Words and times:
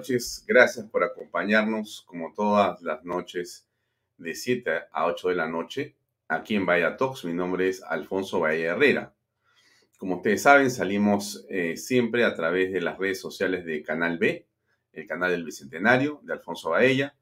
noches. 0.00 0.42
Gracias 0.46 0.86
por 0.86 1.04
acompañarnos 1.04 2.04
como 2.06 2.32
todas 2.32 2.80
las 2.80 3.04
noches 3.04 3.68
de 4.16 4.34
7 4.34 4.70
a 4.90 5.04
8 5.04 5.28
de 5.28 5.34
la 5.34 5.46
noche 5.46 5.94
aquí 6.26 6.54
en 6.54 6.64
Vaya 6.64 6.96
Talks. 6.96 7.26
Mi 7.26 7.34
nombre 7.34 7.68
es 7.68 7.82
Alfonso 7.82 8.40
Bahía 8.40 8.70
Herrera. 8.70 9.14
Como 9.98 10.16
ustedes 10.16 10.40
saben, 10.40 10.70
salimos 10.70 11.44
eh, 11.50 11.76
siempre 11.76 12.24
a 12.24 12.34
través 12.34 12.72
de 12.72 12.80
las 12.80 12.96
redes 12.96 13.20
sociales 13.20 13.66
de 13.66 13.82
Canal 13.82 14.16
B, 14.16 14.46
el 14.94 15.06
canal 15.06 15.32
del 15.32 15.44
Bicentenario 15.44 16.22
de 16.22 16.32
Alfonso 16.32 16.70
Baella. 16.70 17.14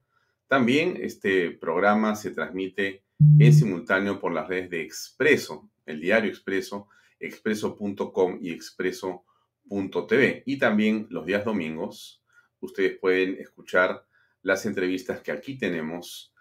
También 0.46 0.96
este 1.00 1.50
programa 1.50 2.14
se 2.14 2.30
transmite 2.30 3.02
en 3.40 3.52
simultáneo 3.52 4.20
por 4.20 4.32
las 4.32 4.46
redes 4.46 4.70
de 4.70 4.82
Expreso, 4.82 5.68
el 5.84 6.00
diario 6.00 6.30
Expreso, 6.30 6.86
expreso.com 7.18 8.38
y 8.40 8.52
expreso.tv. 8.52 10.44
Y 10.46 10.58
también 10.58 11.08
los 11.10 11.26
días 11.26 11.44
domingos 11.44 12.22
ustedes 12.60 12.98
pueden 12.98 13.36
escuchar 13.38 14.04
las 14.42 14.66
entrevistas 14.66 15.20
que 15.20 15.32
aquí 15.32 15.58
tenemos 15.58 16.32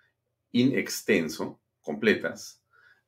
in 0.51 0.77
extenso, 0.77 1.59
completas, 1.81 2.61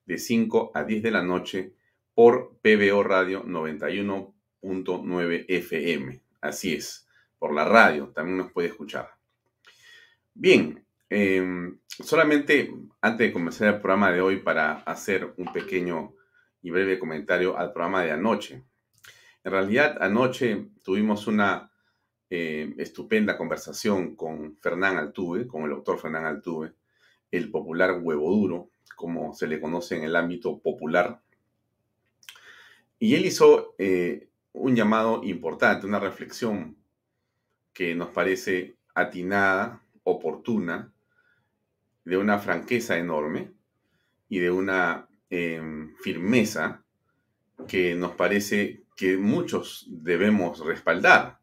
de 0.05 0.17
5 0.17 0.71
a 0.73 0.83
10 0.83 1.03
de 1.03 1.11
la 1.11 1.21
noche 1.23 1.75
por 2.13 2.57
PBO 2.61 3.03
Radio 3.03 3.45
91.9 3.45 5.45
FM. 5.47 6.21
Así 6.41 6.73
es, 6.73 7.07
por 7.37 7.53
la 7.53 7.63
radio 7.65 8.09
también 8.09 8.37
nos 8.37 8.51
puede 8.51 8.69
escuchar. 8.69 9.11
Bien, 10.33 10.83
em, 11.09 11.79
solamente 11.89 12.73
antes 13.01 13.27
de 13.27 13.33
comenzar 13.33 13.67
el 13.67 13.81
programa 13.81 14.11
de 14.11 14.21
hoy 14.21 14.37
para 14.37 14.77
hacer 14.79 15.33
un 15.37 15.53
pequeño 15.53 16.15
y 16.61 16.71
breve 16.71 16.99
comentario 16.99 17.57
al 17.57 17.71
programa 17.71 18.03
de 18.03 18.11
anoche. 18.11 18.63
En 19.43 19.51
realidad, 19.51 19.97
anoche 20.01 20.67
tuvimos 20.83 21.27
una 21.27 21.71
eh, 22.29 22.73
estupenda 22.77 23.37
conversación 23.37 24.15
con 24.15 24.57
Fernán 24.57 24.97
Altuve, 24.97 25.47
con 25.47 25.63
el 25.63 25.71
doctor 25.71 25.99
Fernán 25.99 26.25
Altuve, 26.25 26.73
el 27.31 27.49
popular 27.51 27.99
huevo 28.01 28.31
duro, 28.31 28.69
como 28.95 29.33
se 29.33 29.47
le 29.47 29.59
conoce 29.61 29.97
en 29.97 30.03
el 30.03 30.15
ámbito 30.15 30.59
popular 30.59 31.21
y 32.99 33.15
él 33.15 33.25
hizo 33.25 33.75
eh, 33.77 34.29
un 34.51 34.75
llamado 34.75 35.21
importante, 35.23 35.87
una 35.87 35.99
reflexión 35.99 36.77
que 37.73 37.95
nos 37.95 38.09
parece 38.09 38.75
atinada, 38.93 39.81
oportuna, 40.03 40.91
de 42.03 42.17
una 42.17 42.39
franqueza 42.39 42.97
enorme 42.97 43.53
y 44.27 44.39
de 44.39 44.51
una 44.51 45.07
em, 45.29 45.95
firmeza 45.97 46.83
que 47.67 47.95
nos 47.95 48.13
parece 48.13 48.83
que 48.97 49.17
muchos 49.17 49.87
debemos 49.89 50.59
respaldar. 50.65 51.38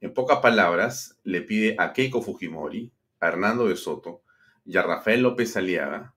En 0.00 0.12
pocas 0.12 0.40
palabras, 0.40 1.18
le 1.24 1.42
pide 1.42 1.76
a 1.78 1.92
Keiko 1.92 2.22
Fujimori, 2.22 2.92
a 3.20 3.28
Hernando 3.28 3.68
de 3.68 3.76
Soto 3.76 4.22
y 4.64 4.76
a 4.76 4.82
Rafael 4.82 5.22
López 5.22 5.56
Aliaga 5.56 6.14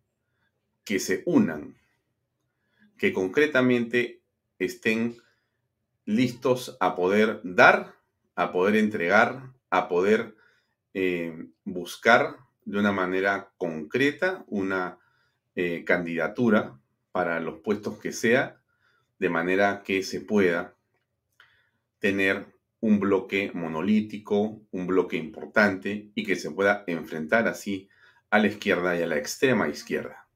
que 0.84 1.00
se 1.00 1.22
unan, 1.28 1.78
que 2.98 3.14
concretamente 3.14 4.22
estén 4.58 5.18
listos 6.06 6.76
a 6.80 6.96
poder 6.96 7.42
dar, 7.44 7.94
a 8.36 8.52
poder 8.52 8.76
entregar, 8.76 9.54
a 9.70 9.88
poder 9.88 10.36
eh, 10.96 11.46
buscar 11.64 12.38
de 12.66 12.80
una 12.80 12.92
manera 12.92 13.52
concreta 13.58 14.44
una 14.48 14.98
eh, 15.56 15.84
candidatura 15.86 16.80
para 17.12 17.40
los 17.40 17.60
puestos 17.60 18.00
que 18.00 18.12
sea, 18.12 18.60
de 19.20 19.30
manera 19.30 19.84
que 19.84 20.02
se 20.02 20.22
pueda 20.22 20.74
tener 22.00 22.48
un 22.82 23.00
bloque 23.00 23.52
monolítico, 23.54 24.62
un 24.72 24.88
bloque 24.88 25.18
importante 25.18 26.12
y 26.16 26.24
que 26.24 26.36
se 26.36 26.52
pueda 26.52 26.84
enfrentar 26.88 27.48
así 27.48 27.90
a 28.30 28.40
la 28.40 28.48
izquierda 28.48 28.98
y 28.98 29.02
a 29.02 29.08
la 29.08 29.18
extrema 29.18 29.68
izquierda. 29.68 30.28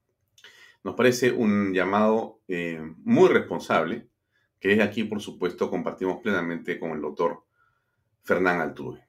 Nos 0.84 0.96
parece 0.96 1.31
un 1.31 1.74
llamado 1.74 2.42
eh, 2.48 2.81
muy 3.04 3.30
responsable 3.30 4.09
que 4.64 4.72
es 4.72 4.80
aquí, 4.80 5.04
por 5.04 5.22
supuesto, 5.22 5.70
compartimos 5.70 6.22
plenamente 6.22 6.80
con 6.80 6.92
el 6.92 7.02
doctor 7.02 7.44
Fernán 8.24 8.62
Altuve. 8.62 9.06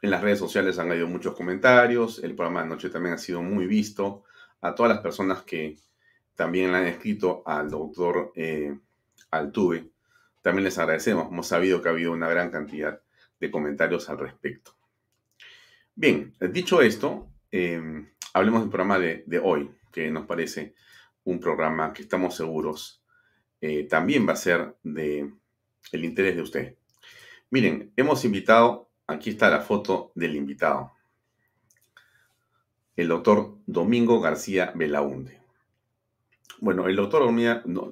En 0.00 0.10
las 0.10 0.22
redes 0.22 0.38
sociales 0.38 0.78
han 0.78 0.90
habido 0.90 1.08
muchos 1.08 1.34
comentarios, 1.34 2.24
el 2.24 2.34
programa 2.34 2.60
de 2.60 2.66
anoche 2.66 2.88
también 2.88 3.14
ha 3.14 3.18
sido 3.18 3.42
muy 3.42 3.66
visto. 3.66 4.24
A 4.62 4.74
todas 4.74 4.92
las 4.92 5.02
personas 5.02 5.42
que 5.42 5.76
también 6.34 6.72
le 6.72 6.78
han 6.78 6.86
escrito 6.86 7.42
al 7.44 7.70
doctor 7.70 8.32
eh, 8.34 8.78
Altuve, 9.30 9.90
también 10.46 10.62
les 10.62 10.78
agradecemos. 10.78 11.26
Hemos 11.26 11.48
sabido 11.48 11.82
que 11.82 11.88
ha 11.88 11.90
habido 11.90 12.12
una 12.12 12.28
gran 12.28 12.52
cantidad 12.52 13.02
de 13.40 13.50
comentarios 13.50 14.08
al 14.08 14.20
respecto. 14.20 14.76
Bien, 15.96 16.34
dicho 16.38 16.82
esto, 16.82 17.26
eh, 17.50 18.06
hablemos 18.32 18.60
del 18.60 18.70
programa 18.70 19.00
de, 19.00 19.40
hoy, 19.42 19.72
que 19.90 20.08
nos 20.08 20.24
parece 20.24 20.76
un 21.24 21.40
programa 21.40 21.92
que 21.92 22.02
estamos 22.02 22.36
seguros 22.36 23.02
eh, 23.60 23.88
también 23.90 24.24
va 24.28 24.34
a 24.34 24.36
ser 24.36 24.76
de 24.84 25.32
interés 25.90 26.36
de 26.36 26.42
usted. 26.42 26.76
Miren, 27.50 27.92
hemos 27.96 28.24
invitado, 28.24 28.88
aquí 29.08 29.30
está 29.30 29.50
la 29.50 29.62
foto 29.62 30.12
del 30.14 30.36
invitado, 30.36 30.92
el 32.94 33.08
doctor 33.08 33.58
Domingo 33.66 34.20
García 34.20 34.70
Belaunde. 34.76 35.40
Bueno, 36.58 36.86
el 36.86 36.96
doctor 36.96 37.22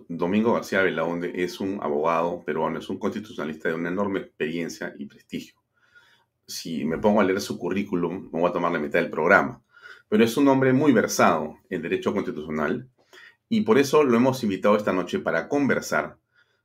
Domingo 0.08 0.54
García 0.54 0.82
Belaunde 0.82 1.32
es 1.34 1.60
un 1.60 1.78
abogado 1.82 2.42
peruano, 2.44 2.78
es 2.78 2.88
un 2.88 2.98
constitucionalista 2.98 3.68
de 3.68 3.74
una 3.74 3.90
enorme 3.90 4.20
experiencia 4.20 4.94
y 4.98 5.06
prestigio. 5.06 5.54
Si 6.46 6.84
me 6.84 6.98
pongo 6.98 7.20
a 7.20 7.24
leer 7.24 7.40
su 7.40 7.58
currículum, 7.58 8.30
me 8.32 8.40
voy 8.40 8.48
a 8.48 8.52
tomar 8.52 8.72
la 8.72 8.78
mitad 8.78 9.00
del 9.00 9.10
programa. 9.10 9.62
Pero 10.08 10.24
es 10.24 10.36
un 10.36 10.48
hombre 10.48 10.72
muy 10.72 10.92
versado 10.92 11.58
en 11.70 11.82
derecho 11.82 12.12
constitucional, 12.12 12.88
y 13.48 13.62
por 13.62 13.78
eso 13.78 14.02
lo 14.04 14.16
hemos 14.16 14.42
invitado 14.42 14.76
esta 14.76 14.92
noche 14.92 15.18
para 15.18 15.48
conversar 15.48 16.16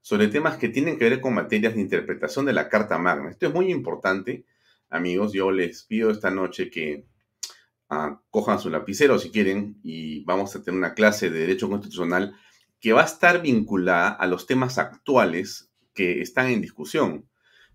sobre 0.02 0.28
temas 0.28 0.58
que 0.58 0.70
tienen 0.70 0.98
que 0.98 1.10
ver 1.10 1.20
con 1.20 1.34
materias 1.34 1.76
de 1.76 1.82
interpretación 1.82 2.46
de 2.46 2.54
la 2.54 2.70
Carta 2.70 2.98
Magna. 2.98 3.30
Esto 3.30 3.48
es 3.48 3.54
muy 3.54 3.72
importante, 3.72 4.46
amigos. 4.90 5.34
Yo 5.34 5.52
les 5.52 5.84
pido 5.84 6.10
esta 6.10 6.32
noche 6.32 6.70
que 6.70 7.06
cojan 8.30 8.60
su 8.60 8.70
lapicero 8.70 9.18
si 9.18 9.32
quieren 9.32 9.80
y 9.84 10.24
vamos 10.24 10.56
a 10.56 10.62
tener 10.62 10.78
una 10.78 10.94
clase 10.94 11.30
de 11.30 11.40
Derecho 11.40 11.70
Constitucional 11.70 12.36
que 12.80 12.94
va 12.94 13.02
a 13.02 13.06
estar 13.06 13.42
vinculada 13.42 14.10
a 14.10 14.28
los 14.28 14.46
temas 14.46 14.78
actuales 14.78 15.72
que 15.94 16.22
están 16.22 16.48
en 16.48 16.62
discusión. 16.62 17.28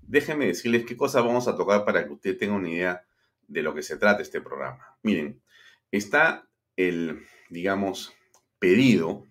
Déjenme 0.02 0.46
decirles 0.46 0.84
qué 0.86 0.96
cosas 0.96 1.24
vamos 1.24 1.48
a 1.48 1.56
tocar 1.56 1.84
para 1.84 2.06
que 2.06 2.12
usted 2.12 2.38
tenga 2.38 2.54
una 2.54 2.70
idea 2.70 3.04
de 3.48 3.62
lo 3.62 3.74
que 3.74 3.82
se 3.82 3.96
trata 3.96 4.22
este 4.22 4.40
programa. 4.40 4.96
Miren, 5.02 5.42
está 5.90 6.48
el, 6.76 7.26
digamos, 7.50 8.14
pedido, 8.58 9.26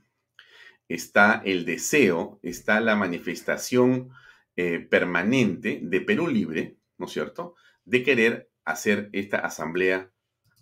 está 0.88 1.42
el 1.46 1.66
deseo, 1.66 2.40
está 2.44 2.80
la 2.82 2.96
manifestación 2.96 4.12
eh, 4.56 4.80
permanente 4.80 5.80
de 5.82 6.02
Perú 6.02 6.28
Libre, 6.28 6.78
¿no 6.98 7.06
es 7.06 7.12
cierto?, 7.12 7.56
de 7.86 8.04
querer 8.04 8.52
hacer 8.66 9.10
esta 9.12 9.40
asamblea 9.40 10.13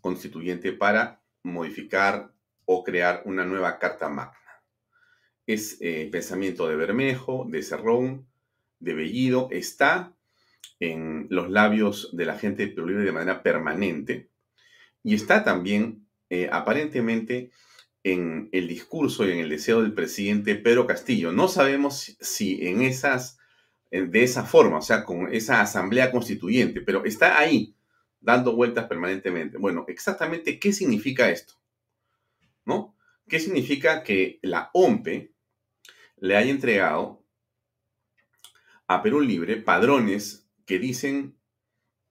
constituyente 0.01 0.73
para 0.73 1.21
modificar 1.43 2.33
o 2.65 2.83
crear 2.83 3.21
una 3.25 3.45
nueva 3.45 3.79
Carta 3.79 4.09
Magna. 4.09 4.37
Es 5.47 5.77
eh, 5.81 6.09
pensamiento 6.11 6.67
de 6.67 6.75
Bermejo, 6.75 7.45
de 7.49 7.63
Cerrón, 7.63 8.27
de 8.79 8.93
Bellido, 8.93 9.47
está 9.51 10.15
en 10.79 11.27
los 11.29 11.49
labios 11.49 12.15
de 12.15 12.25
la 12.25 12.37
gente 12.37 12.65
de 12.65 12.73
Perú 12.73 12.87
Libre 12.87 13.05
de 13.05 13.11
manera 13.11 13.43
permanente 13.43 14.29
y 15.03 15.15
está 15.15 15.43
también 15.43 16.07
eh, 16.29 16.49
aparentemente 16.51 17.51
en 18.03 18.49
el 18.51 18.67
discurso 18.67 19.27
y 19.27 19.31
en 19.31 19.39
el 19.39 19.49
deseo 19.49 19.81
del 19.81 19.93
presidente 19.93 20.55
Pedro 20.55 20.87
Castillo. 20.87 21.31
No 21.31 21.47
sabemos 21.47 22.17
si 22.19 22.65
en 22.67 22.81
esas, 22.81 23.37
de 23.91 24.23
esa 24.23 24.43
forma, 24.43 24.77
o 24.77 24.81
sea, 24.81 25.03
con 25.05 25.31
esa 25.33 25.61
asamblea 25.61 26.11
constituyente, 26.11 26.81
pero 26.81 27.05
está 27.05 27.37
ahí, 27.37 27.75
dando 28.21 28.55
vueltas 28.55 28.85
permanentemente. 28.85 29.57
Bueno, 29.57 29.83
exactamente 29.87 30.59
qué 30.59 30.71
significa 30.71 31.29
esto, 31.29 31.55
¿no? 32.63 32.95
¿Qué 33.27 33.39
significa 33.39 34.03
que 34.03 34.39
la 34.41 34.69
OMPE 34.73 35.33
le 36.17 36.37
haya 36.37 36.51
entregado 36.51 37.25
a 38.87 39.01
Perú 39.01 39.21
Libre 39.21 39.57
padrones 39.57 40.49
que 40.65 40.79
dicen 40.79 41.37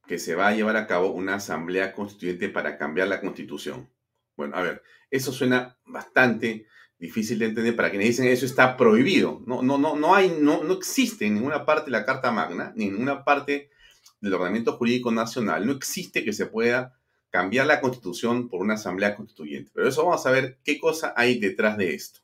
que 0.07 0.19
se 0.19 0.35
va 0.35 0.49
a 0.49 0.55
llevar 0.55 0.77
a 0.77 0.87
cabo 0.87 1.12
una 1.12 1.35
asamblea 1.37 1.93
constituyente 1.93 2.49
para 2.49 2.77
cambiar 2.77 3.09
la 3.09 3.21
constitución? 3.21 3.89
Bueno, 4.37 4.57
a 4.57 4.62
ver, 4.62 4.83
eso 5.11 5.33
suena 5.33 5.79
bastante 5.87 6.67
difícil 6.99 7.39
de 7.39 7.47
entender 7.47 7.77
para 7.77 7.91
quienes 7.91 8.09
dicen 8.09 8.27
eso 8.27 8.47
está 8.47 8.77
prohibido. 8.77 9.43
No, 9.47 9.62
no, 9.62 9.79
no, 9.79 9.97
no 9.97 10.15
hay, 10.15 10.37
no, 10.41 10.65
no 10.65 10.75
existe 10.75 11.27
en 11.27 11.35
ninguna 11.35 11.65
parte 11.65 11.91
la 11.91 12.05
Carta 12.05 12.33
Magna, 12.33 12.73
ni 12.75 12.87
en 12.87 12.93
ninguna 12.93 13.25
parte 13.25 13.71
del 14.20 14.34
ordenamiento 14.34 14.72
jurídico 14.75 15.11
nacional, 15.11 15.67
no 15.67 15.72
existe 15.72 16.25
que 16.25 16.32
se 16.32 16.46
pueda 16.46 16.96
cambiar 17.31 17.67
la 17.67 17.81
constitución 17.81 18.49
por 18.49 18.61
una 18.61 18.75
asamblea 18.75 19.14
constituyente. 19.14 19.70
Pero 19.75 19.88
eso 19.88 20.05
vamos 20.05 20.26
a 20.26 20.31
ver 20.31 20.58
qué 20.64 20.78
cosa 20.78 21.14
hay 21.17 21.38
detrás 21.38 21.76
de 21.76 21.94
esto. 21.94 22.20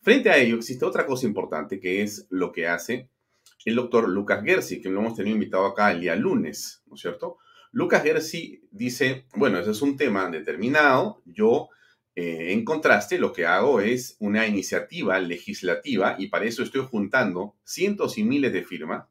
Frente 0.00 0.30
a 0.30 0.36
ello 0.36 0.56
existe 0.56 0.84
otra 0.84 1.06
cosa 1.06 1.26
importante 1.26 1.78
que 1.78 2.02
es 2.02 2.26
lo 2.28 2.50
que 2.50 2.66
hace 2.66 3.08
el 3.64 3.76
doctor 3.76 4.08
Lucas 4.08 4.42
Gersi, 4.44 4.80
que 4.80 4.90
lo 4.90 5.00
hemos 5.00 5.14
tenido 5.14 5.34
invitado 5.34 5.66
acá 5.66 5.92
el 5.92 6.00
día 6.00 6.16
lunes, 6.16 6.82
¿no 6.86 6.96
es 6.96 7.00
cierto? 7.00 7.38
Lucas 7.70 8.02
Gersi 8.02 8.60
dice, 8.70 9.26
bueno, 9.36 9.58
ese 9.58 9.70
es 9.70 9.80
un 9.80 9.96
tema 9.96 10.28
determinado, 10.28 11.22
yo 11.24 11.68
eh, 12.14 12.52
en 12.52 12.64
contraste 12.64 13.18
lo 13.18 13.32
que 13.32 13.46
hago 13.46 13.80
es 13.80 14.16
una 14.18 14.46
iniciativa 14.46 15.18
legislativa 15.18 16.16
y 16.18 16.26
para 16.26 16.44
eso 16.44 16.62
estoy 16.62 16.86
juntando 16.90 17.56
cientos 17.64 18.18
y 18.18 18.24
miles 18.24 18.52
de 18.52 18.64
firmas. 18.64 19.06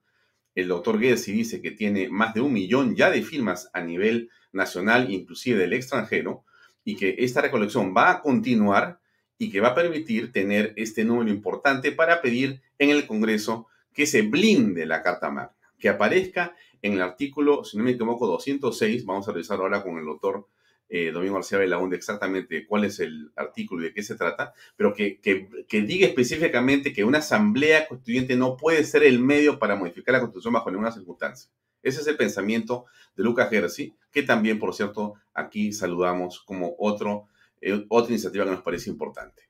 El 0.55 0.67
doctor 0.67 0.99
Gersi 0.99 1.31
dice 1.31 1.61
que 1.61 1.71
tiene 1.71 2.09
más 2.09 2.33
de 2.33 2.41
un 2.41 2.53
millón 2.53 2.95
ya 2.95 3.09
de 3.09 3.21
firmas 3.21 3.69
a 3.73 3.81
nivel 3.81 4.29
nacional, 4.51 5.11
inclusive 5.11 5.59
del 5.59 5.73
extranjero, 5.73 6.43
y 6.83 6.95
que 6.95 7.15
esta 7.19 7.41
recolección 7.41 7.93
va 7.95 8.11
a 8.11 8.21
continuar 8.21 8.99
y 9.37 9.49
que 9.49 9.61
va 9.61 9.69
a 9.69 9.75
permitir 9.75 10.31
tener 10.31 10.73
este 10.75 11.03
número 11.03 11.29
importante 11.29 11.91
para 11.91 12.21
pedir 12.21 12.61
en 12.79 12.89
el 12.89 13.07
Congreso 13.07 13.67
que 13.93 14.05
se 14.05 14.23
blinde 14.23 14.85
la 14.85 15.01
Carta 15.01 15.31
Magna, 15.31 15.55
que 15.79 15.89
aparezca 15.89 16.55
en 16.81 16.93
el 16.93 17.01
artículo, 17.01 17.63
si 17.63 17.77
no 17.77 17.83
me 17.83 17.91
equivoco, 17.91 18.27
206, 18.27 19.05
vamos 19.05 19.27
a 19.27 19.31
revisar 19.31 19.59
ahora 19.59 19.83
con 19.83 19.97
el 19.97 20.05
doctor 20.05 20.47
eh, 20.93 21.09
Domingo 21.13 21.35
García 21.35 21.57
Belaunde 21.57 21.95
exactamente 21.95 22.67
cuál 22.67 22.83
es 22.83 22.99
el 22.99 23.31
artículo 23.37 23.81
y 23.81 23.85
de 23.85 23.93
qué 23.93 24.03
se 24.03 24.15
trata, 24.15 24.53
pero 24.75 24.93
que, 24.93 25.21
que, 25.21 25.47
que, 25.65 25.81
diga 25.83 26.05
específicamente 26.05 26.91
que 26.91 27.05
una 27.05 27.19
asamblea 27.19 27.87
constituyente 27.87 28.35
no 28.35 28.57
puede 28.57 28.83
ser 28.83 29.03
el 29.03 29.19
medio 29.19 29.57
para 29.57 29.77
modificar 29.77 30.11
la 30.11 30.19
constitución 30.19 30.53
bajo 30.53 30.69
ninguna 30.69 30.91
circunstancia. 30.91 31.49
Ese 31.81 32.01
es 32.01 32.07
el 32.07 32.17
pensamiento 32.17 32.87
de 33.15 33.23
Lucas 33.23 33.49
Gersi, 33.49 33.95
que 34.11 34.23
también, 34.23 34.59
por 34.59 34.75
cierto, 34.75 35.13
aquí 35.33 35.71
saludamos 35.71 36.41
como 36.41 36.75
otro, 36.77 37.29
eh, 37.61 37.85
otra 37.87 38.11
iniciativa 38.11 38.43
que 38.43 38.51
nos 38.51 38.61
parece 38.61 38.89
importante. 38.89 39.43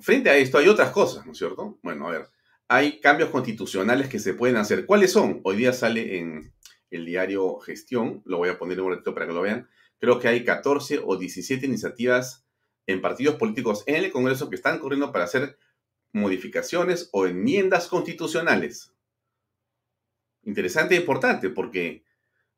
Frente 0.00 0.30
a 0.30 0.36
esto 0.36 0.58
hay 0.58 0.66
otras 0.66 0.90
cosas, 0.90 1.24
¿no 1.24 1.30
es 1.30 1.38
cierto? 1.38 1.78
Bueno, 1.80 2.08
a 2.08 2.10
ver, 2.10 2.28
hay 2.66 2.98
cambios 2.98 3.30
constitucionales 3.30 4.08
que 4.08 4.18
se 4.18 4.34
pueden 4.34 4.56
hacer. 4.56 4.84
¿Cuáles 4.84 5.12
son? 5.12 5.40
Hoy 5.44 5.58
día 5.58 5.72
sale 5.72 6.18
en 6.18 6.52
el 6.90 7.06
diario 7.06 7.60
Gestión, 7.60 8.20
lo 8.24 8.38
voy 8.38 8.48
a 8.48 8.58
poner 8.58 8.80
un 8.80 8.90
ratito 8.90 9.14
para 9.14 9.28
que 9.28 9.32
lo 9.32 9.42
vean. 9.42 9.68
Creo 10.04 10.18
que 10.18 10.28
hay 10.28 10.44
14 10.44 11.00
o 11.02 11.16
17 11.16 11.64
iniciativas 11.64 12.44
en 12.86 13.00
partidos 13.00 13.36
políticos 13.36 13.84
en 13.86 13.94
el 13.94 14.12
Congreso 14.12 14.50
que 14.50 14.56
están 14.56 14.78
corriendo 14.78 15.10
para 15.12 15.24
hacer 15.24 15.56
modificaciones 16.12 17.08
o 17.12 17.26
enmiendas 17.26 17.88
constitucionales. 17.88 18.92
Interesante 20.42 20.94
e 20.94 20.98
importante 20.98 21.48
porque, 21.48 22.04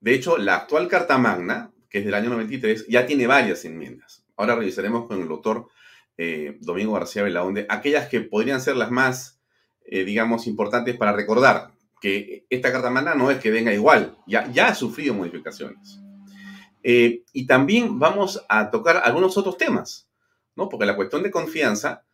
de 0.01 0.15
hecho, 0.15 0.39
la 0.39 0.57
actual 0.57 0.89
Carta 0.89 1.19
Magna, 1.19 1.73
que 1.89 2.01
es 2.01 2.05
del 2.05 2.15
año 2.15 2.31
93, 2.31 2.89
ya 2.89 3.07
tiene 3.07 3.29
varias 3.29 3.65
enmiendas. 3.65 4.25
Ahora 4.37 4.57
revisaremos 4.57 5.07
con 5.07 5.23
el 5.23 5.29
doctor 5.29 5.69
eh, 6.17 6.59
Domingo 6.61 6.95
García 6.95 7.23
Belaunde 7.23 7.67
aquellas 7.69 8.09
que 8.09 8.23
podrían 8.23 8.61
ser 8.61 8.75
las 8.75 8.91
más, 8.91 9.41
eh, 9.85 10.03
digamos, 10.03 10.49
importantes 10.49 10.97
para 10.97 11.13
recordar 11.13 11.71
que 12.01 12.45
esta 12.51 12.73
Carta 12.73 12.91
Magna 12.91 13.15
no 13.15 13.31
es 13.31 13.39
que 13.39 13.53
venga 13.53 13.73
igual, 13.73 14.19
ya 14.27 14.67
ha 14.67 14.75
sufrido 14.75 15.15
modificaciones. 15.15 16.01
Eh, 16.88 17.25
y 17.33 17.47
también 17.47 17.99
vamos 17.99 18.44
a 18.49 18.71
tocar 18.71 18.99
algunos 19.03 19.37
otros 19.37 19.59
temas, 19.59 20.09
¿no? 20.55 20.69
Porque 20.69 20.87
la 20.87 20.94
cuestión 20.94 21.23
de 21.23 21.31
confianza 21.31 22.05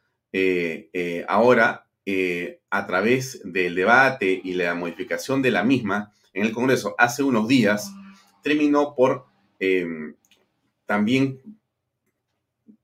ahora 1.28 1.86
eh, 2.04 2.60
a 2.69 2.84
través 2.84 3.40
del 3.44 3.76
debate 3.76 4.40
y 4.42 4.54
la 4.54 4.74
modificación 4.74 5.40
de 5.40 5.52
la 5.52 5.62
misma 5.62 6.12
en 6.32 6.44
el 6.44 6.52
Congreso 6.52 6.96
hace 6.98 7.22
unos 7.22 7.46
días, 7.46 7.92
terminó 8.42 8.96
por 8.96 9.26
em, 9.60 10.16
también 10.84 11.40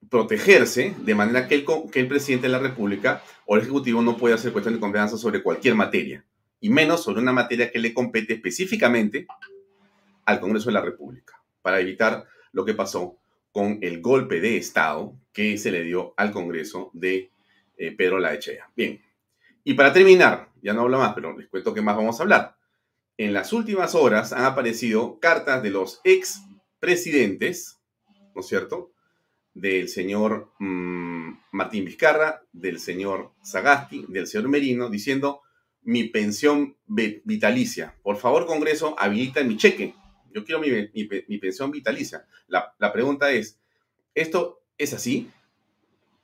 protegerse 0.09 0.95
de 0.99 1.15
manera 1.17 1.49
que 1.49 1.57
el, 1.57 1.67
que 1.91 1.99
el 1.99 2.07
presidente 2.07 2.47
de 2.47 2.53
la 2.53 2.61
República 2.61 3.25
o 3.45 3.57
el 3.57 3.63
Ejecutivo 3.63 4.01
no 4.01 4.17
puede 4.17 4.37
hacer 4.37 4.53
cuestión 4.53 4.75
de 4.75 4.81
confianza 4.81 5.19
sobre 5.19 5.43
cualquier 5.43 5.75
materia, 5.75 6.25
y 6.61 6.71
menos 6.71 7.03
sobre 7.03 7.21
una 7.21 7.33
materia 7.33 7.73
que 7.73 7.81
le 7.81 7.93
compete 7.93 8.35
específicamente 8.35 9.27
al 10.27 10.39
Congreso 10.39 10.67
de 10.67 10.75
la 10.75 10.83
República, 10.83 11.38
para 11.63 11.81
evitar 11.81 12.27
lo 12.53 12.65
que 12.65 12.75
pasó 12.75 13.19
con 13.53 13.79
el 13.83 14.01
golpe 14.01 14.41
de 14.41 14.57
Estado 14.57 15.15
que 15.33 15.59
se 15.59 15.71
le 15.71 15.83
dio 15.83 16.15
al 16.17 16.33
Congreso 16.33 16.91
de 16.93 17.31
eh, 17.77 17.93
Pedro 17.93 18.19
Laechea. 18.19 18.71
Bien, 18.77 19.01
y 19.65 19.75
para 19.75 19.93
terminar, 19.93 20.49
ya 20.63 20.73
no 20.73 20.83
hablo 20.83 20.99
más, 20.99 21.15
pero 21.15 21.37
les 21.37 21.49
cuento 21.49 21.75
qué 21.75 21.83
más 21.83 21.97
vamos 21.97 22.19
a 22.19 22.23
hablar. 22.23 22.57
En 23.17 23.33
las 23.33 23.53
últimas 23.53 23.95
horas 23.95 24.33
han 24.33 24.45
aparecido 24.45 25.19
cartas 25.21 25.63
de 25.63 25.71
los 25.71 26.01
ex 26.05 26.41
presidentes, 26.79 27.79
¿no 28.35 28.41
es 28.41 28.47
cierto? 28.47 28.93
Del 29.53 29.89
señor 29.89 30.53
mmm, 30.59 31.33
Martín 31.53 31.85
Vizcarra, 31.85 32.43
del 32.53 32.79
señor 32.79 33.33
Sagasti, 33.43 34.07
del 34.09 34.27
señor 34.27 34.49
Merino, 34.49 34.89
diciendo 34.89 35.43
mi 35.83 36.05
pensión 36.05 36.77
vitalicia. 36.87 37.95
Por 38.03 38.17
favor, 38.17 38.47
Congreso, 38.47 38.95
habilita 38.99 39.43
mi 39.43 39.57
cheque. 39.57 39.95
Yo 40.39 40.45
quiero 40.45 40.61
mi, 40.61 41.39
pensión 41.39 41.71
vitalicia. 41.71 42.27
La, 42.47 42.93
pregunta 42.93 43.31
es, 43.33 43.59
¿esto 44.15 44.61
es 44.77 44.95
así? 44.95 45.31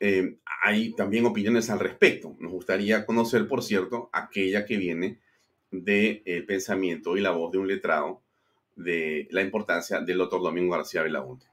Eh, 0.01 0.37
hay 0.63 0.93
también 0.93 1.27
opiniones 1.27 1.71
al 1.71 1.81
respecto. 1.81 2.37
Nos 2.39 2.53
gustaría 2.53 3.05
conocer, 3.05 3.49
por 3.49 3.63
cierto, 3.63 4.11
aquella 4.13 4.65
que 4.65 4.77
viene 4.77 5.19
del 5.71 6.45
pensamiento 6.47 7.17
y 7.17 7.21
la 7.21 7.31
voz 7.31 7.51
de 7.53 7.59
un 7.59 7.67
letrado 7.67 8.23
de 8.77 9.29
la 9.31 9.43
importancia 9.43 10.01
del 10.01 10.19
doctor 10.19 10.43
Domingo 10.43 10.77
García 10.77 11.03
Belaunte. 11.03 11.47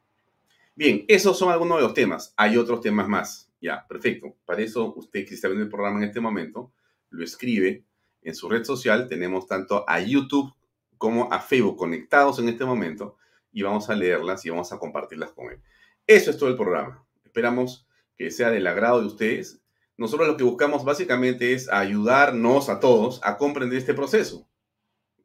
Bien, 0.75 1.05
esos 1.07 1.37
son 1.37 1.51
algunos 1.51 1.77
de 1.77 1.83
los 1.83 1.93
temas. 1.93 2.33
Hay 2.37 2.57
otros 2.57 2.81
temas 2.81 3.07
más. 3.07 3.51
Ya, 3.61 3.85
perfecto. 3.87 4.35
Para 4.45 4.61
eso, 4.61 4.93
usted 4.95 5.25
que 5.25 5.35
está 5.35 5.47
viendo 5.47 5.63
el 5.63 5.69
programa 5.69 5.99
en 5.99 6.05
este 6.05 6.19
momento, 6.19 6.71
lo 7.09 7.23
escribe 7.23 7.83
en 8.23 8.35
su 8.35 8.49
red 8.49 8.63
social. 8.63 9.07
Tenemos 9.07 9.47
tanto 9.47 9.85
a 9.87 9.99
YouTube 9.99 10.53
como 11.01 11.33
a 11.33 11.39
Facebook 11.39 11.77
conectados 11.77 12.37
en 12.37 12.47
este 12.47 12.63
momento 12.63 13.17
y 13.51 13.63
vamos 13.63 13.89
a 13.89 13.95
leerlas 13.95 14.45
y 14.45 14.51
vamos 14.51 14.71
a 14.71 14.77
compartirlas 14.77 15.31
con 15.31 15.51
él. 15.51 15.59
Eso 16.05 16.29
es 16.29 16.37
todo 16.37 16.47
el 16.47 16.55
programa. 16.55 17.03
Esperamos 17.25 17.87
que 18.15 18.29
sea 18.29 18.51
del 18.51 18.67
agrado 18.67 19.01
de 19.01 19.07
ustedes, 19.07 19.63
nosotros 19.97 20.27
lo 20.27 20.37
que 20.37 20.43
buscamos 20.43 20.85
básicamente 20.85 21.53
es 21.53 21.69
ayudarnos 21.71 22.69
a 22.69 22.79
todos 22.79 23.19
a 23.23 23.39
comprender 23.39 23.79
este 23.79 23.95
proceso. 23.95 24.47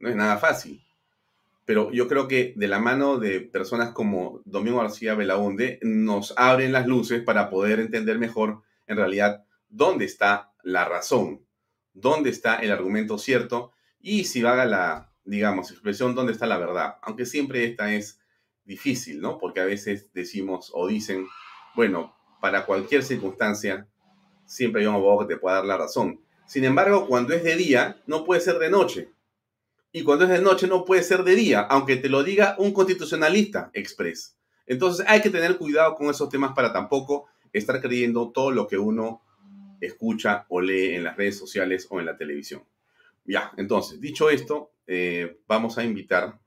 No 0.01 0.09
es 0.09 0.17
nada 0.17 0.39
fácil. 0.39 0.83
Pero 1.67 1.93
yo 1.93 2.09
creo 2.09 2.27
que 2.27 2.55
de 2.57 2.69
la 2.69 2.79
mano 2.79 3.19
de 3.19 3.43
personas 3.43 3.91
como 3.91 4.41
Domingo 4.47 4.79
García 4.79 5.15
Belaunde 5.15 5.79
nos 5.83 6.33
abren 6.39 6.73
las 6.73 6.87
luces 6.87 7.23
para 7.23 7.51
poder 7.51 7.81
entender 7.81 8.19
mejor 8.19 8.63
en 8.87 8.97
realidad 8.97 9.45
dónde 9.69 10.07
está 10.07 10.55
la 10.63 10.87
razón, 10.87 11.45
dónde 11.93 12.31
está 12.31 12.57
el 12.57 12.73
argumento 12.73 13.19
cierto 13.19 13.73
y 14.01 14.25
si 14.25 14.43
vaga 14.43 14.65
la, 14.65 15.13
digamos, 15.27 15.71
expresión 15.71 16.15
dónde 16.15 16.33
está 16.33 16.47
la 16.47 16.59
verdad. 16.59 16.97
Aunque 17.03 17.27
siempre 17.27 17.65
esta 17.65 17.93
es 17.93 18.21
difícil, 18.65 19.21
¿no? 19.21 19.39
Porque 19.39 19.61
a 19.61 19.65
veces 19.65 20.11
decimos 20.15 20.71
o 20.75 20.87
dicen, 20.87 21.27
bueno, 21.75 22.17
para 22.41 22.65
cualquier 22.65 23.03
circunstancia, 23.03 23.87
siempre 24.47 24.81
hay 24.81 24.87
un 24.87 24.95
abogado 24.95 25.27
que 25.27 25.35
te 25.35 25.41
pueda 25.41 25.57
dar 25.57 25.65
la 25.67 25.77
razón. 25.77 26.21
Sin 26.47 26.65
embargo, 26.65 27.07
cuando 27.07 27.35
es 27.35 27.43
de 27.43 27.57
día, 27.57 28.01
no 28.07 28.25
puede 28.25 28.41
ser 28.41 28.59
de 28.59 28.71
noche. 28.71 29.11
Y 29.93 30.03
cuando 30.03 30.25
es 30.25 30.31
de 30.31 30.41
noche, 30.41 30.67
no 30.67 30.85
puede 30.85 31.03
ser 31.03 31.25
de 31.25 31.35
día, 31.35 31.61
aunque 31.61 31.97
te 31.97 32.09
lo 32.09 32.23
diga 32.23 32.55
un 32.59 32.73
constitucionalista 32.73 33.71
express. 33.73 34.37
Entonces 34.67 35.07
hay 35.09 35.21
que 35.21 35.31
tener 35.31 35.57
cuidado 35.57 35.95
con 35.95 36.09
esos 36.09 36.29
temas 36.29 36.53
para 36.55 36.73
tampoco 36.73 37.27
estar 37.53 37.81
creyendo 37.81 38.31
todo 38.31 38.51
lo 38.51 38.67
que 38.67 38.79
uno 38.79 39.23
escucha 39.81 40.47
o 40.49 40.61
lee 40.61 40.95
en 40.95 41.05
las 41.05 41.17
redes 41.17 41.39
sociales 41.39 41.87
o 41.91 42.01
en 42.01 42.07
la 42.07 42.17
televisión. 42.17 42.65
Ya, 43.25 43.53
entonces, 43.57 44.01
dicho 44.01 44.31
esto, 44.31 44.71
eh, 44.87 45.41
vamos 45.47 45.79
a 45.79 45.85
invitar 45.85 46.39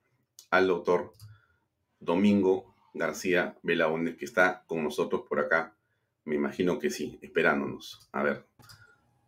al 0.51 0.67
doctor 0.67 1.13
Domingo 2.00 2.75
García 2.93 3.58
Belaúnde, 3.63 4.15
que 4.15 4.25
está 4.25 4.63
con 4.67 4.84
nosotros 4.84 5.24
por 5.27 5.39
acá 5.39 5.75
me 6.29 6.36
imagino 6.36 6.77
que 6.77 6.91
sí, 6.91 7.17
esperándonos. 7.24 8.08
A 8.12 8.22
ver. 8.22 8.46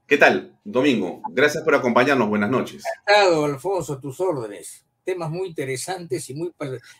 ¿Qué 0.05 0.17
tal, 0.17 0.59
Domingo? 0.63 1.23
Gracias 1.31 1.63
por 1.63 1.73
acompañarnos. 1.73 2.29
Buenas 2.29 2.51
noches. 2.51 2.83
Encantado, 2.85 3.45
Alfonso, 3.45 3.99
tus 3.99 4.19
órdenes. 4.19 4.85
Temas 5.03 5.31
muy 5.31 5.47
interesantes 5.47 6.29
y 6.29 6.35
muy 6.35 6.53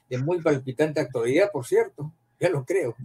de 0.09 0.17
muy 0.17 0.41
palpitante 0.41 0.99
actualidad, 0.99 1.51
por 1.51 1.67
cierto. 1.67 2.11
Ya 2.39 2.49
lo 2.49 2.65
creo. 2.65 2.95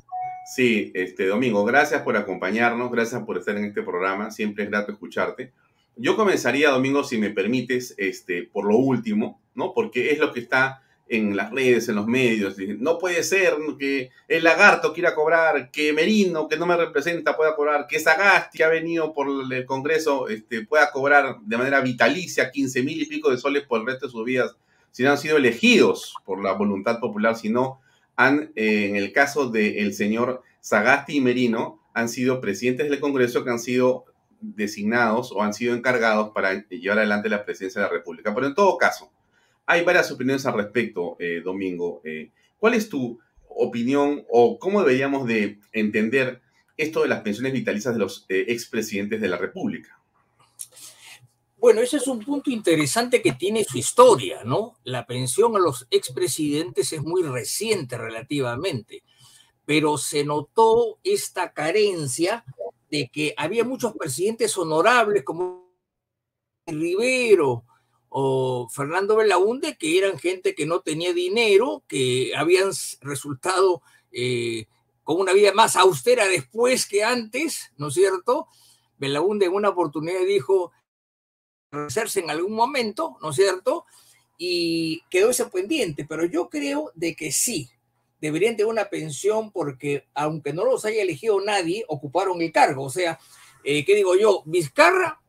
Sí, 0.54 0.90
este 0.94 1.26
Domingo, 1.26 1.64
gracias 1.64 2.00
por 2.00 2.16
acompañarnos, 2.16 2.90
gracias 2.90 3.22
por 3.25 3.36
estar 3.36 3.56
en 3.56 3.66
este 3.66 3.82
programa. 3.82 4.30
Siempre 4.30 4.64
es 4.64 4.70
grato 4.70 4.92
escucharte. 4.92 5.52
Yo 5.96 6.14
comenzaría, 6.14 6.70
Domingo, 6.70 7.04
si 7.04 7.16
me 7.16 7.30
permites, 7.30 7.94
este, 7.96 8.42
por 8.42 8.66
lo 8.66 8.76
último, 8.76 9.40
¿no? 9.54 9.72
Porque 9.72 10.10
es 10.10 10.18
lo 10.18 10.32
que 10.32 10.40
está 10.40 10.82
en 11.08 11.36
las 11.36 11.50
redes, 11.52 11.88
en 11.88 11.94
los 11.94 12.06
medios. 12.06 12.56
No 12.78 12.98
puede 12.98 13.22
ser 13.22 13.54
que 13.78 14.10
el 14.28 14.44
lagarto 14.44 14.92
quiera 14.92 15.14
cobrar, 15.14 15.70
que 15.70 15.92
Merino, 15.92 16.48
que 16.48 16.56
no 16.56 16.66
me 16.66 16.76
representa, 16.76 17.36
pueda 17.36 17.54
cobrar, 17.54 17.86
que 17.86 18.00
Sagasti, 18.00 18.62
ha 18.62 18.68
venido 18.68 19.14
por 19.14 19.28
el 19.50 19.64
Congreso, 19.64 20.28
este, 20.28 20.66
pueda 20.66 20.90
cobrar 20.90 21.38
de 21.42 21.56
manera 21.56 21.80
vitalicia 21.80 22.50
15 22.50 22.82
mil 22.82 23.00
y 23.00 23.06
pico 23.06 23.30
de 23.30 23.38
soles 23.38 23.62
por 23.64 23.80
el 23.80 23.86
resto 23.86 24.06
de 24.06 24.12
sus 24.12 24.24
vidas, 24.24 24.56
si 24.90 25.02
no 25.02 25.10
han 25.10 25.18
sido 25.18 25.36
elegidos 25.36 26.14
por 26.24 26.42
la 26.42 26.52
voluntad 26.52 26.98
popular, 27.00 27.36
sino 27.36 27.80
han, 28.16 28.52
eh, 28.56 28.86
en 28.88 28.96
el 28.96 29.12
caso 29.12 29.50
del 29.50 29.94
señor 29.94 30.42
Sagasti 30.60 31.16
y 31.16 31.20
Merino, 31.20 31.80
han 31.94 32.08
sido 32.08 32.40
presidentes 32.40 32.90
del 32.90 33.00
Congreso 33.00 33.44
que 33.44 33.50
han 33.50 33.58
sido 33.58 34.06
designados 34.40 35.32
o 35.32 35.42
han 35.42 35.54
sido 35.54 35.74
encargados 35.74 36.30
para 36.30 36.66
llevar 36.68 36.98
adelante 36.98 37.28
la 37.28 37.44
presidencia 37.44 37.82
de 37.82 37.88
la 37.88 37.92
República. 37.92 38.34
Pero 38.34 38.46
en 38.46 38.54
todo 38.54 38.76
caso, 38.76 39.10
hay 39.66 39.84
varias 39.84 40.10
opiniones 40.10 40.46
al 40.46 40.54
respecto, 40.54 41.16
eh, 41.18 41.40
Domingo. 41.44 42.00
Eh, 42.04 42.30
¿Cuál 42.58 42.74
es 42.74 42.88
tu 42.88 43.18
opinión 43.48 44.24
o 44.28 44.58
cómo 44.58 44.80
deberíamos 44.80 45.26
de 45.26 45.58
entender 45.72 46.40
esto 46.76 47.02
de 47.02 47.08
las 47.08 47.22
pensiones 47.22 47.52
vitalicias 47.52 47.94
de 47.94 48.00
los 48.00 48.26
eh, 48.28 48.44
expresidentes 48.48 49.20
de 49.20 49.28
la 49.28 49.38
República? 49.38 49.98
Bueno, 51.58 51.80
ese 51.80 51.96
es 51.96 52.06
un 52.06 52.20
punto 52.20 52.50
interesante 52.50 53.22
que 53.22 53.32
tiene 53.32 53.64
su 53.64 53.78
historia, 53.78 54.44
¿no? 54.44 54.76
La 54.84 55.06
pensión 55.06 55.56
a 55.56 55.58
los 55.58 55.86
expresidentes 55.90 56.92
es 56.92 57.02
muy 57.02 57.22
reciente 57.22 57.96
relativamente, 57.96 59.02
pero 59.64 59.96
se 59.96 60.22
notó 60.24 60.98
esta 61.02 61.52
carencia 61.52 62.44
de 62.90 63.08
que 63.12 63.34
había 63.36 63.64
muchos 63.64 63.94
presidentes 63.94 64.56
honorables 64.56 65.24
como 65.24 65.66
Rivero 66.66 67.64
o 68.08 68.68
Fernando 68.70 69.16
Belaunde, 69.16 69.76
que 69.76 69.98
eran 69.98 70.18
gente 70.18 70.54
que 70.54 70.66
no 70.66 70.80
tenía 70.80 71.12
dinero, 71.12 71.82
que 71.88 72.32
habían 72.36 72.70
resultado 73.00 73.82
eh, 74.12 74.66
con 75.04 75.20
una 75.20 75.32
vida 75.32 75.52
más 75.52 75.76
austera 75.76 76.26
después 76.26 76.86
que 76.86 77.04
antes, 77.04 77.72
¿no 77.76 77.88
es 77.88 77.94
cierto? 77.94 78.48
Belaunde 78.98 79.46
en 79.46 79.54
una 79.54 79.68
oportunidad 79.68 80.24
dijo, 80.26 80.72
hacerse 81.70 82.20
en 82.20 82.30
algún 82.30 82.54
momento, 82.54 83.16
¿no 83.20 83.30
es 83.30 83.36
cierto? 83.36 83.86
Y 84.38 85.02
quedó 85.10 85.30
ese 85.30 85.46
pendiente, 85.46 86.06
pero 86.08 86.24
yo 86.24 86.48
creo 86.48 86.90
de 86.94 87.14
que 87.14 87.32
sí, 87.32 87.70
deberían 88.20 88.56
tener 88.56 88.70
una 88.70 88.87
pensión 88.87 89.50
porque 89.50 90.06
aunque 90.14 90.52
no 90.52 90.64
los 90.64 90.85
haya 90.85 91.02
elegido 91.02 91.40
nadie, 91.40 91.85
ocuparon 91.88 92.40
el 92.40 92.52
cargo. 92.52 92.85
O 92.85 92.90
sea, 92.90 93.18
eh, 93.64 93.85
¿qué 93.85 93.94
digo 93.94 94.16
yo? 94.16 94.42
Vizcarra 94.46 95.20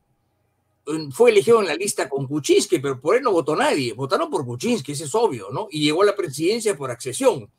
mm, 0.86 1.12
fue 1.12 1.32
elegido 1.32 1.60
en 1.60 1.68
la 1.68 1.76
lista 1.76 2.08
con 2.08 2.28
Kuczynski, 2.28 2.80
pero 2.80 3.00
por 3.00 3.16
él 3.16 3.24
no 3.24 3.32
votó 3.32 3.56
nadie. 3.56 3.94
Votaron 3.94 4.30
por 4.30 4.46
Kuczynski, 4.46 4.94
eso 4.94 5.06
es 5.06 5.16
obvio, 5.16 5.50
¿no? 5.52 5.68
Y 5.72 5.82
llegó 5.82 6.04
a 6.04 6.06
la 6.06 6.16
presidencia 6.16 6.76
por 6.78 6.92
accesión. 6.92 7.52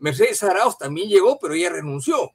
Mercedes 0.00 0.42
Arauz 0.42 0.78
también 0.78 1.08
llegó, 1.08 1.38
pero 1.38 1.54
ella 1.54 1.70
renunció. 1.70 2.32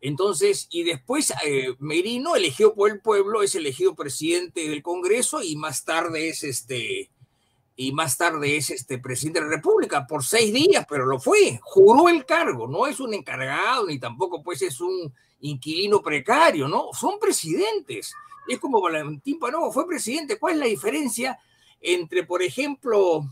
Entonces, 0.00 0.66
y 0.70 0.82
después 0.82 1.32
eh, 1.46 1.76
Merino, 1.78 2.34
elegido 2.34 2.74
por 2.74 2.90
el 2.90 3.00
pueblo, 3.00 3.44
es 3.44 3.54
elegido 3.54 3.94
presidente 3.94 4.68
del 4.68 4.82
Congreso 4.82 5.44
y 5.44 5.54
más 5.54 5.84
tarde 5.84 6.28
es 6.28 6.42
este, 6.42 7.11
y 7.86 7.92
más 7.92 8.16
tarde 8.16 8.56
es 8.56 8.70
este 8.70 8.98
presidente 8.98 9.40
de 9.40 9.46
la 9.46 9.56
República 9.56 10.06
por 10.06 10.24
seis 10.24 10.52
días, 10.52 10.86
pero 10.88 11.06
lo 11.06 11.18
fue, 11.18 11.60
juró 11.62 12.08
el 12.08 12.24
cargo, 12.24 12.66
no 12.68 12.86
es 12.86 13.00
un 13.00 13.14
encargado 13.14 13.86
ni 13.86 13.98
tampoco 13.98 14.42
pues 14.42 14.62
es 14.62 14.80
un 14.80 15.12
inquilino 15.40 16.02
precario, 16.02 16.68
¿no? 16.68 16.90
Son 16.92 17.18
presidentes. 17.18 18.14
Es 18.48 18.58
como 18.58 18.80
Valentín 18.80 19.38
Panovo 19.38 19.72
fue 19.72 19.86
presidente. 19.86 20.38
¿Cuál 20.38 20.54
es 20.54 20.60
la 20.60 20.66
diferencia 20.66 21.38
entre, 21.80 22.24
por 22.24 22.42
ejemplo, 22.42 23.24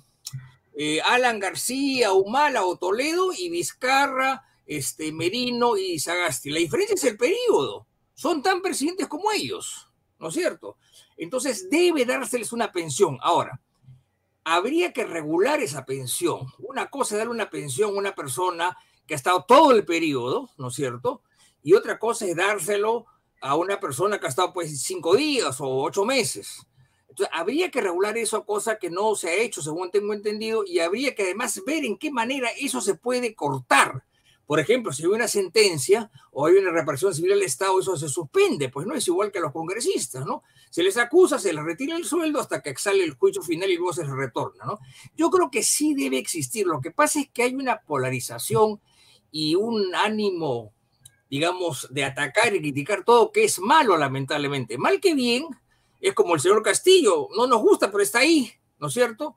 eh, 0.75 1.01
Alan 1.01 1.39
García, 1.39 2.13
Humala 2.13 2.65
o 2.65 2.77
Toledo 2.77 3.33
y 3.37 3.51
Vizcarra? 3.51 4.45
este, 4.71 5.11
Merino 5.11 5.77
y 5.77 5.99
Sagasti. 5.99 6.49
La 6.49 6.61
diferencia 6.61 6.95
es 6.95 7.03
el 7.03 7.17
periodo. 7.17 7.89
Son 8.15 8.41
tan 8.41 8.63
presidentes 8.63 9.09
como 9.09 9.33
ellos, 9.33 9.89
¿no 10.21 10.29
es 10.29 10.35
cierto? 10.35 10.77
Entonces 11.17 11.69
debe 11.69 12.05
dárseles 12.05 12.53
una 12.53 12.71
pensión. 12.71 13.19
Ahora, 13.21 13.61
habría 14.45 14.93
que 14.93 15.05
regular 15.05 15.61
esa 15.61 15.85
pensión. 15.85 16.47
Una 16.59 16.91
cosa 16.91 17.15
es 17.15 17.19
darle 17.19 17.33
una 17.33 17.51
pensión 17.51 17.91
a 17.91 17.99
una 17.99 18.15
persona 18.15 18.77
que 19.07 19.15
ha 19.15 19.17
estado 19.17 19.45
todo 19.47 19.73
el 19.73 19.85
periodo, 19.85 20.51
¿no 20.57 20.69
es 20.69 20.75
cierto? 20.75 21.23
Y 21.63 21.75
otra 21.75 21.99
cosa 21.99 22.27
es 22.27 22.37
dárselo 22.37 23.07
a 23.41 23.57
una 23.57 23.81
persona 23.81 24.19
que 24.19 24.27
ha 24.27 24.29
estado 24.29 24.53
pues 24.53 24.83
cinco 24.83 25.17
días 25.17 25.61
o 25.61 25.69
ocho 25.69 26.05
meses. 26.05 26.67
Entonces, 27.09 27.35
habría 27.37 27.71
que 27.71 27.81
regular 27.81 28.17
eso, 28.17 28.45
cosa 28.45 28.79
que 28.79 28.89
no 28.89 29.15
se 29.17 29.29
ha 29.29 29.35
hecho, 29.35 29.63
según 29.63 29.91
tengo 29.91 30.13
entendido, 30.15 30.65
y 30.65 30.79
habría 30.79 31.15
que 31.15 31.25
además 31.25 31.61
ver 31.67 31.85
en 31.85 31.99
qué 31.99 32.11
manera 32.11 32.49
eso 32.57 32.81
se 32.81 32.95
puede 32.95 33.35
cortar. 33.35 34.05
Por 34.51 34.59
ejemplo, 34.59 34.93
si 34.93 35.05
hay 35.05 35.11
una 35.11 35.29
sentencia 35.29 36.11
o 36.33 36.45
hay 36.45 36.55
una 36.55 36.73
reparación 36.73 37.15
civil 37.15 37.35
al 37.35 37.43
Estado, 37.43 37.79
eso 37.79 37.97
se 37.97 38.09
suspende, 38.09 38.69
pues 38.69 38.85
no 38.85 38.97
es 38.97 39.07
igual 39.07 39.31
que 39.31 39.39
a 39.39 39.43
los 39.43 39.53
congresistas, 39.53 40.27
¿no? 40.27 40.43
Se 40.71 40.83
les 40.83 40.97
acusa, 40.97 41.39
se 41.39 41.53
les 41.53 41.63
retira 41.63 41.97
el 41.97 42.05
sueldo 42.05 42.41
hasta 42.41 42.61
que 42.61 42.75
sale 42.77 43.05
el 43.05 43.15
juicio 43.15 43.43
final 43.43 43.71
y 43.71 43.77
luego 43.77 43.93
se 43.93 44.03
retorna, 44.03 44.65
¿no? 44.65 44.81
Yo 45.17 45.31
creo 45.31 45.53
que 45.53 45.63
sí 45.63 45.95
debe 45.95 46.19
existir. 46.19 46.67
Lo 46.67 46.81
que 46.81 46.91
pasa 46.91 47.21
es 47.21 47.31
que 47.31 47.45
hay 47.45 47.55
una 47.55 47.83
polarización 47.83 48.81
y 49.31 49.55
un 49.55 49.95
ánimo, 49.95 50.73
digamos, 51.31 51.87
de 51.93 52.03
atacar 52.03 52.53
y 52.53 52.59
criticar 52.59 53.05
todo 53.05 53.31
que 53.31 53.45
es 53.45 53.61
malo, 53.61 53.97
lamentablemente. 53.97 54.79
Mal 54.79 54.99
que 54.99 55.15
bien, 55.15 55.47
es 56.01 56.13
como 56.13 56.35
el 56.35 56.41
señor 56.41 56.65
Castillo, 56.65 57.29
no 57.37 57.47
nos 57.47 57.63
gusta, 57.63 57.89
pero 57.89 58.03
está 58.03 58.19
ahí, 58.19 58.51
¿no 58.81 58.89
es 58.89 58.95
cierto? 58.95 59.37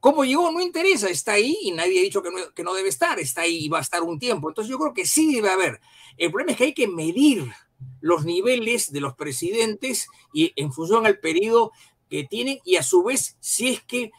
¿Cómo 0.00 0.24
llegó? 0.24 0.50
No 0.50 0.60
interesa, 0.60 1.08
está 1.08 1.32
ahí 1.32 1.56
y 1.62 1.72
nadie 1.72 2.00
ha 2.00 2.02
dicho 2.02 2.22
que 2.22 2.30
no, 2.30 2.54
que 2.54 2.64
no 2.64 2.72
debe 2.72 2.88
estar, 2.88 3.20
está 3.20 3.42
ahí 3.42 3.64
y 3.64 3.68
va 3.68 3.78
a 3.78 3.82
estar 3.82 4.02
un 4.02 4.18
tiempo. 4.18 4.48
Entonces 4.48 4.70
yo 4.70 4.78
creo 4.78 4.94
que 4.94 5.06
sí 5.06 5.34
debe 5.34 5.50
haber. 5.50 5.80
El 6.16 6.30
problema 6.30 6.52
es 6.52 6.58
que 6.58 6.64
hay 6.64 6.74
que 6.74 6.88
medir 6.88 7.50
los 8.00 8.24
niveles 8.24 8.92
de 8.92 9.00
los 9.00 9.14
presidentes 9.14 10.08
y 10.32 10.52
en 10.56 10.72
función 10.72 11.06
al 11.06 11.18
periodo 11.18 11.72
que 12.08 12.24
tienen 12.24 12.58
y 12.64 12.76
a 12.76 12.82
su 12.82 13.02
vez 13.02 13.36
si 13.40 13.68
es 13.68 13.82
que 13.82 14.10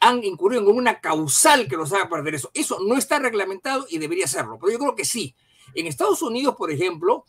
han 0.00 0.22
incurrido 0.22 0.62
en 0.62 0.76
una 0.76 1.00
causal 1.00 1.68
que 1.68 1.76
los 1.76 1.92
haga 1.92 2.08
perder 2.08 2.36
eso. 2.36 2.50
Eso 2.54 2.78
no 2.86 2.96
está 2.96 3.18
reglamentado 3.18 3.86
y 3.90 3.98
debería 3.98 4.28
serlo, 4.28 4.58
pero 4.60 4.72
yo 4.72 4.78
creo 4.78 4.94
que 4.94 5.04
sí. 5.04 5.34
En 5.74 5.86
Estados 5.86 6.22
Unidos, 6.22 6.54
por 6.56 6.70
ejemplo, 6.70 7.24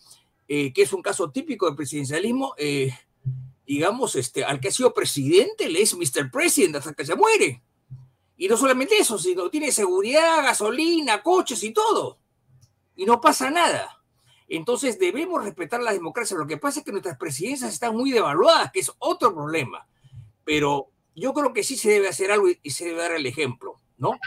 eh, 0.47 0.71
que 0.73 0.83
es 0.83 0.93
un 0.93 1.01
caso 1.01 1.31
típico 1.31 1.69
de 1.69 1.75
presidencialismo, 1.75 2.53
eh, 2.57 2.91
digamos, 3.65 4.15
este, 4.15 4.43
al 4.43 4.59
que 4.59 4.69
ha 4.69 4.71
sido 4.71 4.93
presidente 4.93 5.69
le 5.69 5.81
es 5.81 5.95
Mr. 5.95 6.31
President 6.31 6.75
hasta 6.75 6.93
que 6.93 7.05
se 7.05 7.15
muere. 7.15 7.61
Y 8.39 8.47
no 8.47 8.55
solamente 8.55 8.97
eso, 8.97 9.17
sino 9.17 9.49
tiene 9.49 9.69
seguridad, 9.69 10.41
gasolina, 10.41 11.21
coches 11.21 11.61
y 11.61 11.73
todo. 11.73 12.19
Y 12.95 13.03
no 13.05 13.19
pasa 13.19 13.51
nada. 13.51 14.01
Entonces 14.47 14.97
debemos 14.97 15.43
respetar 15.43 15.81
la 15.81 15.91
democracia. 15.91 16.37
Lo 16.37 16.47
que 16.47 16.55
pasa 16.55 16.79
es 16.79 16.85
que 16.85 16.93
nuestras 16.93 17.17
presidencias 17.17 17.73
están 17.73 17.97
muy 17.97 18.11
devaluadas, 18.11 18.71
que 18.71 18.79
es 18.79 18.93
otro 18.97 19.35
problema. 19.35 19.85
Pero 20.45 20.89
yo 21.17 21.33
creo 21.33 21.51
que 21.51 21.63
sí 21.63 21.75
se 21.75 21.89
debe 21.89 22.07
hacer 22.07 22.31
algo 22.31 22.47
y 22.63 22.69
se 22.69 22.85
debe 22.85 23.01
dar 23.01 23.11
el 23.11 23.25
ejemplo, 23.25 23.81
¿no? 23.97 24.17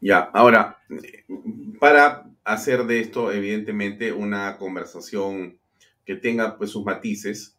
Ya, 0.00 0.30
ahora, 0.32 0.78
para 1.80 2.30
hacer 2.44 2.86
de 2.86 3.00
esto, 3.00 3.32
evidentemente, 3.32 4.12
una 4.12 4.56
conversación 4.56 5.58
que 6.04 6.14
tenga 6.14 6.56
pues, 6.56 6.70
sus 6.70 6.84
matices, 6.84 7.58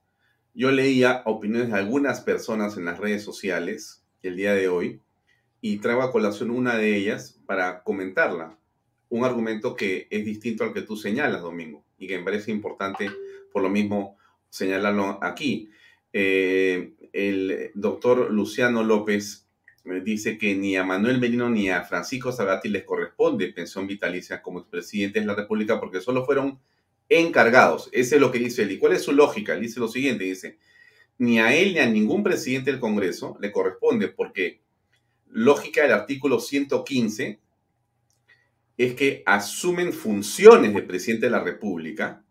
yo 0.54 0.72
leía 0.72 1.24
opiniones 1.26 1.72
de 1.72 1.78
algunas 1.78 2.22
personas 2.22 2.78
en 2.78 2.86
las 2.86 3.00
redes 3.00 3.22
sociales 3.22 4.03
el 4.24 4.36
día 4.36 4.54
de 4.54 4.68
hoy 4.68 5.02
y 5.62 5.78
traigo 5.78 6.02
a 6.02 6.12
colación 6.12 6.50
una 6.50 6.78
de 6.78 6.96
ellas 6.96 7.40
para 7.46 7.84
comentarla. 7.84 8.58
Un 9.10 9.26
argumento 9.26 9.76
que 9.76 10.08
es 10.10 10.26
distinto 10.26 10.64
al 10.64 10.74
que 10.74 10.82
tú 10.82 10.98
señalas, 10.98 11.42
Domingo, 11.42 11.86
y 11.98 12.08
que 12.08 12.18
me 12.18 12.24
parece 12.24 12.52
importante 12.52 13.10
por 13.52 13.62
lo 13.62 13.70
mismo 13.70 14.18
señalarlo 14.50 15.20
aquí. 15.22 15.70
Eh, 16.12 16.94
el 17.14 17.72
doctor 17.76 18.32
Luciano 18.32 18.84
López 18.84 19.48
me 19.84 20.02
dice 20.02 20.38
que 20.38 20.56
ni 20.56 20.76
a 20.76 20.84
Manuel 20.84 21.20
Merino 21.20 21.50
ni 21.50 21.70
a 21.70 21.84
Francisco 21.84 22.32
Sagasti 22.32 22.70
les 22.70 22.84
corresponde 22.84 23.52
pensión 23.54 23.86
vitalicia 23.86 24.42
como 24.42 24.60
expresidentes 24.60 25.22
de 25.22 25.28
la 25.28 25.36
República 25.36 25.80
porque 25.80 26.02
solo 26.02 26.26
fueron 26.26 26.60
encargados. 27.10 27.90
Ese 27.92 28.16
es 28.16 28.22
lo 28.22 28.32
que 28.32 28.40
dice 28.40 28.64
él. 28.64 28.72
¿Y 28.72 28.80
cuál 28.80 28.94
es 28.94 29.04
su 29.04 29.12
lógica? 29.12 29.54
Él 29.54 29.62
dice 29.62 29.80
lo 29.80 29.88
siguiente, 29.88 30.24
dice, 30.24 30.58
ni 31.18 31.40
a 31.40 31.56
él 31.56 31.74
ni 31.74 31.80
a 31.80 31.86
ningún 31.86 32.24
presidente 32.24 32.72
del 32.72 32.80
Congreso 32.80 33.38
le 33.40 33.52
corresponde, 33.52 34.08
porque 34.10 34.62
lógica 35.28 35.84
del 35.84 35.94
artículo 35.94 36.40
115 36.40 37.40
es 38.78 38.96
que 38.96 39.24
asumen 39.26 39.94
funciones 39.94 40.74
de 40.74 40.82
presidente 40.82 41.28
de 41.28 41.32
la 41.32 41.44
República 41.44 42.24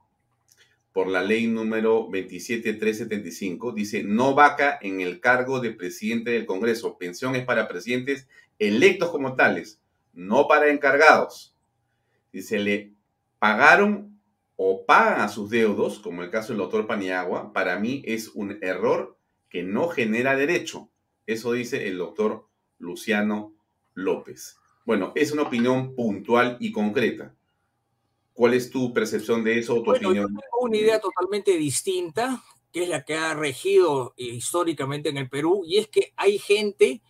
por 0.92 1.08
la 1.08 1.22
ley 1.22 1.46
número 1.46 2.08
27375, 2.10 3.72
dice, 3.72 4.02
no 4.02 4.34
vaca 4.34 4.78
en 4.82 5.00
el 5.00 5.20
cargo 5.20 5.60
de 5.60 5.70
presidente 5.70 6.32
del 6.32 6.44
Congreso. 6.44 6.98
Pensión 6.98 7.34
es 7.34 7.44
para 7.44 7.66
presidentes 7.66 8.28
electos 8.58 9.10
como 9.10 9.34
tales, 9.34 9.80
no 10.12 10.46
para 10.46 10.70
encargados. 10.70 11.56
Dice, 12.30 12.58
le 12.58 12.92
pagaron 13.38 14.11
o 14.64 14.86
pagan 14.86 15.20
a 15.20 15.28
sus 15.28 15.50
deudos, 15.50 15.98
como 15.98 16.22
el 16.22 16.30
caso 16.30 16.52
del 16.52 16.58
doctor 16.58 16.86
Paniagua, 16.86 17.52
para 17.52 17.80
mí 17.80 18.00
es 18.06 18.28
un 18.28 18.58
error 18.62 19.18
que 19.50 19.64
no 19.64 19.88
genera 19.88 20.36
derecho. 20.36 20.88
Eso 21.26 21.52
dice 21.52 21.88
el 21.88 21.98
doctor 21.98 22.46
Luciano 22.78 23.54
López. 23.94 24.56
Bueno, 24.86 25.10
es 25.16 25.32
una 25.32 25.42
opinión 25.42 25.96
puntual 25.96 26.58
y 26.60 26.70
concreta. 26.70 27.34
¿Cuál 28.34 28.54
es 28.54 28.70
tu 28.70 28.92
percepción 28.92 29.42
de 29.42 29.58
eso 29.58 29.74
o 29.74 29.82
tu 29.82 29.90
opinión? 29.90 30.28
tengo 30.28 30.60
una 30.60 30.76
idea 30.76 31.00
totalmente 31.00 31.56
distinta, 31.56 32.40
que 32.72 32.84
es 32.84 32.88
la 32.88 33.04
que 33.04 33.16
ha 33.16 33.34
regido 33.34 34.14
históricamente 34.16 35.08
en 35.08 35.16
el 35.16 35.28
Perú, 35.28 35.64
y 35.66 35.78
es 35.78 35.88
que 35.88 36.12
hay 36.14 36.38
gente, 36.38 37.02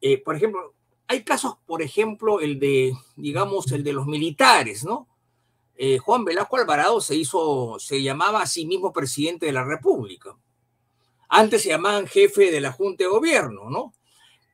eh, 0.00 0.22
por 0.22 0.36
ejemplo, 0.36 0.76
hay 1.08 1.24
casos, 1.24 1.56
por 1.66 1.82
ejemplo, 1.82 2.40
el 2.40 2.60
de, 2.60 2.92
digamos, 3.16 3.72
el 3.72 3.82
de 3.82 3.92
los 3.92 4.06
militares, 4.06 4.84
¿no? 4.84 5.08
Eh, 5.76 5.98
Juan 5.98 6.24
Velasco 6.24 6.56
Alvarado 6.56 7.00
se 7.00 7.16
hizo, 7.16 7.76
se 7.78 8.02
llamaba 8.02 8.42
a 8.42 8.46
sí 8.46 8.66
mismo 8.66 8.92
presidente 8.92 9.46
de 9.46 9.52
la 9.52 9.64
República. 9.64 10.36
Antes 11.28 11.62
se 11.62 11.68
llamaban 11.68 12.06
jefe 12.06 12.50
de 12.50 12.60
la 12.60 12.72
Junta 12.72 13.04
de 13.04 13.10
Gobierno, 13.10 13.68
¿no? 13.68 13.92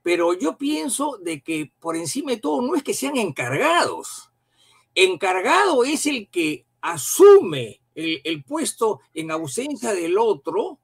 Pero 0.02 0.35
yo 0.35 0.57
pienso 0.57 1.19
de 1.19 1.43
que 1.43 1.73
por 1.79 1.97
encima 1.97 2.33
de 2.33 2.38
todo 2.38 2.61
no 2.62 2.75
es 2.75 2.83
que 2.83 2.95
sean 2.95 3.17
encargados. 3.17 4.31
Encargado 4.95 5.85
es 5.85 6.07
el 6.07 6.29
que 6.29 6.67
asume 6.81 7.81
el, 7.95 8.21
el 8.25 8.43
puesto 8.43 9.00
en 9.14 9.31
ausencia 9.31 9.95
del 9.95 10.19
otro 10.19 10.81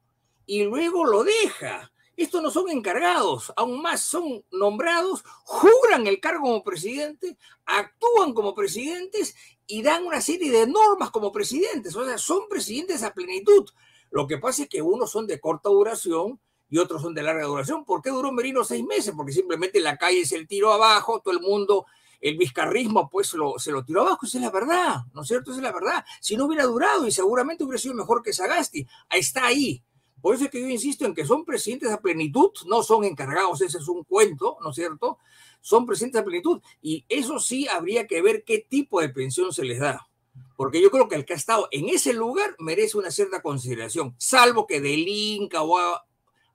y 0.47 0.63
luego 0.63 1.05
lo 1.05 1.25
deja. 1.25 1.91
Estos 2.17 2.43
no 2.43 2.51
son 2.51 2.69
encargados, 2.69 3.53
aún 3.57 3.81
más 3.81 4.03
son 4.03 4.45
nombrados, 4.51 5.23
juran 5.45 6.07
el 6.09 6.19
cargo 6.19 6.43
como 6.47 6.65
presidente, 6.65 7.37
actúan 7.65 8.35
como 8.35 8.57
presidentes 8.57 9.37
y 9.69 9.83
dan 9.83 10.05
una 10.05 10.21
serie 10.21 10.51
de 10.51 10.67
normas 10.67 11.11
como 11.11 11.31
presidentes. 11.31 11.95
O 11.95 12.05
sea, 12.05 12.19
son 12.19 12.49
presidentes 12.49 13.03
a 13.05 13.13
plenitud. 13.15 13.69
Lo 14.11 14.27
que 14.27 14.39
pasa 14.39 14.63
es 14.63 14.69
que 14.69 14.83
unos 14.83 15.13
son 15.13 15.27
de 15.27 15.39
corta 15.39 15.69
duración 15.69 16.41
y 16.71 16.79
otros 16.79 17.03
son 17.03 17.15
de 17.15 17.23
larga 17.23 17.45
duración. 17.45 17.85
¿Por 17.85 18.03
qué 18.03 18.11
duró 18.11 18.33
Merino 18.33 18.65
seis 18.65 18.85
meses? 18.85 19.13
Porque 19.15 19.33
simplemente 19.33 19.79
la 19.81 19.99
calle 19.99 20.25
se 20.25 20.37
el 20.37 20.49
tiro 20.49 20.73
abajo, 20.73 21.21
todo 21.21 21.35
el 21.35 21.41
mundo, 21.41 21.85
el 22.21 22.39
vizcarrismo, 22.39 23.11
pues 23.11 23.35
lo, 23.35 23.59
se 23.59 23.71
lo 23.71 23.85
tiró 23.85 24.01
abajo. 24.01 24.25
Esa 24.25 24.39
es 24.39 24.45
la 24.45 24.51
verdad, 24.51 24.97
¿no 25.13 25.21
es 25.21 25.29
cierto? 25.29 25.51
Esa 25.51 25.61
es 25.61 25.65
la 25.65 25.73
verdad. 25.73 26.05
Si 26.21 26.35
no 26.35 26.47
hubiera 26.47 26.65
durado 26.65 27.07
y 27.07 27.13
seguramente 27.13 27.63
hubiera 27.63 27.79
sido 27.79 27.95
mejor 27.95 28.23
que 28.23 28.33
Sagasti. 28.33 28.87
Está 29.11 29.47
ahí. 29.47 29.85
Por 30.21 30.35
eso 30.35 30.45
es 30.45 30.51
que 30.51 30.61
yo 30.61 30.69
insisto 30.69 31.05
en 31.05 31.15
que 31.15 31.25
son 31.25 31.45
presidentes 31.45 31.91
a 31.91 32.01
plenitud, 32.01 32.51
no 32.67 32.83
son 32.83 33.05
encargados, 33.05 33.61
ese 33.61 33.79
es 33.79 33.89
un 33.89 34.05
cuento, 34.05 34.59
¿no 34.63 34.71
es 34.71 34.77
cierto? 34.77 35.19
Son 35.61 35.87
presidentes 35.87 36.21
a 36.21 36.25
plenitud. 36.25 36.61
Y 36.83 37.05
eso 37.09 37.39
sí 37.39 37.69
habría 37.69 38.07
que 38.07 38.21
ver 38.23 38.45
qué 38.45 38.67
tipo 38.69 39.01
de 39.01 39.09
pensión 39.09 39.53
se 39.53 39.65
les 39.65 39.79
da. 39.79 40.09
Porque 40.57 40.81
yo 40.81 40.91
creo 40.91 41.09
que 41.09 41.15
el 41.15 41.25
que 41.25 41.35
ha 41.35 41.37
estado 41.37 41.69
en 41.71 41.89
ese 41.89 42.13
lugar 42.13 42.57
merece 42.59 42.99
una 42.99 43.11
cierta 43.11 43.43
consideración, 43.43 44.15
salvo 44.19 44.67
que 44.67 44.81
delinca 44.81 45.63
o 45.63 45.79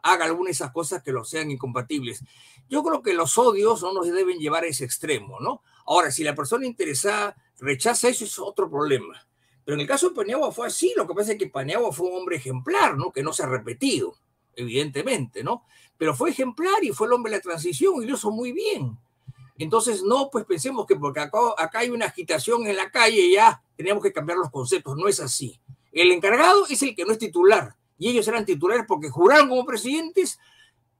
haga 0.02 0.26
alguna 0.26 0.48
de 0.48 0.52
esas 0.52 0.72
cosas 0.72 1.02
que 1.02 1.14
lo 1.14 1.24
sean 1.24 1.50
incompatibles. 1.52 2.24
Yo 2.70 2.84
creo 2.84 3.02
que 3.02 3.14
los 3.14 3.38
odios 3.38 3.82
no 3.82 3.94
nos 3.94 4.06
deben 4.06 4.40
llevar 4.40 4.66
a 4.66 4.68
ese 4.68 4.84
extremo, 4.86 5.40
¿no? 5.40 5.62
Ahora, 5.86 6.12
si 6.12 6.24
la 6.24 6.36
persona 6.36 6.66
interesada 6.66 7.36
rechaza 7.60 8.10
eso, 8.10 8.26
es 8.26 8.40
otro 8.40 8.70
problema. 8.70 9.26
Pero 9.66 9.76
en 9.76 9.82
el 9.82 9.88
caso 9.88 10.10
de 10.10 10.16
Paniagua 10.16 10.52
fue 10.52 10.68
así, 10.68 10.94
lo 10.96 11.08
que 11.08 11.14
pasa 11.14 11.34
es 11.34 11.38
que 11.38 11.48
Paniagua 11.48 11.92
fue 11.92 12.08
un 12.08 12.18
hombre 12.18 12.38
ejemplar, 12.38 12.98
¿no? 12.98 13.12
Que 13.12 13.24
no 13.24 13.32
se 13.34 13.44
ha 13.44 13.48
repetido, 13.48 14.16
evidentemente, 14.56 15.44
¿no? 15.44 15.66
Pero 15.98 16.16
fue 16.16 16.32
ejemplar 16.32 16.84
y 16.84 16.92
fue 16.92 17.08
el 17.08 17.14
hombre 17.14 17.32
de 17.32 17.38
la 17.38 17.42
transición 17.42 18.04
y 18.04 18.06
lo 18.06 18.16
hizo 18.16 18.32
muy 18.32 18.52
bien. 18.52 18.98
Entonces, 19.58 20.04
no, 20.04 20.30
pues 20.32 20.46
pensemos 20.46 20.86
que 20.86 20.96
porque 20.96 21.22
acá, 21.22 21.40
acá 21.58 21.80
hay 21.80 21.90
una 21.90 22.08
agitación 22.08 22.68
en 22.68 22.76
la 22.76 22.90
calle 22.92 23.32
ya 23.32 23.64
tenemos 23.76 24.04
que 24.04 24.14
cambiar 24.14 24.38
los 24.38 24.52
conceptos, 24.52 24.96
no 24.96 25.08
es 25.08 25.20
así. 25.20 25.60
El 25.92 26.12
encargado 26.12 26.66
es 26.70 26.82
el 26.82 26.96
que 26.96 27.06
no 27.06 27.12
es 27.12 27.18
titular 27.18 27.76
y 27.98 28.10
ellos 28.10 28.28
eran 28.28 28.46
titulares 28.46 28.86
porque 28.88 29.10
juraron 29.10 29.50
como 29.50 29.66
presidentes, 29.66 30.40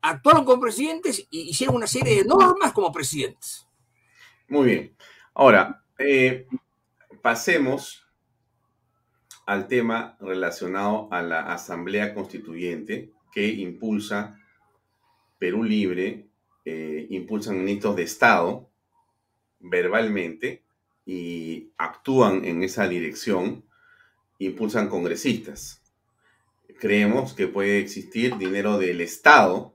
actuaron 0.02 0.46
como 0.46 0.62
presidentes 0.62 1.26
y 1.30 1.50
hicieron 1.50 1.76
una 1.76 1.88
serie 1.88 2.18
de 2.18 2.26
normas 2.26 2.72
como 2.74 2.92
presidentes. 2.92 3.68
Muy 4.48 4.66
bien. 4.66 4.96
Ahora, 5.34 5.84
eh, 5.98 6.48
pasemos 7.22 8.03
al 9.46 9.68
tema 9.68 10.18
relacionado 10.20 11.08
a 11.12 11.22
la 11.22 11.52
Asamblea 11.54 12.14
Constituyente 12.14 13.12
que 13.32 13.48
impulsa 13.48 14.40
Perú 15.40 15.64
Libre, 15.64 16.28
eh, 16.66 17.08
impulsan 17.10 17.60
ministros 17.60 17.96
de 17.96 18.04
Estado 18.04 18.70
verbalmente 19.60 20.64
y 21.06 21.72
actúan 21.78 22.46
en 22.46 22.64
esa 22.64 22.88
dirección, 22.88 23.66
impulsan 24.40 24.88
congresistas. 24.88 25.82
Creemos 26.80 27.34
que 27.34 27.48
puede 27.48 27.80
existir 27.80 28.38
dinero 28.38 28.78
del 28.78 29.02
Estado 29.02 29.74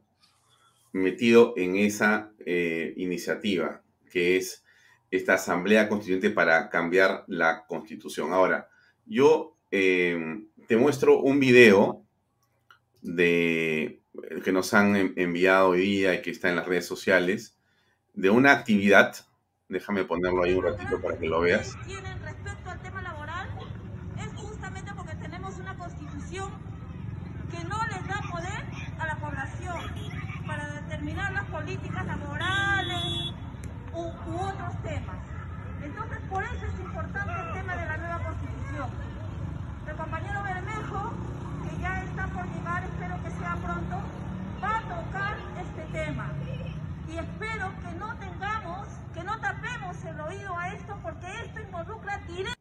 metido 0.92 1.52
en 1.56 1.76
esa 1.76 2.32
eh, 2.46 2.94
iniciativa, 2.96 3.82
que 4.10 4.36
es 4.36 4.64
esta 5.10 5.34
Asamblea 5.34 5.88
Constituyente 5.88 6.30
para 6.30 6.70
cambiar 6.70 7.24
la 7.26 7.66
Constitución. 7.66 8.32
Ahora, 8.32 8.68
yo 9.06 9.57
Em, 9.70 10.48
te 10.66 10.76
muestro 10.78 11.20
un 11.20 11.40
video 11.40 12.02
de 13.02 14.02
que 14.42 14.50
nos 14.50 14.72
han 14.72 15.12
enviado 15.16 15.70
hoy 15.70 15.82
día 15.82 16.14
y 16.14 16.22
que 16.22 16.30
está 16.30 16.48
en 16.48 16.56
las 16.56 16.66
redes 16.66 16.86
sociales 16.86 17.58
de 18.14 18.30
una 18.30 18.52
actividad. 18.52 19.14
Déjame 19.68 20.04
ponerlo 20.04 20.42
ahí 20.42 20.54
un 20.54 20.64
ratito 20.64 21.00
para 21.02 21.18
que 21.18 21.26
lo 21.26 21.40
veas. 21.40 21.76
Respecto 22.24 22.70
al 22.70 22.80
tema 22.80 23.02
laboral 23.02 23.48
es 24.18 24.32
justamente 24.40 24.90
porque 24.96 25.14
tenemos 25.16 25.58
una 25.58 25.76
constitución 25.76 26.50
que 27.50 27.62
no 27.64 27.86
les 27.88 28.08
da 28.08 28.22
poder 28.30 28.64
a 28.98 29.06
la 29.06 29.16
población 29.20 30.46
para 30.46 30.80
determinar 30.80 31.32
las 31.32 31.44
políticas 31.44 32.06
laborales 32.06 33.34
u, 33.92 34.00
u 34.00 34.40
otros 34.40 34.82
temas. 34.82 35.18
Entonces, 35.84 36.18
por 36.30 36.42
eso 36.42 36.66
es 36.66 36.80
importante 36.80 37.32
el 37.32 37.52
tema 37.52 37.76
de 37.76 37.86
la 37.86 37.96
nueva 37.98 38.24
constitución 38.24 39.07
compañero 39.98 40.44
Bermejo, 40.44 41.12
que 41.64 41.82
ya 41.82 42.04
está 42.04 42.28
por 42.28 42.46
llegar, 42.54 42.84
espero 42.84 43.20
que 43.24 43.30
sea 43.30 43.56
pronto, 43.56 43.96
va 44.62 44.78
a 44.78 44.82
tocar 44.82 45.36
este 45.60 45.82
tema. 45.92 46.32
Y 47.08 47.18
espero 47.18 47.72
que 47.82 47.98
no 47.98 48.16
tengamos, 48.18 48.86
que 49.12 49.24
no 49.24 49.40
tapemos 49.40 49.96
el 50.04 50.20
oído 50.20 50.56
a 50.56 50.72
esto, 50.72 50.96
porque 51.02 51.26
esto 51.44 51.60
involucra 51.60 52.18
directamente. 52.28 52.60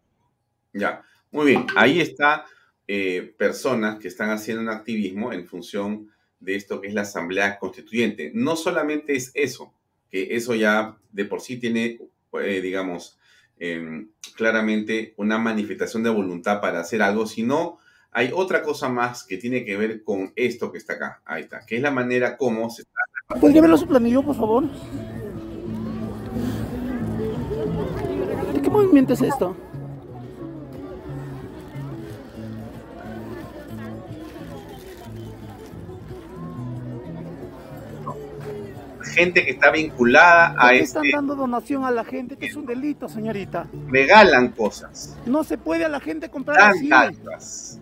Ya, 0.74 1.04
muy 1.32 1.46
bien. 1.46 1.68
Ahí 1.76 2.02
está 2.02 2.46
eh, 2.88 3.36
personas 3.38 4.00
que 4.00 4.08
están 4.08 4.32
haciendo 4.32 4.64
un 4.64 4.70
activismo 4.70 5.32
en 5.32 5.46
función 5.46 6.12
de 6.40 6.56
esto 6.56 6.82
que 6.82 6.88
es 6.88 6.96
la 6.96 7.02
Asamblea 7.02 7.60
Constituyente. 7.60 8.32
No 8.34 8.56
solamente 8.56 9.16
es 9.16 9.32
eso, 9.36 9.72
que 10.10 10.36
eso 10.36 10.56
ya 10.56 10.98
de 11.12 11.26
por 11.26 11.42
sí 11.42 11.58
tiene, 11.58 12.00
eh, 12.34 12.62
digamos, 12.62 13.20
Em, 13.60 14.10
claramente 14.36 15.16
una 15.18 15.40
manifestación 15.40 16.04
de 16.04 16.12
voluntad 16.12 16.62
para 16.62 16.80
hacer 16.80 17.02
algo, 17.02 17.26
sino 17.26 17.80
hay 18.12 18.32
otra 18.34 18.62
cosa 18.62 18.88
más 18.88 19.24
que 19.24 19.38
tiene 19.38 19.66
que 19.66 19.76
ver 19.78 20.04
con 20.04 20.32
esto 20.36 20.72
que 20.72 20.78
está 20.78 20.94
acá. 20.94 21.22
Ahí 21.26 21.44
está, 21.44 21.66
que 21.66 21.78
es 21.78 21.82
la 21.82 21.92
manera 21.92 22.38
como 22.38 22.70
se 22.70 22.84
está. 22.84 23.40
¿Podría 23.40 23.62
verlo 23.62 23.78
su 23.78 23.88
planillo, 23.88 24.24
por 24.24 24.36
favor? 24.36 24.64
¿De 28.54 28.62
qué 28.62 28.70
movimiento 28.70 29.14
es 29.14 29.22
esto? 29.22 29.56
Gente 39.18 39.44
que 39.44 39.52
está 39.52 39.72
vinculada 39.72 40.56
a 40.58 40.74
este... 40.74 40.84
están 41.00 41.12
dando 41.12 41.36
donación 41.36 41.84
a 41.84 41.92
la 41.92 42.04
gente, 42.06 42.38
que 42.38 42.46
es 42.46 42.56
un 42.56 42.66
delito, 42.68 43.10
señorita. 43.10 43.66
Regalan 43.88 44.50
cosas. 44.50 45.18
No 45.26 45.44
se 45.44 45.58
puede 45.58 45.86
a 45.86 45.90
la 45.90 46.00
gente 46.00 46.30
comprar 46.30 46.58
Dan 46.58 46.70
así. 46.70 46.90
cartas 46.90 47.80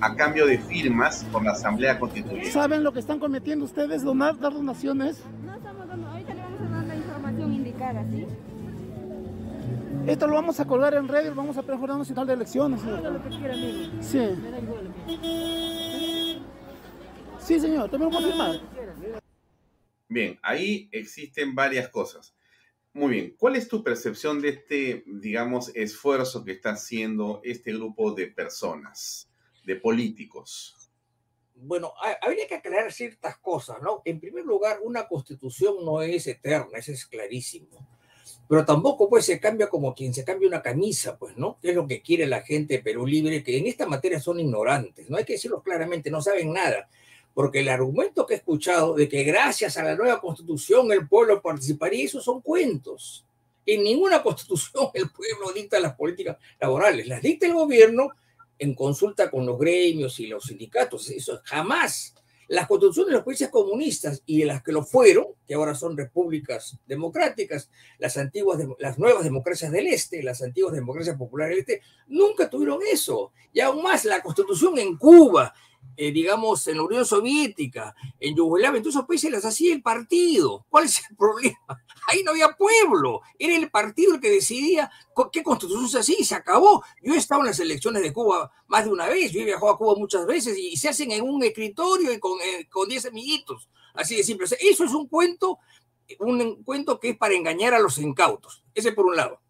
a 0.00 0.14
cambio 0.14 0.46
de 0.46 0.58
firmas 0.58 1.24
por 1.32 1.42
la 1.44 1.52
Asamblea 1.52 1.98
Constituyente. 1.98 2.50
¿Saben 2.52 2.84
lo 2.84 2.92
que 2.92 3.00
están 3.00 3.18
cometiendo 3.18 3.64
ustedes? 3.64 4.02
Donar, 4.02 4.38
dar 4.38 4.52
donaciones. 4.52 5.22
No 5.44 5.54
estamos 5.54 5.88
dando, 5.88 6.06
ahorita 6.06 6.34
le 6.34 6.42
vamos 6.42 6.60
a 6.60 6.68
dar 6.76 6.84
la 6.84 6.96
información 6.96 7.52
indicada, 7.54 8.04
¿sí? 8.10 8.26
Esto 10.06 10.26
lo 10.26 10.34
vamos 10.34 10.60
a 10.60 10.64
colgar 10.66 10.94
en 10.94 11.08
redes, 11.08 11.34
vamos 11.34 11.56
a 11.58 11.62
preparar 11.62 11.92
un 11.92 11.98
nacional 11.98 12.26
de 12.26 12.34
elecciones. 12.34 12.80
Señor. 12.80 12.98
Haga 12.98 13.10
lo 13.10 13.22
que 13.22 13.28
quiera, 13.30 13.54
amigo. 13.54 13.92
Sí. 14.00 14.18
Me 14.18 14.50
da 14.50 14.58
igual. 14.58 14.92
Sí, 17.40 17.58
señor, 17.58 17.88
también 17.90 18.10
lo 18.12 18.18
puedo 18.18 18.28
firmar. 18.30 18.60
Bien, 20.08 20.38
ahí 20.42 20.88
existen 20.90 21.54
varias 21.54 21.88
cosas. 21.90 22.34
Muy 22.94 23.10
bien, 23.12 23.34
¿cuál 23.38 23.56
es 23.56 23.68
tu 23.68 23.84
percepción 23.84 24.40
de 24.40 24.48
este, 24.48 25.04
digamos, 25.06 25.70
esfuerzo 25.74 26.44
que 26.44 26.52
está 26.52 26.70
haciendo 26.70 27.40
este 27.44 27.72
grupo 27.72 28.12
de 28.12 28.28
personas, 28.28 29.30
de 29.64 29.76
políticos? 29.76 30.90
Bueno, 31.54 31.92
habría 32.22 32.46
que 32.46 32.54
aclarar 32.54 32.90
ciertas 32.92 33.36
cosas, 33.38 33.82
¿no? 33.82 34.00
En 34.04 34.18
primer 34.18 34.44
lugar, 34.44 34.78
una 34.82 35.06
constitución 35.06 35.84
no 35.84 36.00
es 36.00 36.26
eterna, 36.26 36.78
eso 36.78 36.92
es 36.92 37.04
clarísimo. 37.04 37.68
Pero 38.48 38.64
tampoco 38.64 39.10
pues 39.10 39.26
se 39.26 39.38
cambia 39.38 39.68
como 39.68 39.94
quien 39.94 40.14
se 40.14 40.24
cambia 40.24 40.48
una 40.48 40.62
camisa, 40.62 41.18
pues, 41.18 41.36
¿no? 41.36 41.58
es 41.62 41.74
lo 41.74 41.86
que 41.86 42.00
quiere 42.00 42.26
la 42.26 42.40
gente 42.40 42.74
de 42.74 42.82
Perú 42.82 43.06
Libre, 43.06 43.44
que 43.44 43.58
en 43.58 43.66
esta 43.66 43.86
materia 43.86 44.20
son 44.20 44.40
ignorantes, 44.40 45.10
no 45.10 45.18
hay 45.18 45.24
que 45.24 45.34
decirlo 45.34 45.62
claramente, 45.62 46.10
no 46.10 46.22
saben 46.22 46.52
nada 46.52 46.88
porque 47.34 47.60
el 47.60 47.68
argumento 47.68 48.26
que 48.26 48.34
he 48.34 48.36
escuchado 48.38 48.94
de 48.94 49.08
que 49.08 49.22
gracias 49.22 49.76
a 49.76 49.84
la 49.84 49.94
nueva 49.94 50.20
constitución 50.20 50.90
el 50.92 51.06
pueblo 51.06 51.40
participaría, 51.40 52.04
esos 52.04 52.24
son 52.24 52.40
cuentos. 52.40 53.24
En 53.64 53.84
ninguna 53.84 54.22
constitución 54.24 54.88
el 54.94 55.10
pueblo 55.10 55.52
dicta 55.54 55.78
las 55.78 55.94
políticas 55.94 56.36
laborales, 56.60 57.06
las 57.06 57.22
dicta 57.22 57.46
el 57.46 57.54
gobierno 57.54 58.10
en 58.58 58.74
consulta 58.74 59.30
con 59.30 59.46
los 59.46 59.58
gremios 59.58 60.18
y 60.20 60.26
los 60.26 60.44
sindicatos, 60.44 61.08
eso 61.10 61.40
jamás. 61.44 62.14
las 62.48 62.66
constituciones 62.66 63.10
de 63.10 63.16
los 63.16 63.24
países 63.24 63.50
comunistas 63.50 64.22
y 64.24 64.42
las 64.44 64.62
que 64.62 64.72
lo 64.72 64.82
fueron, 64.82 65.26
que 65.46 65.54
ahora 65.54 65.74
son 65.74 65.96
repúblicas 65.96 66.78
democráticas, 66.86 67.70
las 67.98 68.16
antiguas, 68.16 68.58
las 68.78 68.98
nuevas 68.98 69.22
democracias 69.22 69.70
del 69.70 69.86
Este, 69.86 70.22
las 70.22 70.42
antiguas 70.42 70.72
democracias 70.72 71.16
populares 71.16 71.56
del 71.56 71.60
Este, 71.60 71.82
nunca 72.06 72.48
tuvieron 72.48 72.80
eso. 72.90 73.32
Y 73.52 73.60
aún 73.60 73.82
más, 73.82 74.06
la 74.06 74.22
constitución 74.22 74.78
en 74.78 74.96
Cuba, 74.96 75.54
eh, 76.00 76.12
digamos, 76.12 76.64
en 76.68 76.76
la 76.76 76.84
Unión 76.84 77.04
Soviética, 77.04 77.92
en 78.20 78.36
Yugoslavia, 78.36 78.76
en 78.76 78.84
todos 78.84 78.94
esos 78.94 79.06
países 79.08 79.32
las 79.32 79.44
hacía 79.44 79.74
el 79.74 79.82
partido. 79.82 80.64
¿Cuál 80.68 80.84
es 80.84 81.02
el 81.10 81.16
problema? 81.18 81.82
Ahí 82.06 82.22
no 82.22 82.30
había 82.30 82.52
pueblo, 82.52 83.20
era 83.36 83.56
el 83.56 83.68
partido 83.68 84.14
el 84.14 84.20
que 84.20 84.30
decidía 84.30 84.88
qué 85.32 85.42
constitución 85.42 85.88
se 85.88 85.98
hacía 85.98 86.14
y 86.16 86.24
se 86.24 86.36
acabó. 86.36 86.84
Yo 87.02 87.14
he 87.14 87.16
estado 87.16 87.40
en 87.40 87.48
las 87.48 87.58
elecciones 87.58 88.00
de 88.00 88.12
Cuba 88.12 88.48
más 88.68 88.84
de 88.84 88.92
una 88.92 89.08
vez, 89.08 89.32
yo 89.32 89.40
he 89.40 89.44
viajado 89.44 89.70
a 89.70 89.76
Cuba 89.76 89.96
muchas 89.96 90.24
veces 90.24 90.56
y, 90.56 90.76
se 90.76 90.88
hacen 90.88 91.10
en 91.10 91.24
un 91.24 91.42
escritorio 91.42 92.12
y 92.12 92.20
con, 92.20 92.38
10 92.88 93.04
eh, 93.04 93.08
amiguitos, 93.08 93.68
así 93.94 94.14
de 94.14 94.22
simple. 94.22 94.46
eso 94.46 94.84
es 94.84 94.92
un 94.92 95.08
cuento, 95.08 95.58
un 96.20 96.62
cuento 96.62 97.00
que 97.00 97.08
es 97.08 97.16
para 97.18 97.34
engañar 97.34 97.74
a 97.74 97.80
los 97.80 97.98
incautos, 97.98 98.62
ese 98.72 98.92
por 98.92 99.06
un 99.06 99.16
lado. 99.16 99.40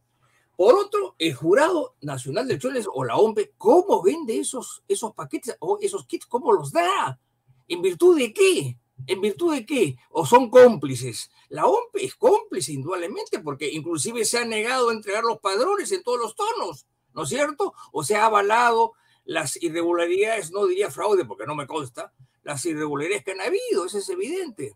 Por 0.58 0.74
otro, 0.74 1.14
el 1.20 1.34
Jurado 1.34 1.94
Nacional 2.00 2.48
de 2.48 2.54
Elecciones 2.54 2.88
o 2.92 3.04
la 3.04 3.16
OMP, 3.16 3.52
¿cómo 3.56 4.02
vende 4.02 4.40
esos, 4.40 4.82
esos 4.88 5.14
paquetes 5.14 5.56
o 5.60 5.78
esos 5.80 6.04
kits? 6.04 6.26
¿Cómo 6.26 6.52
los 6.52 6.72
da? 6.72 7.20
¿En 7.68 7.80
virtud 7.80 8.18
de 8.18 8.32
qué? 8.32 8.76
¿En 9.06 9.20
virtud 9.20 9.54
de 9.54 9.64
qué? 9.64 9.96
¿O 10.10 10.26
son 10.26 10.50
cómplices? 10.50 11.30
La 11.48 11.64
OMP 11.64 11.98
es 11.98 12.16
cómplice, 12.16 12.72
indudablemente, 12.72 13.38
porque 13.38 13.70
inclusive 13.70 14.24
se 14.24 14.38
ha 14.38 14.44
negado 14.44 14.88
a 14.88 14.94
entregar 14.94 15.22
los 15.22 15.38
padrones 15.38 15.92
en 15.92 16.02
todos 16.02 16.18
los 16.18 16.34
tonos, 16.34 16.88
¿no 17.14 17.22
es 17.22 17.28
cierto? 17.28 17.72
O 17.92 18.02
se 18.02 18.16
ha 18.16 18.24
avalado 18.24 18.94
las 19.24 19.62
irregularidades, 19.62 20.50
no 20.50 20.66
diría 20.66 20.90
fraude 20.90 21.24
porque 21.24 21.46
no 21.46 21.54
me 21.54 21.68
consta, 21.68 22.12
las 22.42 22.66
irregularidades 22.66 23.22
que 23.22 23.30
han 23.30 23.42
habido, 23.42 23.86
eso 23.86 23.98
es 23.98 24.08
evidente. 24.08 24.74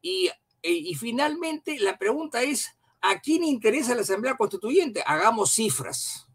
Y, 0.00 0.30
y 0.62 0.94
finalmente 0.94 1.80
la 1.80 1.98
pregunta 1.98 2.44
es, 2.44 2.75
¿A 3.08 3.20
quién 3.20 3.44
interesa 3.44 3.94
la 3.94 4.00
Asamblea 4.00 4.36
Constituyente? 4.36 5.02
Hagamos 5.06 5.52
cifras. 5.52 6.26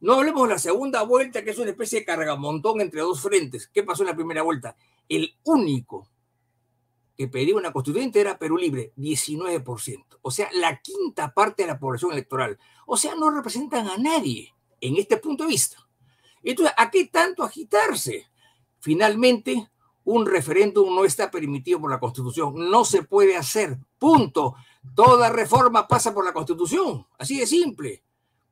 No 0.00 0.14
hablemos 0.14 0.48
de 0.48 0.54
la 0.54 0.58
segunda 0.58 1.02
vuelta, 1.02 1.44
que 1.44 1.50
es 1.50 1.58
una 1.58 1.70
especie 1.70 2.00
de 2.00 2.04
cargamontón 2.04 2.80
entre 2.80 3.00
dos 3.00 3.20
frentes. 3.20 3.68
¿Qué 3.68 3.84
pasó 3.84 4.02
en 4.02 4.08
la 4.08 4.16
primera 4.16 4.42
vuelta? 4.42 4.74
El 5.08 5.36
único 5.44 6.08
que 7.16 7.28
pedía 7.28 7.54
una 7.54 7.72
constituyente 7.72 8.20
era 8.20 8.38
Perú 8.38 8.56
Libre, 8.56 8.92
19%. 8.96 10.18
O 10.22 10.30
sea, 10.32 10.48
la 10.54 10.80
quinta 10.80 11.32
parte 11.32 11.62
de 11.62 11.68
la 11.68 11.78
población 11.78 12.12
electoral. 12.12 12.58
O 12.86 12.96
sea, 12.96 13.14
no 13.14 13.30
representan 13.30 13.86
a 13.86 13.96
nadie 13.96 14.52
en 14.80 14.96
este 14.96 15.16
punto 15.18 15.44
de 15.44 15.50
vista. 15.50 15.76
Entonces, 16.42 16.74
¿a 16.76 16.90
qué 16.90 17.06
tanto 17.06 17.44
agitarse? 17.44 18.26
Finalmente, 18.80 19.70
un 20.04 20.26
referéndum 20.26 20.92
no 20.92 21.04
está 21.04 21.30
permitido 21.30 21.80
por 21.80 21.90
la 21.90 22.00
Constitución. 22.00 22.54
No 22.70 22.84
se 22.84 23.02
puede 23.02 23.36
hacer. 23.36 23.78
Punto. 23.98 24.56
Toda 24.94 25.30
reforma 25.30 25.86
pasa 25.86 26.14
por 26.14 26.24
la 26.24 26.32
Constitución, 26.32 27.06
así 27.18 27.38
de 27.38 27.46
simple, 27.46 28.02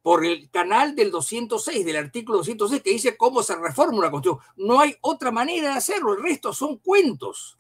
por 0.03 0.25
el 0.25 0.51
canal 0.51 0.95
del 0.95 1.11
206, 1.11 1.85
del 1.85 1.97
artículo 1.97 2.39
206, 2.39 2.83
que 2.83 2.91
dice 2.91 3.17
cómo 3.17 3.43
se 3.43 3.57
reforma 3.57 3.99
una 3.99 4.11
Constitución. 4.11 4.47
No 4.57 4.81
hay 4.81 4.97
otra 5.01 5.31
manera 5.31 5.71
de 5.71 5.79
hacerlo, 5.79 6.15
el 6.15 6.23
resto 6.23 6.53
son 6.53 6.79
cuentos. 6.79 7.57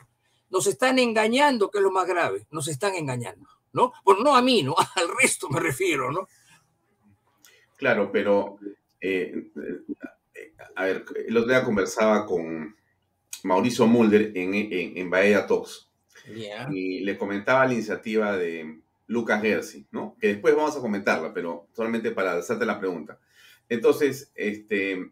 Nos 0.50 0.66
están 0.66 0.98
engañando, 0.98 1.70
que 1.70 1.78
es 1.78 1.85
lo 1.85 1.90
más 1.90 2.07
grave, 2.07 2.46
nos 2.50 2.68
están 2.68 2.94
engañando, 2.94 3.48
¿no? 3.72 3.92
Bueno, 4.04 4.22
no 4.22 4.37
a 4.37 4.42
mí, 4.42 4.62
¿no? 4.62 4.74
Al 4.96 5.09
resto 5.20 5.48
me 5.48 5.61
refiero, 5.61 6.12
¿no? 6.12 6.28
Claro, 7.76 8.11
pero, 8.12 8.59
eh, 9.00 9.50
eh, 10.35 10.52
a 10.74 10.85
ver, 10.85 11.04
el 11.26 11.37
otro 11.37 11.50
día 11.50 11.64
conversaba 11.64 12.26
con 12.26 12.76
Mauricio 13.44 13.87
Mulder 13.87 14.33
en, 14.35 14.54
en, 14.54 14.96
en 14.96 15.11
Bahía 15.11 15.46
Talks 15.46 15.88
y 16.71 17.01
le 17.01 17.17
comentaba 17.17 17.67
la 17.67 17.73
iniciativa 17.73 18.37
de 18.37 18.79
Lucas 19.07 19.41
Gersi, 19.43 19.87
¿no? 19.91 20.17
Que 20.21 20.29
después 20.29 20.55
vamos 20.55 20.77
a 20.77 20.81
comentarla, 20.81 21.33
pero 21.33 21.67
solamente 21.75 22.11
para 22.11 22.35
hacerte 22.35 22.67
la 22.67 22.79
pregunta. 22.79 23.19
Entonces, 23.69 24.31
este, 24.35 25.11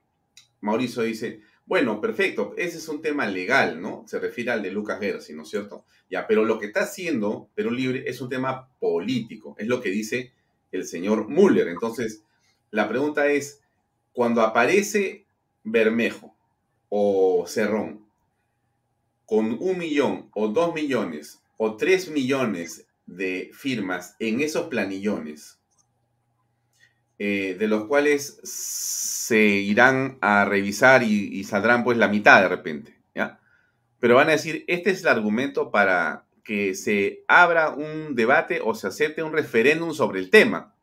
Mauricio 0.61 1.03
dice, 1.03 1.41
bueno, 1.67 2.01
perfecto, 2.01 2.55
ese 2.57 2.79
es 2.79 2.89
un 2.89 3.03
tema 3.03 3.27
legal, 3.27 3.81
¿no? 3.81 4.05
Se 4.07 4.19
refiere 4.19 4.53
al 4.53 4.63
de 4.63 4.71
Lucas 4.71 5.01
Gersi, 5.01 5.33
¿no 5.35 5.43
es 5.43 5.49
cierto? 5.49 5.85
Ya, 6.09 6.27
pero 6.27 6.45
lo 6.45 6.59
que 6.59 6.67
está 6.67 6.83
haciendo 6.83 7.49
Perú 7.55 7.71
Libre 7.71 8.05
es 8.07 8.21
un 8.21 8.29
tema 8.29 8.69
político, 8.79 9.57
es 9.59 9.67
lo 9.67 9.81
que 9.81 9.91
dice 9.91 10.33
el 10.73 10.85
señor 10.87 11.29
Müller. 11.29 11.69
Entonces, 11.69 12.23
la 12.71 12.89
pregunta 12.89 13.27
es, 13.29 13.63
cuando 14.13 14.43
aparece 14.43 15.27
Bermejo 15.65 16.35
o 16.89 17.45
Cerrón 17.47 18.06
con 19.27 19.57
un 19.61 19.79
millón 19.79 20.31
o 20.33 20.49
dos 20.49 20.75
millones 20.75 21.43
o 21.57 21.77
tres 21.77 22.09
millones 22.09 22.87
de 23.07 23.51
firmas 23.53 24.17
en 24.19 24.41
esos 24.41 24.69
planillones, 24.69 25.59
eh, 27.19 27.57
de 27.59 27.69
los 27.69 27.87
cuales 27.87 28.41
se 28.43 29.39
irán 29.39 30.19
a 30.21 30.45
revisar 30.45 31.03
y, 31.03 31.43
saldrán 31.45 31.85
pues 31.85 31.99
la 31.99 32.09
mitad 32.09 32.41
de 32.43 32.49
repente, 32.49 32.97
¿ya? 33.15 33.41
Pero 33.99 34.17
van 34.17 34.29
a 34.29 34.33
decir, 34.33 34.65
este 34.69 34.91
es 34.91 35.03
el 35.03 35.09
argumento 35.09 35.71
para 35.71 36.27
que 36.45 36.75
se 36.75 37.25
abra 37.27 37.71
un 37.71 38.15
debate 38.15 38.61
o 38.63 38.75
se 38.75 38.87
acepte 38.87 39.23
un 39.23 39.33
referéndum 39.33 39.93
sobre 39.93 40.21
el 40.21 40.31
tema. 40.31 40.75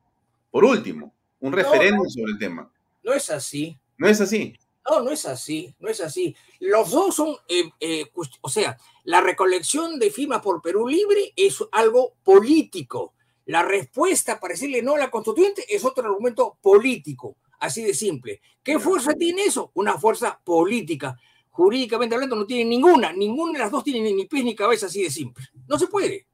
Por 0.51 0.65
último, 0.65 1.13
un 1.39 1.53
referéndum 1.53 2.07
sobre 2.09 2.33
el 2.33 2.39
tema. 2.39 2.69
No 3.03 3.13
es 3.13 3.29
así. 3.29 3.79
No 3.97 4.07
es 4.07 4.19
así. 4.19 4.57
No, 4.89 5.01
no 5.01 5.11
es 5.11 5.25
así, 5.25 5.73
no 5.79 5.89
es 5.89 6.01
así. 6.01 6.35
Los 6.59 6.91
dos 6.91 7.15
son, 7.15 7.35
eh, 7.47 7.69
eh, 7.79 8.11
o 8.41 8.49
sea, 8.49 8.77
la 9.05 9.21
recolección 9.21 9.97
de 9.97 10.11
firmas 10.11 10.41
por 10.41 10.61
Perú 10.61 10.87
Libre 10.87 11.33
es 11.35 11.63
algo 11.71 12.15
político. 12.23 13.13
La 13.45 13.63
respuesta 13.63 14.39
para 14.39 14.53
decirle 14.53 14.81
no 14.81 14.95
a 14.95 14.99
la 14.99 15.11
constituyente 15.11 15.65
es 15.73 15.83
otro 15.83 16.05
argumento 16.05 16.57
político, 16.61 17.37
así 17.59 17.83
de 17.83 17.93
simple. 17.93 18.41
¿Qué 18.61 18.79
fuerza 18.79 19.13
tiene 19.13 19.43
eso? 19.43 19.71
Una 19.73 19.97
fuerza 19.97 20.39
política. 20.43 21.17
Jurídicamente 21.49 22.15
hablando 22.15 22.35
no 22.35 22.45
tiene 22.45 22.65
ninguna, 22.65 23.13
ninguna 23.13 23.53
de 23.53 23.59
las 23.59 23.71
dos 23.71 23.83
tiene 23.83 24.11
ni 24.11 24.25
pies 24.25 24.43
ni 24.43 24.55
cabeza, 24.55 24.87
así 24.87 25.03
de 25.03 25.11
simple. 25.11 25.45
No 25.67 25.77
se 25.77 25.87
puede. 25.87 26.27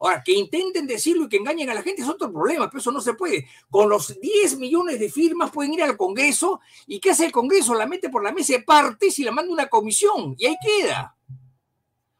Ahora, 0.00 0.22
que 0.24 0.32
intenten 0.32 0.86
decirlo 0.86 1.26
y 1.26 1.28
que 1.28 1.36
engañen 1.36 1.68
a 1.68 1.74
la 1.74 1.82
gente 1.82 2.00
es 2.00 2.08
otro 2.08 2.32
problema, 2.32 2.70
pero 2.70 2.80
eso 2.80 2.90
no 2.90 3.02
se 3.02 3.12
puede. 3.12 3.46
Con 3.68 3.90
los 3.90 4.18
10 4.18 4.58
millones 4.58 4.98
de 4.98 5.10
firmas 5.10 5.50
pueden 5.50 5.74
ir 5.74 5.82
al 5.82 5.98
Congreso 5.98 6.60
y 6.86 6.98
¿qué 6.98 7.10
hace 7.10 7.26
el 7.26 7.32
Congreso? 7.32 7.74
La 7.74 7.86
mete 7.86 8.08
por 8.08 8.24
la 8.24 8.32
mesa 8.32 8.54
de 8.54 8.62
partes 8.62 9.18
y 9.18 9.24
la 9.24 9.30
manda 9.30 9.52
una 9.52 9.68
comisión 9.68 10.34
y 10.38 10.46
ahí 10.46 10.56
queda. 10.64 11.14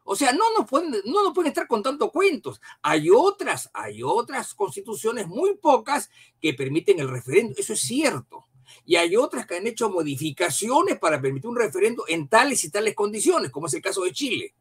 O 0.03 0.15
sea, 0.15 0.31
no 0.31 0.43
nos 0.55 0.69
pueden, 0.69 0.91
no 1.05 1.23
nos 1.23 1.33
pueden 1.33 1.49
estar 1.49 1.67
contando 1.67 2.11
cuentos. 2.11 2.61
Hay 2.83 3.09
otras, 3.09 3.71
hay 3.73 4.03
otras 4.03 4.53
constituciones 4.53 5.27
muy 5.27 5.55
pocas 5.57 6.11
que 6.39 6.53
permiten 6.53 6.99
el 6.99 7.09
referéndum, 7.09 7.55
eso 7.57 7.73
es 7.73 7.79
cierto. 7.79 8.45
Y 8.85 8.95
hay 8.95 9.15
otras 9.15 9.47
que 9.47 9.55
han 9.55 9.65
hecho 9.65 9.89
modificaciones 9.89 10.99
para 10.99 11.19
permitir 11.19 11.49
un 11.49 11.55
referéndum 11.55 12.05
en 12.07 12.27
tales 12.27 12.63
y 12.63 12.69
tales 12.69 12.93
condiciones, 12.93 13.49
como 13.49 13.65
es 13.65 13.73
el 13.73 13.81
caso 13.81 14.03
de 14.03 14.11
Chile. 14.11 14.53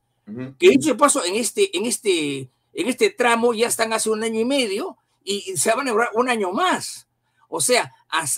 Que 0.59 0.71
dicho 0.71 0.91
de 0.91 0.95
paso, 0.95 1.25
en 1.25 1.35
este, 1.35 1.77
en 1.77 1.87
este 1.87 2.49
en 2.73 2.89
este 2.89 3.11
tramo 3.11 3.53
ya 3.55 3.67
están 3.67 3.93
hace 3.93 4.11
un 4.11 4.23
año 4.23 4.41
y 4.41 4.45
medio 4.45 4.97
y 5.25 5.57
se 5.57 5.71
van 5.71 5.81
a 5.81 5.91
demorar 5.91 6.11
un 6.15 6.29
año 6.29 6.53
más. 6.53 7.09
O 7.49 7.61
sea, 7.61 7.93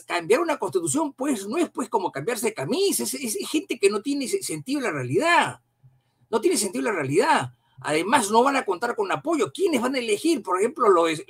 cambiar 0.07 0.41
una 0.41 0.59
constitución, 0.59 1.13
pues 1.13 1.47
no 1.47 1.59
es 1.59 1.69
pues 1.71 1.91
como 1.91 2.11
cambiarse 2.11 2.47
de 2.47 2.55
camisa, 2.55 3.03
es, 3.03 3.37
gente 3.51 3.79
que 3.79 3.91
no 3.91 4.01
tiene 4.01 4.27
sentido 4.27 4.79
en 4.79 4.85
la 4.85 4.91
realidad. 4.91 5.61
No 6.31 6.41
tiene 6.41 6.57
sentido 6.57 6.81
en 6.81 6.87
la 6.87 6.99
realidad. 6.99 7.53
Además, 7.81 8.31
no 8.31 8.43
van 8.43 8.57
a 8.57 8.65
contar 8.65 8.97
con 8.97 9.13
apoyo. 9.13 9.53
¿Quiénes 9.53 9.83
van 9.83 9.97
a 9.97 9.99
elegir? 9.99 10.43
Por 10.43 10.59
ejemplo, 10.59 10.89
los, 10.89 11.23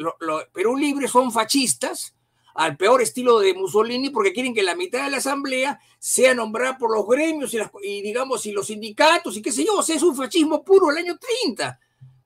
Perú 0.53 0.77
Libre 0.77 1.09
son 1.09 1.33
fascistas, 1.33 2.15
al 2.55 2.77
peor 2.77 3.03
estilo 3.03 3.41
de 3.41 3.55
Mussolini, 3.55 4.11
porque 4.11 4.33
quieren 4.33 4.55
que 4.55 4.63
la 4.63 4.77
mitad 4.77 5.05
de 5.05 5.11
la 5.11 5.17
asamblea 5.17 5.81
sea 5.99 6.35
nombrada 6.35 6.79
por 6.79 6.95
los 6.95 7.07
gremios 7.09 7.53
y, 7.55 7.59
y 7.83 8.03
digamos, 8.03 8.47
y 8.47 8.53
los 8.53 8.69
sindicatos 8.69 9.37
y 9.37 9.43
qué 9.43 9.51
sé 9.51 9.65
yo. 9.65 9.79
O 9.79 9.83
sea, 9.83 9.97
es 9.97 10.03
un 10.05 10.15
fascismo 10.15 10.63
puro 10.63 10.91
el 10.91 10.99
año 10.99 11.19
30. 11.19 11.81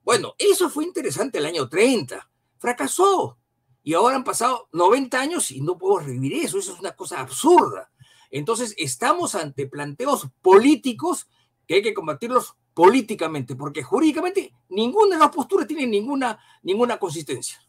Bueno, 0.07 0.35
eso 0.37 0.69
fue 0.69 0.85
interesante 0.85 1.37
el 1.37 1.45
año 1.45 1.67
30. 1.67 2.31
Fracasó. 2.59 3.37
Y 3.83 3.93
ahora 3.93 4.15
han 4.15 4.23
pasado 4.23 4.69
90 4.71 5.19
años 5.19 5.51
y 5.51 5.59
no 5.59 5.77
puedo 5.77 5.99
revivir 5.99 6.31
eso. 6.31 6.59
Eso 6.59 6.71
es 6.71 6.79
una 6.79 6.95
cosa 6.95 7.19
absurda. 7.19 7.91
Entonces, 8.31 8.73
estamos 8.77 9.35
ante 9.35 9.67
planteos 9.67 10.29
políticos 10.41 11.27
que 11.67 11.75
hay 11.75 11.81
que 11.81 11.93
combatirlos 11.93 12.55
políticamente, 12.73 13.57
porque 13.57 13.83
jurídicamente 13.83 14.53
ninguna 14.69 15.17
de 15.17 15.23
las 15.23 15.35
posturas 15.35 15.67
tiene 15.67 15.85
ninguna, 15.85 16.39
ninguna 16.63 16.97
consistencia. 16.97 17.59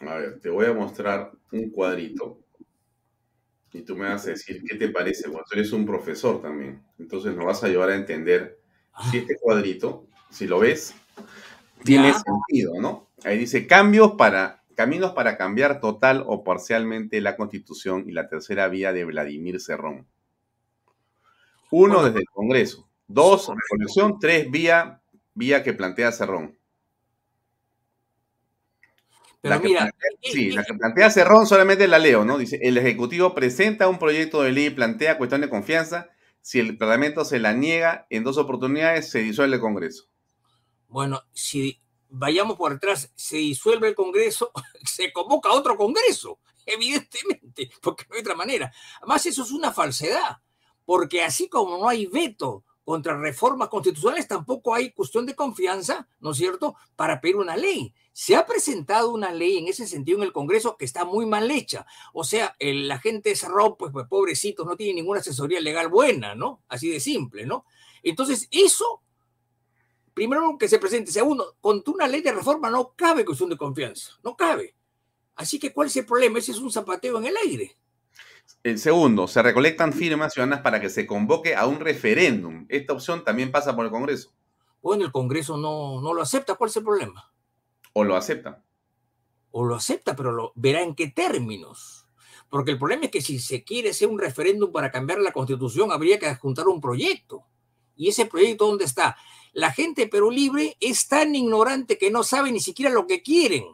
A 0.00 0.14
ver, 0.16 0.40
te 0.40 0.50
voy 0.50 0.66
a 0.66 0.72
mostrar 0.72 1.30
un 1.52 1.70
cuadrito 1.70 2.40
y 3.72 3.82
tú 3.82 3.94
me 3.94 4.08
vas 4.08 4.26
a 4.26 4.30
decir 4.30 4.60
qué 4.68 4.74
te 4.74 4.88
parece. 4.88 5.30
Tú 5.30 5.38
eres 5.52 5.70
un 5.70 5.86
profesor 5.86 6.42
también, 6.42 6.84
entonces 6.98 7.32
nos 7.36 7.44
vas 7.44 7.62
a 7.62 7.68
ayudar 7.68 7.90
a 7.90 7.94
entender 7.94 8.60
si 9.08 9.18
este 9.18 9.36
cuadrito 9.38 10.08
si 10.34 10.46
lo 10.46 10.58
ves, 10.58 10.94
tiene 11.84 12.12
sentido, 12.14 12.74
¿no? 12.80 13.08
Ahí 13.24 13.38
dice 13.38 13.66
cambios 13.66 14.12
para, 14.12 14.62
caminos 14.74 15.12
para 15.12 15.36
cambiar 15.38 15.80
total 15.80 16.24
o 16.26 16.44
parcialmente 16.44 17.20
la 17.20 17.36
constitución 17.36 18.04
y 18.08 18.12
la 18.12 18.28
tercera 18.28 18.68
vía 18.68 18.92
de 18.92 19.04
Vladimir 19.04 19.60
Cerrón. 19.60 20.06
Uno 21.70 22.04
desde 22.04 22.20
el 22.20 22.26
Congreso, 22.26 22.88
Dos, 23.06 23.48
recolección. 23.48 24.18
Tres, 24.18 24.50
vía, 24.50 25.00
vía 25.34 25.62
que 25.62 25.74
plantea 25.74 26.10
Cerrón. 26.12 26.56
Pero 29.40 29.54
la 29.56 29.60
que 29.60 29.68
mira, 29.68 29.80
plantea- 29.80 30.32
sí, 30.32 30.50
la 30.52 30.64
que 30.64 30.74
plantea 30.74 31.10
Cerrón 31.10 31.46
solamente 31.46 31.86
la 31.86 31.98
leo, 31.98 32.24
¿no? 32.24 32.38
Dice, 32.38 32.58
el 32.62 32.78
Ejecutivo 32.78 33.34
presenta 33.34 33.88
un 33.88 33.98
proyecto 33.98 34.42
de 34.42 34.52
ley 34.52 34.66
y 34.66 34.70
plantea 34.70 35.18
cuestión 35.18 35.42
de 35.42 35.50
confianza. 35.50 36.08
Si 36.40 36.60
el 36.60 36.78
Parlamento 36.78 37.24
se 37.24 37.38
la 37.38 37.52
niega 37.52 38.06
en 38.10 38.24
dos 38.24 38.38
oportunidades, 38.38 39.10
se 39.10 39.18
disuelve 39.20 39.56
el 39.56 39.60
Congreso. 39.60 40.04
Bueno, 40.94 41.22
si 41.32 41.80
vayamos 42.08 42.56
por 42.56 42.72
atrás, 42.72 43.10
se 43.16 43.38
disuelve 43.38 43.88
el 43.88 43.96
Congreso, 43.96 44.52
se 44.84 45.12
convoca 45.12 45.50
otro 45.50 45.76
Congreso, 45.76 46.38
evidentemente, 46.64 47.68
porque 47.82 48.04
no 48.08 48.14
hay 48.14 48.20
otra 48.20 48.36
manera. 48.36 48.72
Además, 48.98 49.26
eso 49.26 49.42
es 49.42 49.50
una 49.50 49.72
falsedad, 49.72 50.36
porque 50.84 51.24
así 51.24 51.48
como 51.48 51.78
no 51.78 51.88
hay 51.88 52.06
veto 52.06 52.62
contra 52.84 53.18
reformas 53.18 53.70
constitucionales, 53.70 54.28
tampoco 54.28 54.72
hay 54.72 54.92
cuestión 54.92 55.26
de 55.26 55.34
confianza, 55.34 56.06
¿no 56.20 56.30
es 56.30 56.36
cierto?, 56.36 56.76
para 56.94 57.20
pedir 57.20 57.36
una 57.38 57.56
ley. 57.56 57.92
Se 58.12 58.36
ha 58.36 58.46
presentado 58.46 59.10
una 59.10 59.32
ley 59.32 59.58
en 59.58 59.66
ese 59.66 59.88
sentido 59.88 60.18
en 60.18 60.24
el 60.24 60.32
Congreso 60.32 60.76
que 60.76 60.84
está 60.84 61.04
muy 61.04 61.26
mal 61.26 61.50
hecha. 61.50 61.86
O 62.12 62.22
sea, 62.22 62.54
el- 62.60 62.86
la 62.86 63.00
gente 63.00 63.30
de 63.30 63.36
Cerrón, 63.36 63.74
pues, 63.76 63.90
pues 63.90 64.06
pobrecitos, 64.06 64.64
no 64.64 64.76
tiene 64.76 64.94
ninguna 64.94 65.18
asesoría 65.18 65.60
legal 65.60 65.88
buena, 65.88 66.36
¿no? 66.36 66.62
Así 66.68 66.88
de 66.88 67.00
simple, 67.00 67.46
¿no? 67.46 67.64
Entonces, 68.04 68.46
eso 68.52 69.00
primero 70.14 70.56
que 70.58 70.68
se 70.68 70.78
presente. 70.78 71.12
Segundo, 71.12 71.56
contra 71.60 71.92
una 71.92 72.08
ley 72.08 72.22
de 72.22 72.32
reforma 72.32 72.70
no 72.70 72.94
cabe 72.96 73.24
cuestión 73.24 73.50
de 73.50 73.56
confianza, 73.56 74.12
no 74.22 74.36
cabe. 74.36 74.74
Así 75.36 75.58
que, 75.58 75.72
¿cuál 75.72 75.88
es 75.88 75.96
el 75.96 76.06
problema? 76.06 76.38
Ese 76.38 76.52
es 76.52 76.58
un 76.58 76.70
zapateo 76.70 77.18
en 77.18 77.26
el 77.26 77.36
aire. 77.36 77.76
El 78.62 78.78
segundo, 78.78 79.26
se 79.26 79.42
recolectan 79.42 79.92
firmas 79.92 80.32
ciudadanas 80.32 80.62
para 80.62 80.80
que 80.80 80.88
se 80.88 81.06
convoque 81.06 81.54
a 81.54 81.66
un 81.66 81.80
referéndum. 81.80 82.66
Esta 82.68 82.92
opción 82.92 83.24
también 83.24 83.50
pasa 83.50 83.74
por 83.74 83.84
el 83.84 83.90
Congreso. 83.90 84.32
Bueno, 84.80 85.04
el 85.04 85.12
Congreso 85.12 85.56
no, 85.56 86.00
no 86.00 86.14
lo 86.14 86.22
acepta, 86.22 86.54
¿cuál 86.54 86.70
es 86.70 86.76
el 86.76 86.84
problema? 86.84 87.32
O 87.94 88.04
lo 88.04 88.16
aceptan. 88.16 88.62
O 89.50 89.64
lo 89.64 89.74
acepta, 89.74 90.14
pero 90.14 90.32
lo 90.32 90.52
verá 90.54 90.82
en 90.82 90.94
qué 90.94 91.08
términos. 91.08 92.06
Porque 92.48 92.72
el 92.72 92.78
problema 92.78 93.06
es 93.06 93.10
que 93.10 93.20
si 93.20 93.38
se 93.38 93.64
quiere 93.64 93.90
hacer 93.90 94.08
un 94.08 94.18
referéndum 94.18 94.70
para 94.70 94.90
cambiar 94.90 95.18
la 95.18 95.32
constitución, 95.32 95.90
habría 95.90 96.18
que 96.18 96.26
adjuntar 96.26 96.68
un 96.68 96.80
proyecto. 96.80 97.44
¿Y 97.96 98.08
ese 98.08 98.26
proyecto 98.26 98.66
dónde 98.66 98.84
está? 98.84 99.16
La 99.54 99.70
gente 99.70 100.02
de 100.02 100.08
Perú 100.08 100.32
Libre 100.32 100.76
es 100.80 101.06
tan 101.06 101.34
ignorante 101.34 101.96
que 101.96 102.10
no 102.10 102.24
sabe 102.24 102.50
ni 102.50 102.60
siquiera 102.60 102.92
lo 102.92 103.06
que 103.06 103.22
quieren. 103.22 103.64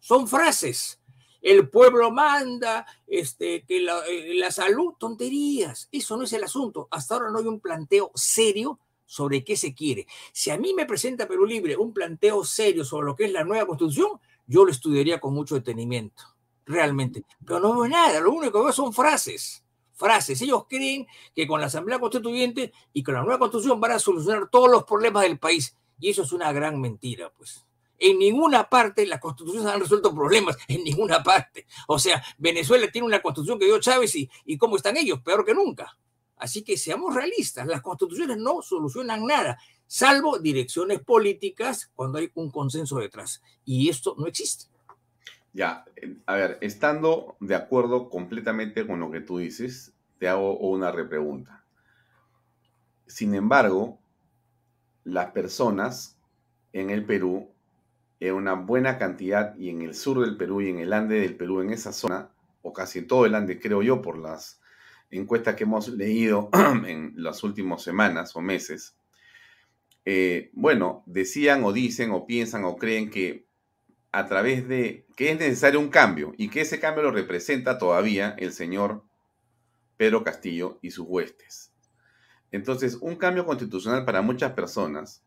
Son 0.00 0.26
frases. 0.26 1.00
El 1.40 1.68
pueblo 1.68 2.10
manda, 2.10 2.84
este, 3.06 3.62
que 3.62 3.80
la, 3.80 4.04
eh, 4.08 4.34
la 4.34 4.50
salud, 4.50 4.94
tonterías. 4.98 5.88
Eso 5.92 6.16
no 6.16 6.24
es 6.24 6.32
el 6.32 6.42
asunto. 6.42 6.88
Hasta 6.90 7.14
ahora 7.14 7.30
no 7.30 7.38
hay 7.38 7.46
un 7.46 7.60
planteo 7.60 8.10
serio 8.16 8.80
sobre 9.06 9.44
qué 9.44 9.56
se 9.56 9.74
quiere. 9.74 10.08
Si 10.32 10.50
a 10.50 10.58
mí 10.58 10.74
me 10.74 10.86
presenta 10.86 11.28
Perú 11.28 11.46
Libre 11.46 11.76
un 11.76 11.94
planteo 11.94 12.44
serio 12.44 12.84
sobre 12.84 13.06
lo 13.06 13.14
que 13.14 13.26
es 13.26 13.32
la 13.32 13.44
nueva 13.44 13.66
constitución, 13.66 14.20
yo 14.46 14.64
lo 14.64 14.72
estudiaría 14.72 15.20
con 15.20 15.34
mucho 15.34 15.54
detenimiento, 15.54 16.24
realmente. 16.66 17.24
Pero 17.46 17.60
no 17.60 17.80
veo 17.80 17.88
nada, 17.88 18.18
lo 18.18 18.32
único 18.32 18.58
que 18.58 18.64
veo 18.64 18.72
son 18.72 18.92
frases. 18.92 19.62
Frases. 19.98 20.40
Ellos 20.40 20.64
creen 20.68 21.06
que 21.34 21.46
con 21.46 21.60
la 21.60 21.66
Asamblea 21.66 21.98
Constituyente 21.98 22.72
y 22.92 23.02
con 23.02 23.14
la 23.14 23.22
nueva 23.22 23.38
constitución 23.38 23.80
van 23.80 23.92
a 23.92 23.98
solucionar 23.98 24.48
todos 24.48 24.70
los 24.70 24.84
problemas 24.84 25.24
del 25.24 25.38
país. 25.38 25.76
Y 25.98 26.10
eso 26.10 26.22
es 26.22 26.32
una 26.32 26.52
gran 26.52 26.80
mentira, 26.80 27.30
pues. 27.36 27.66
En 27.98 28.18
ninguna 28.20 28.68
parte 28.68 29.04
las 29.06 29.18
constituciones 29.18 29.68
han 29.68 29.80
resuelto 29.80 30.14
problemas, 30.14 30.56
en 30.68 30.84
ninguna 30.84 31.22
parte. 31.22 31.66
O 31.88 31.98
sea, 31.98 32.22
Venezuela 32.38 32.88
tiene 32.90 33.06
una 33.06 33.20
constitución 33.20 33.58
que 33.58 33.64
dio 33.64 33.80
Chávez 33.80 34.14
y, 34.14 34.30
y 34.44 34.56
¿cómo 34.56 34.76
están 34.76 34.96
ellos? 34.96 35.20
Peor 35.20 35.44
que 35.44 35.52
nunca. 35.52 35.98
Así 36.36 36.62
que 36.62 36.76
seamos 36.76 37.14
realistas, 37.14 37.66
las 37.66 37.82
constituciones 37.82 38.36
no 38.36 38.62
solucionan 38.62 39.26
nada, 39.26 39.58
salvo 39.88 40.38
direcciones 40.38 41.00
políticas 41.00 41.90
cuando 41.96 42.18
hay 42.18 42.30
un 42.34 42.52
consenso 42.52 42.98
detrás. 42.98 43.42
Y 43.64 43.88
esto 43.88 44.14
no 44.16 44.28
existe. 44.28 44.66
Ya, 45.52 45.84
a 46.26 46.34
ver, 46.34 46.58
estando 46.60 47.36
de 47.40 47.54
acuerdo 47.54 48.10
completamente 48.10 48.86
con 48.86 49.00
lo 49.00 49.10
que 49.10 49.20
tú 49.20 49.38
dices, 49.38 49.94
te 50.18 50.28
hago 50.28 50.58
una 50.58 50.92
repregunta. 50.92 51.64
Sin 53.06 53.34
embargo, 53.34 53.98
las 55.04 55.30
personas 55.30 56.18
en 56.72 56.90
el 56.90 57.04
Perú, 57.04 57.50
en 58.20 58.34
una 58.34 58.54
buena 58.54 58.98
cantidad, 58.98 59.56
y 59.56 59.70
en 59.70 59.82
el 59.82 59.94
sur 59.94 60.20
del 60.20 60.36
Perú 60.36 60.60
y 60.60 60.68
en 60.68 60.80
el 60.80 60.92
Ande 60.92 61.20
del 61.20 61.36
Perú, 61.36 61.62
en 61.62 61.70
esa 61.70 61.92
zona, 61.92 62.30
o 62.62 62.72
casi 62.72 63.02
todo 63.02 63.24
el 63.24 63.34
Ande, 63.34 63.58
creo 63.58 63.82
yo, 63.82 64.02
por 64.02 64.18
las 64.18 64.60
encuestas 65.10 65.54
que 65.54 65.64
hemos 65.64 65.88
leído 65.88 66.50
en 66.86 67.14
las 67.16 67.42
últimas 67.42 67.82
semanas 67.82 68.36
o 68.36 68.42
meses, 68.42 68.96
eh, 70.04 70.50
bueno, 70.52 71.02
decían 71.06 71.64
o 71.64 71.72
dicen 71.72 72.10
o 72.10 72.26
piensan 72.26 72.64
o 72.64 72.76
creen 72.76 73.10
que 73.10 73.47
a 74.12 74.26
través 74.26 74.66
de 74.68 75.06
que 75.16 75.30
es 75.30 75.38
necesario 75.38 75.80
un 75.80 75.88
cambio 75.88 76.32
y 76.36 76.48
que 76.48 76.62
ese 76.62 76.80
cambio 76.80 77.02
lo 77.04 77.10
representa 77.10 77.78
todavía 77.78 78.34
el 78.38 78.52
señor 78.52 79.04
Pedro 79.96 80.24
Castillo 80.24 80.78
y 80.82 80.90
sus 80.90 81.06
huestes. 81.06 81.72
Entonces, 82.50 82.96
un 83.00 83.16
cambio 83.16 83.44
constitucional 83.44 84.04
para 84.04 84.22
muchas 84.22 84.52
personas 84.52 85.22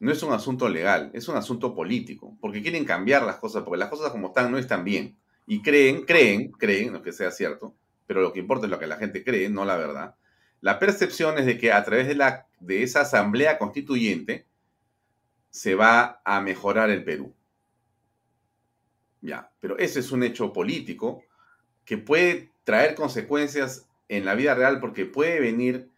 no 0.00 0.10
es 0.10 0.22
un 0.22 0.32
asunto 0.32 0.68
legal, 0.68 1.10
es 1.12 1.28
un 1.28 1.36
asunto 1.36 1.74
político, 1.74 2.36
porque 2.40 2.62
quieren 2.62 2.84
cambiar 2.84 3.22
las 3.22 3.36
cosas, 3.36 3.62
porque 3.62 3.78
las 3.78 3.88
cosas 3.88 4.10
como 4.10 4.28
están 4.28 4.50
no 4.50 4.58
están 4.58 4.84
bien. 4.84 5.16
Y 5.46 5.62
creen, 5.62 6.04
creen, 6.04 6.50
creen, 6.50 6.92
no 6.92 7.02
que 7.02 7.12
sea 7.12 7.30
cierto, 7.30 7.76
pero 8.06 8.20
lo 8.20 8.32
que 8.32 8.40
importa 8.40 8.66
es 8.66 8.70
lo 8.70 8.78
que 8.78 8.86
la 8.86 8.96
gente 8.96 9.22
cree, 9.22 9.48
no 9.48 9.64
la 9.64 9.76
verdad. 9.76 10.16
La 10.60 10.78
percepción 10.78 11.38
es 11.38 11.46
de 11.46 11.58
que 11.58 11.72
a 11.72 11.84
través 11.84 12.08
de, 12.08 12.14
la, 12.14 12.46
de 12.60 12.82
esa 12.82 13.02
asamblea 13.02 13.58
constituyente 13.58 14.46
se 15.50 15.74
va 15.74 16.20
a 16.24 16.40
mejorar 16.40 16.90
el 16.90 17.04
Perú. 17.04 17.34
Ya, 19.22 19.50
pero 19.60 19.78
ese 19.78 20.00
es 20.00 20.12
un 20.12 20.22
hecho 20.22 20.52
político 20.52 21.22
que 21.84 21.96
puede 21.96 22.52
traer 22.64 22.94
consecuencias 22.94 23.88
en 24.08 24.24
la 24.24 24.34
vida 24.34 24.54
real 24.54 24.80
porque 24.80 25.06
puede 25.06 25.40
venir 25.40 25.88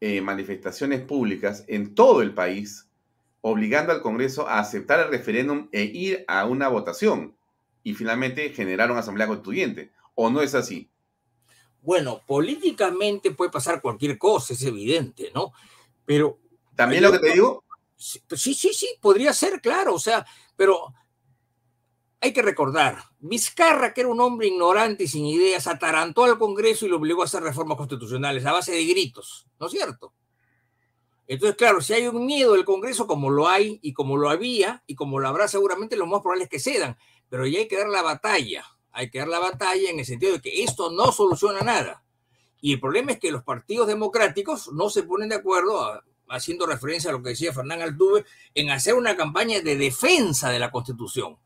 eh, 0.00 0.20
manifestaciones 0.20 1.00
públicas 1.00 1.64
en 1.66 1.94
todo 1.94 2.22
el 2.22 2.32
país 2.34 2.86
obligando 3.40 3.92
al 3.92 4.02
Congreso 4.02 4.48
a 4.48 4.58
aceptar 4.58 5.00
el 5.00 5.08
referéndum 5.08 5.68
e 5.72 5.84
ir 5.84 6.24
a 6.28 6.46
una 6.46 6.68
votación 6.68 7.36
y 7.82 7.94
finalmente 7.94 8.50
generar 8.50 8.90
una 8.90 9.00
asamblea 9.00 9.28
constituyente. 9.28 9.92
¿O 10.16 10.30
no 10.30 10.42
es 10.42 10.54
así? 10.54 10.90
Bueno, 11.80 12.20
políticamente 12.26 13.30
puede 13.30 13.52
pasar 13.52 13.80
cualquier 13.80 14.18
cosa, 14.18 14.52
es 14.52 14.62
evidente, 14.64 15.30
¿no? 15.32 15.52
Pero 16.04 16.40
¿También 16.74 17.04
lo 17.04 17.12
que 17.12 17.20
te 17.20 17.32
digo? 17.32 17.64
sí, 17.96 18.20
sí, 18.34 18.54
sí, 18.54 18.74
sí, 18.74 18.88
podría 19.00 19.32
ser, 19.32 19.60
claro, 19.60 19.94
o 19.94 20.00
sea, 20.00 20.26
pero 20.56 20.92
hay 22.20 22.32
que 22.32 22.42
recordar, 22.42 22.98
Vizcarra, 23.18 23.92
que 23.92 24.00
era 24.00 24.10
un 24.10 24.20
hombre 24.20 24.48
ignorante 24.48 25.04
y 25.04 25.08
sin 25.08 25.26
ideas, 25.26 25.66
atarantó 25.66 26.24
al 26.24 26.38
Congreso 26.38 26.86
y 26.86 26.88
lo 26.88 26.96
obligó 26.96 27.22
a 27.22 27.26
hacer 27.26 27.42
reformas 27.42 27.76
constitucionales 27.76 28.44
a 28.46 28.52
base 28.52 28.72
de 28.72 28.84
gritos, 28.84 29.46
¿no 29.60 29.66
es 29.66 29.72
cierto? 29.72 30.12
Entonces, 31.28 31.56
claro, 31.56 31.80
si 31.80 31.92
hay 31.92 32.06
un 32.06 32.24
miedo 32.24 32.52
del 32.52 32.64
Congreso, 32.64 33.06
como 33.06 33.30
lo 33.30 33.48
hay 33.48 33.80
y 33.82 33.92
como 33.92 34.16
lo 34.16 34.30
había 34.30 34.82
y 34.86 34.94
como 34.94 35.18
lo 35.18 35.28
habrá 35.28 35.48
seguramente, 35.48 35.96
lo 35.96 36.06
más 36.06 36.20
probable 36.20 36.44
es 36.44 36.50
que 36.50 36.60
cedan, 36.60 36.96
pero 37.28 37.46
ya 37.46 37.58
hay 37.58 37.68
que 37.68 37.76
dar 37.76 37.88
la 37.88 38.02
batalla, 38.02 38.64
hay 38.92 39.10
que 39.10 39.18
dar 39.18 39.28
la 39.28 39.40
batalla 39.40 39.90
en 39.90 39.98
el 39.98 40.06
sentido 40.06 40.34
de 40.34 40.40
que 40.40 40.62
esto 40.62 40.90
no 40.92 41.10
soluciona 41.12 41.60
nada. 41.60 42.04
Y 42.60 42.72
el 42.72 42.80
problema 42.80 43.12
es 43.12 43.18
que 43.18 43.32
los 43.32 43.42
partidos 43.42 43.88
democráticos 43.88 44.72
no 44.72 44.88
se 44.88 45.02
ponen 45.02 45.28
de 45.28 45.34
acuerdo, 45.34 46.02
haciendo 46.28 46.66
referencia 46.66 47.10
a 47.10 47.12
lo 47.12 47.22
que 47.22 47.30
decía 47.30 47.52
Fernán 47.52 47.82
Altuve, 47.82 48.24
en 48.54 48.70
hacer 48.70 48.94
una 48.94 49.16
campaña 49.16 49.60
de 49.60 49.76
defensa 49.76 50.50
de 50.50 50.58
la 50.58 50.70
Constitución. 50.70 51.36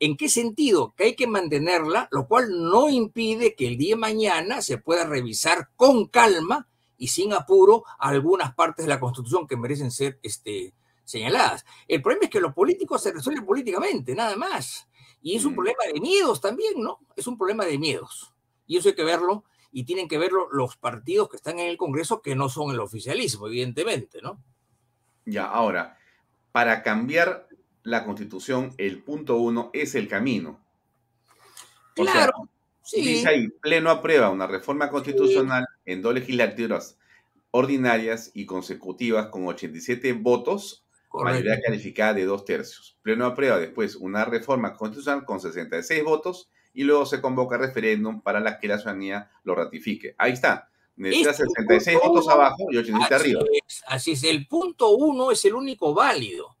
¿En 0.00 0.16
qué 0.16 0.28
sentido? 0.28 0.94
Que 0.96 1.04
hay 1.04 1.14
que 1.14 1.26
mantenerla, 1.26 2.08
lo 2.10 2.26
cual 2.26 2.48
no 2.50 2.88
impide 2.88 3.54
que 3.54 3.68
el 3.68 3.76
día 3.76 3.94
de 3.94 4.00
mañana 4.00 4.62
se 4.62 4.78
pueda 4.78 5.04
revisar 5.04 5.68
con 5.76 6.06
calma 6.06 6.66
y 6.96 7.08
sin 7.08 7.32
apuro 7.34 7.84
algunas 7.98 8.54
partes 8.54 8.86
de 8.86 8.88
la 8.88 8.98
Constitución 8.98 9.46
que 9.46 9.56
merecen 9.58 9.90
ser 9.90 10.18
este, 10.22 10.74
señaladas. 11.04 11.64
El 11.86 12.00
problema 12.02 12.24
es 12.24 12.30
que 12.30 12.40
lo 12.40 12.54
político 12.54 12.98
se 12.98 13.12
resuelve 13.12 13.42
políticamente, 13.42 14.14
nada 14.14 14.36
más. 14.36 14.88
Y 15.22 15.36
es 15.36 15.44
un 15.44 15.52
Mm. 15.52 15.56
problema 15.56 15.84
de 15.92 16.00
miedos 16.00 16.40
también, 16.40 16.74
¿no? 16.82 16.98
Es 17.14 17.26
un 17.26 17.36
problema 17.36 17.66
de 17.66 17.78
miedos. 17.78 18.32
Y 18.66 18.78
eso 18.78 18.88
hay 18.88 18.94
que 18.94 19.04
verlo 19.04 19.44
y 19.70 19.84
tienen 19.84 20.08
que 20.08 20.16
verlo 20.16 20.48
los 20.50 20.76
partidos 20.78 21.28
que 21.28 21.36
están 21.36 21.58
en 21.58 21.68
el 21.68 21.76
Congreso 21.76 22.22
que 22.22 22.34
no 22.34 22.48
son 22.48 22.70
el 22.70 22.80
oficialismo, 22.80 23.48
evidentemente, 23.48 24.20
¿no? 24.22 24.42
Ya, 25.26 25.44
ahora, 25.44 25.98
para 26.52 26.82
cambiar 26.82 27.46
la 27.82 28.04
constitución, 28.04 28.74
el 28.78 29.02
punto 29.02 29.36
uno 29.36 29.70
es 29.72 29.94
el 29.94 30.08
camino. 30.08 30.60
O 31.96 32.04
sea, 32.04 32.12
Claro, 32.12 32.48
sí. 32.82 33.02
Dice 33.02 33.28
ahí, 33.28 33.48
Pleno 33.48 33.90
aprueba 33.90 34.30
una 34.30 34.46
reforma 34.46 34.90
constitucional 34.90 35.66
en 35.84 36.02
dos 36.02 36.14
legislaturas 36.14 36.98
ordinarias 37.52 38.30
y 38.34 38.46
consecutivas 38.46 39.26
con 39.26 39.46
87 39.46 40.12
votos, 40.14 40.84
correcto. 41.08 41.40
mayoría 41.44 41.60
calificada 41.60 42.14
de 42.14 42.24
dos 42.24 42.44
tercios. 42.44 42.96
Pleno 43.02 43.26
aprueba 43.26 43.58
después 43.58 43.96
una 43.96 44.24
reforma 44.24 44.74
constitucional 44.74 45.24
con 45.24 45.40
66 45.40 46.04
votos 46.04 46.48
y 46.72 46.84
luego 46.84 47.06
se 47.06 47.20
convoca 47.20 47.58
referéndum 47.58 48.20
para 48.22 48.38
la 48.40 48.58
que 48.58 48.68
la 48.68 48.78
ciudadanía 48.78 49.30
lo 49.42 49.54
ratifique. 49.56 50.14
Ahí 50.18 50.32
está. 50.32 50.68
Necesita 50.96 51.30
Este 51.30 51.44
66 51.44 51.98
punto 51.98 52.08
votos 52.08 52.24
uno, 52.26 52.34
abajo 52.34 52.66
y 52.70 52.76
87 52.76 53.14
Así 53.14 53.14
arriba. 53.14 53.42
es, 53.66 53.82
así 53.86 54.12
es. 54.12 54.22
El 54.24 54.46
punto 54.46 54.90
uno 54.90 55.30
es 55.32 55.44
el 55.44 55.54
único 55.54 55.92
válido. 55.94 56.56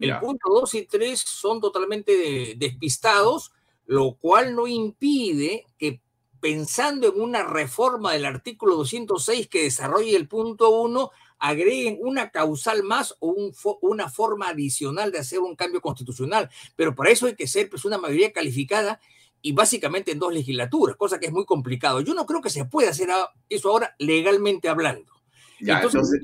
El 0.00 0.08
Ya. 0.08 0.20
punto 0.20 0.48
dos 0.52 0.74
y 0.74 0.86
tres 0.86 1.20
son 1.20 1.60
totalmente 1.60 2.10
de- 2.16 2.54
despistados, 2.56 3.52
lo 3.86 4.14
cual 4.14 4.54
no 4.56 4.66
impide 4.66 5.66
que 5.78 6.00
pensando 6.40 7.08
en 7.08 7.20
una 7.20 7.42
reforma 7.42 8.12
del 8.14 8.24
artículo 8.24 8.76
206 8.76 9.46
que 9.48 9.64
desarrolle 9.64 10.16
el 10.16 10.26
punto 10.26 10.70
uno, 10.70 11.10
agreguen 11.38 11.98
una 12.00 12.30
causal 12.30 12.82
más 12.82 13.14
o 13.20 13.28
un 13.28 13.52
fo- 13.52 13.78
una 13.82 14.08
forma 14.08 14.48
adicional 14.48 15.12
de 15.12 15.18
hacer 15.18 15.38
un 15.40 15.54
cambio 15.54 15.80
constitucional. 15.82 16.48
Pero 16.76 16.94
para 16.94 17.10
eso 17.10 17.26
hay 17.26 17.34
que 17.36 17.46
ser 17.46 17.68
pues, 17.68 17.84
una 17.84 17.98
mayoría 17.98 18.32
calificada 18.32 19.00
y 19.42 19.52
básicamente 19.52 20.12
en 20.12 20.18
dos 20.18 20.32
legislaturas, 20.32 20.96
cosa 20.96 21.18
que 21.20 21.26
es 21.26 21.32
muy 21.32 21.44
complicado. 21.44 22.00
Yo 22.00 22.14
no 22.14 22.24
creo 22.26 22.40
que 22.40 22.50
se 22.50 22.64
pueda 22.64 22.90
hacer 22.90 23.08
eso 23.50 23.70
ahora 23.70 23.94
legalmente 23.98 24.68
hablando. 24.70 25.12
Ya, 25.60 25.76
Entonces, 25.76 25.96
entonces, 26.00 26.20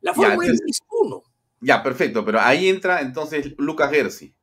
La 0.00 0.10
ya, 0.12 0.14
fórmula 0.16 0.46
entonces- 0.48 0.66
es 0.68 0.80
uno. 0.90 1.22
Ya, 1.60 1.82
perfecto, 1.82 2.24
pero 2.24 2.40
ahí 2.40 2.68
entra 2.68 3.00
entonces 3.00 3.54
Lucas 3.58 3.90
Gersi. 3.90 4.34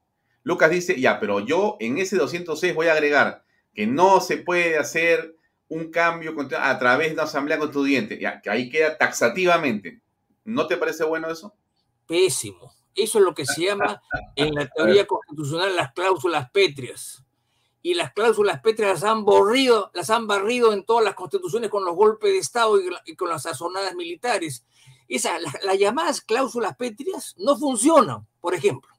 Lucas 0.43 0.69
dice, 0.69 0.99
ya, 0.99 1.19
pero 1.19 1.41
yo 1.41 1.75
en 1.79 1.97
ese 1.97 2.15
206 2.15 2.73
voy 2.73 2.87
a 2.87 2.93
agregar 2.93 3.43
que 3.73 3.85
no 3.85 4.21
se 4.21 4.37
puede 4.37 4.77
hacer 4.77 5.35
un 5.67 5.91
cambio 5.91 6.35
a 6.59 6.79
través 6.79 7.09
de 7.09 7.13
una 7.15 7.23
asamblea 7.23 7.59
constituyente. 7.59 8.19
Ya, 8.19 8.41
que 8.41 8.49
ahí 8.49 8.69
queda 8.69 8.97
taxativamente. 8.97 10.01
¿No 10.45 10.67
te 10.67 10.77
parece 10.77 11.03
bueno 11.03 11.29
eso? 11.29 11.53
Pésimo. 12.07 12.73
Eso 12.95 13.19
es 13.19 13.25
lo 13.25 13.35
que 13.35 13.45
se 13.45 13.65
llama 13.65 14.01
en 14.35 14.55
la 14.55 14.67
teoría 14.67 15.05
constitucional 15.05 15.75
las 15.75 15.91
cláusulas 15.93 16.49
pétreas. 16.51 17.23
Y 17.81 17.93
las 17.93 18.11
cláusulas 18.13 18.61
pétreas 18.61 19.01
las 19.01 19.11
han 19.11 19.23
borrido, 19.23 19.91
las 19.93 20.09
han 20.09 20.25
barrido 20.25 20.73
en 20.73 20.83
todas 20.83 21.03
las 21.03 21.13
constituciones 21.13 21.69
con 21.69 21.85
los 21.85 21.95
golpes 21.95 22.31
de 22.31 22.39
Estado 22.39 22.79
y 23.05 23.15
con 23.15 23.29
las 23.29 23.43
sazonadas 23.43 23.95
militares. 23.95 24.65
Esa, 25.07 25.39
la- 25.39 25.53
las 25.63 25.77
llamadas 25.79 26.21
cláusulas 26.21 26.75
pétreas 26.75 27.35
no 27.37 27.57
funcionan, 27.57 28.27
por 28.41 28.53
ejemplo. 28.53 28.91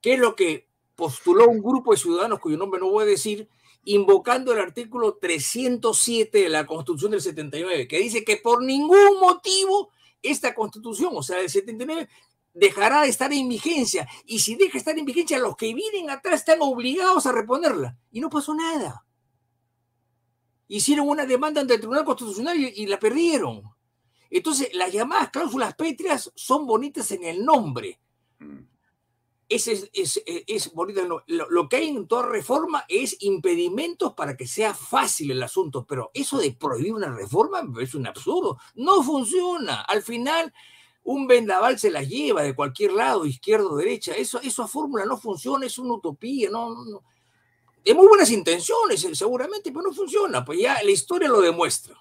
¿Qué 0.00 0.14
es 0.14 0.20
lo 0.20 0.36
que 0.36 0.68
postuló 0.94 1.48
un 1.48 1.62
grupo 1.62 1.92
de 1.92 1.98
ciudadanos 1.98 2.38
cuyo 2.38 2.56
nombre 2.56 2.80
no 2.80 2.90
voy 2.90 3.02
a 3.02 3.06
decir, 3.06 3.48
invocando 3.84 4.52
el 4.52 4.60
artículo 4.60 5.16
307 5.16 6.38
de 6.38 6.48
la 6.48 6.66
Constitución 6.66 7.12
del 7.12 7.20
79, 7.20 7.86
que 7.86 7.98
dice 7.98 8.24
que 8.24 8.36
por 8.36 8.62
ningún 8.62 9.20
motivo 9.20 9.90
esta 10.22 10.54
Constitución, 10.54 11.10
o 11.14 11.22
sea, 11.22 11.36
del 11.38 11.50
79, 11.50 12.08
dejará 12.54 13.02
de 13.02 13.08
estar 13.08 13.32
en 13.32 13.48
vigencia. 13.48 14.08
Y 14.24 14.38
si 14.40 14.54
deja 14.56 14.72
de 14.72 14.78
estar 14.78 14.98
en 14.98 15.04
vigencia, 15.04 15.38
los 15.38 15.56
que 15.56 15.74
vienen 15.74 16.10
atrás 16.10 16.40
están 16.40 16.58
obligados 16.62 17.26
a 17.26 17.32
reponerla. 17.32 17.96
Y 18.10 18.20
no 18.20 18.30
pasó 18.30 18.54
nada. 18.54 19.04
Hicieron 20.68 21.08
una 21.08 21.26
demanda 21.26 21.60
ante 21.60 21.74
el 21.74 21.80
Tribunal 21.80 22.04
Constitucional 22.04 22.58
y 22.58 22.86
la 22.86 22.98
perdieron. 22.98 23.62
Entonces, 24.30 24.70
las 24.74 24.92
llamadas 24.92 25.30
cláusulas 25.30 25.74
pétreas 25.74 26.32
son 26.34 26.66
bonitas 26.66 27.10
en 27.12 27.24
el 27.24 27.44
nombre. 27.44 27.98
Mm. 28.38 28.58
Ese 29.48 29.72
es, 29.72 29.90
es, 29.92 30.22
es- 30.26 30.44
es 30.46 30.72
bonito. 30.72 31.22
Lo, 31.28 31.48
lo 31.50 31.68
que 31.68 31.76
hay 31.76 31.88
en 31.88 32.08
toda 32.08 32.26
reforma 32.26 32.84
es 32.88 33.16
impedimentos 33.22 34.14
para 34.14 34.36
que 34.36 34.46
sea 34.48 34.74
fácil 34.74 35.30
el 35.30 35.42
asunto, 35.42 35.86
pero 35.88 36.10
eso 36.14 36.38
de 36.38 36.50
prohibir 36.52 36.92
una 36.94 37.12
reforma 37.14 37.62
parece 37.72 37.96
un 37.96 38.08
absurdo. 38.08 38.58
No 38.74 39.04
funciona. 39.04 39.82
Al 39.82 40.02
final, 40.02 40.52
un 41.04 41.28
vendaval 41.28 41.78
se 41.78 41.92
las 41.92 42.08
lleva 42.08 42.42
de 42.42 42.56
cualquier 42.56 42.92
lado, 42.92 43.24
izquierdo 43.24 43.70
o 43.70 43.76
derecha. 43.76 44.14
Eso, 44.14 44.40
esa 44.40 44.66
fórmula 44.66 45.04
no 45.04 45.16
funciona, 45.16 45.64
es 45.66 45.78
una 45.78 45.94
utopía. 45.94 46.50
No, 46.50 46.74
no, 46.74 46.84
no. 46.84 47.02
De 47.84 47.94
muy 47.94 48.08
buenas 48.08 48.32
intenciones, 48.32 49.04
eh, 49.04 49.14
seguramente, 49.14 49.70
pero 49.70 49.82
no 49.82 49.92
funciona. 49.92 50.44
Pues 50.44 50.58
ya 50.58 50.82
la 50.82 50.90
historia 50.90 51.28
lo 51.28 51.40
demuestra. 51.40 51.94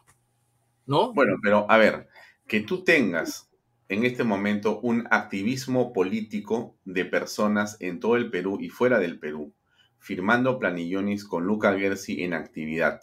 ¿No? 0.88 1.14
Bueno, 1.14 1.36
pero 1.44 1.68
a 1.70 1.78
ver, 1.78 2.08
que 2.48 2.62
tú 2.62 2.84
tengas 2.84 3.50
en 3.88 4.04
este 4.04 4.24
momento 4.24 4.80
un 4.80 5.08
activismo 5.12 5.94
político 5.94 6.76
de 6.86 7.06
personas 7.06 7.78
en 7.80 8.00
todo 8.00 8.16
el 8.16 8.30
Perú 8.30 8.58
y 8.60 8.70
fuera 8.70 9.00
del 9.00 9.20
Perú, 9.20 9.54
firmando 10.00 10.60
planillones 10.60 11.26
con 11.26 11.46
Luca 11.46 11.78
Gersi 11.78 12.24
en 12.24 12.34
actividad 12.34 13.02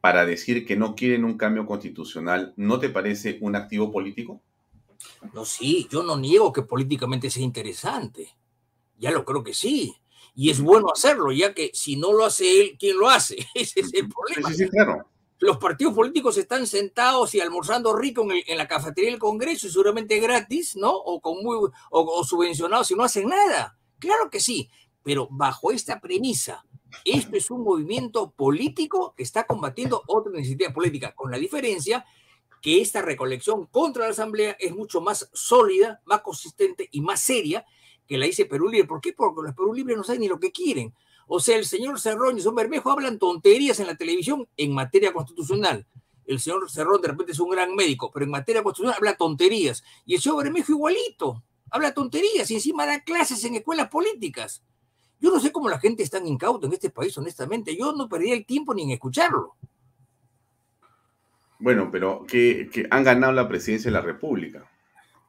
para 0.00 0.24
decir 0.24 0.64
que 0.64 0.76
no 0.76 0.94
quieren 0.94 1.24
un 1.24 1.36
cambio 1.36 1.66
constitucional, 1.66 2.52
¿no 2.56 2.78
te 2.78 2.90
parece 2.90 3.38
un 3.40 3.56
activo 3.56 3.90
político? 3.90 4.40
No, 5.32 5.44
sí, 5.44 5.88
yo 5.90 6.02
no 6.02 6.16
niego 6.16 6.52
que 6.52 6.62
políticamente 6.62 7.30
sea 7.30 7.42
interesante. 7.42 8.36
Ya 8.98 9.10
lo 9.10 9.24
creo 9.24 9.42
que 9.42 9.54
sí. 9.54 9.96
Y 10.34 10.50
es 10.50 10.60
bueno 10.60 10.92
hacerlo, 10.92 11.32
ya 11.32 11.54
que 11.54 11.70
si 11.74 11.96
no 11.96 12.12
lo 12.12 12.24
hace 12.24 12.60
él, 12.60 12.76
¿quién 12.78 12.98
lo 12.98 13.08
hace? 13.08 13.36
Ese 13.54 13.80
es 13.80 13.94
el 13.94 14.08
problema. 14.08 14.48
sí, 14.50 14.64
sí, 14.64 14.68
claro. 14.68 15.08
Los 15.38 15.58
partidos 15.58 15.94
políticos 15.94 16.38
están 16.38 16.66
sentados 16.66 17.34
y 17.34 17.40
almorzando 17.40 17.94
rico 17.94 18.26
en, 18.30 18.56
la 18.56 18.66
cafetería 18.66 19.10
del 19.10 19.20
Congreso 19.20 19.66
y 19.66 19.70
seguramente 19.70 20.18
gratis, 20.18 20.76
¿no? 20.76 20.94
O, 20.94 21.20
con 21.20 21.42
muy, 21.42 21.56
o, 21.56 21.70
o 21.90 22.24
subvencionados 22.24 22.90
y 22.90 22.94
no 22.94 23.04
hacen 23.04 23.28
nada. 23.28 23.78
Claro 23.98 24.30
que 24.30 24.40
sí, 24.40 24.70
pero 25.02 25.28
bajo 25.30 25.72
esta 25.72 26.00
premisa, 26.00 26.64
esto 27.04 27.36
es 27.36 27.50
un 27.50 27.62
movimiento 27.62 28.30
político 28.30 29.14
que 29.16 29.22
está 29.22 29.46
combatiendo 29.46 30.02
otra 30.06 30.32
iniciativa 30.34 30.72
política, 30.72 31.14
con 31.14 31.30
la 31.30 31.38
diferencia 31.38 32.04
que 32.62 32.80
esta 32.80 33.02
recolección 33.02 33.66
contra 33.66 34.04
la 34.04 34.10
Asamblea 34.10 34.56
es 34.58 34.74
mucho 34.74 35.00
más 35.00 35.30
sólida, 35.32 36.00
más 36.04 36.22
consistente 36.22 36.88
y 36.90 37.00
más 37.00 37.20
seria 37.20 37.64
que 38.06 38.18
la 38.18 38.26
dice 38.26 38.46
Perú 38.46 38.68
Libre. 38.68 38.88
¿Por 38.88 39.00
qué? 39.00 39.12
Porque 39.12 39.42
los 39.42 39.54
Perú 39.54 39.74
Libres 39.74 39.96
no 39.96 40.04
saben 40.04 40.22
ni 40.22 40.28
lo 40.28 40.40
que 40.40 40.52
quieren. 40.52 40.94
O 41.26 41.40
sea, 41.40 41.56
el 41.56 41.64
señor 41.64 42.00
Cerrón 42.00 42.36
y 42.36 42.40
señor 42.40 42.54
Bermejo 42.54 42.90
hablan 42.90 43.18
tonterías 43.18 43.80
en 43.80 43.88
la 43.88 43.96
televisión 43.96 44.48
en 44.56 44.72
materia 44.72 45.12
constitucional. 45.12 45.86
El 46.24 46.40
señor 46.40 46.70
Cerrón 46.70 47.02
de 47.02 47.08
repente 47.08 47.32
es 47.32 47.40
un 47.40 47.50
gran 47.50 47.74
médico, 47.74 48.10
pero 48.12 48.24
en 48.24 48.30
materia 48.30 48.62
constitucional 48.62 48.96
habla 48.96 49.16
tonterías. 49.16 49.82
Y 50.04 50.14
el 50.14 50.20
señor 50.20 50.44
Bermejo 50.44 50.72
igualito, 50.72 51.42
habla 51.70 51.92
tonterías 51.92 52.50
y 52.50 52.54
encima 52.54 52.86
da 52.86 53.00
clases 53.00 53.44
en 53.44 53.56
escuelas 53.56 53.88
políticas. 53.88 54.62
Yo 55.18 55.30
no 55.30 55.40
sé 55.40 55.50
cómo 55.50 55.68
la 55.68 55.80
gente 55.80 56.02
es 56.02 56.10
tan 56.10 56.26
incauta 56.26 56.66
en 56.66 56.74
este 56.74 56.90
país, 56.90 57.16
honestamente. 57.18 57.76
Yo 57.76 57.92
no 57.92 58.08
perdía 58.08 58.34
el 58.34 58.46
tiempo 58.46 58.74
ni 58.74 58.82
en 58.84 58.90
escucharlo. 58.90 59.56
Bueno, 61.58 61.90
pero 61.90 62.24
que 62.26 62.86
han 62.90 63.02
ganado 63.02 63.32
la 63.32 63.48
presidencia 63.48 63.90
de 63.90 63.96
la 63.96 64.02
República. 64.02 64.70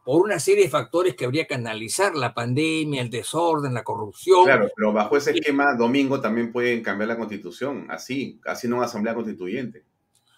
Por 0.08 0.24
una 0.24 0.40
serie 0.40 0.64
de 0.64 0.70
factores 0.70 1.16
que 1.18 1.26
habría 1.26 1.48
que 1.48 1.56
analizar, 1.56 2.16
la 2.16 2.34
pandemia, 2.34 3.02
el 3.02 3.10
desorden, 3.10 3.74
la 3.74 3.84
corrupción. 3.84 4.46
Claro, 4.46 4.70
pero 4.74 4.94
bajo 4.94 5.18
ese 5.18 5.32
esquema, 5.32 5.76
domingo 5.76 6.22
también 6.22 6.50
pueden 6.50 6.82
cambiar 6.82 7.10
la 7.10 7.18
constitución, 7.18 7.88
así, 7.90 8.40
así 8.46 8.70
no 8.70 8.78
una 8.78 8.86
asamblea 8.86 9.14
constituyente. 9.14 9.84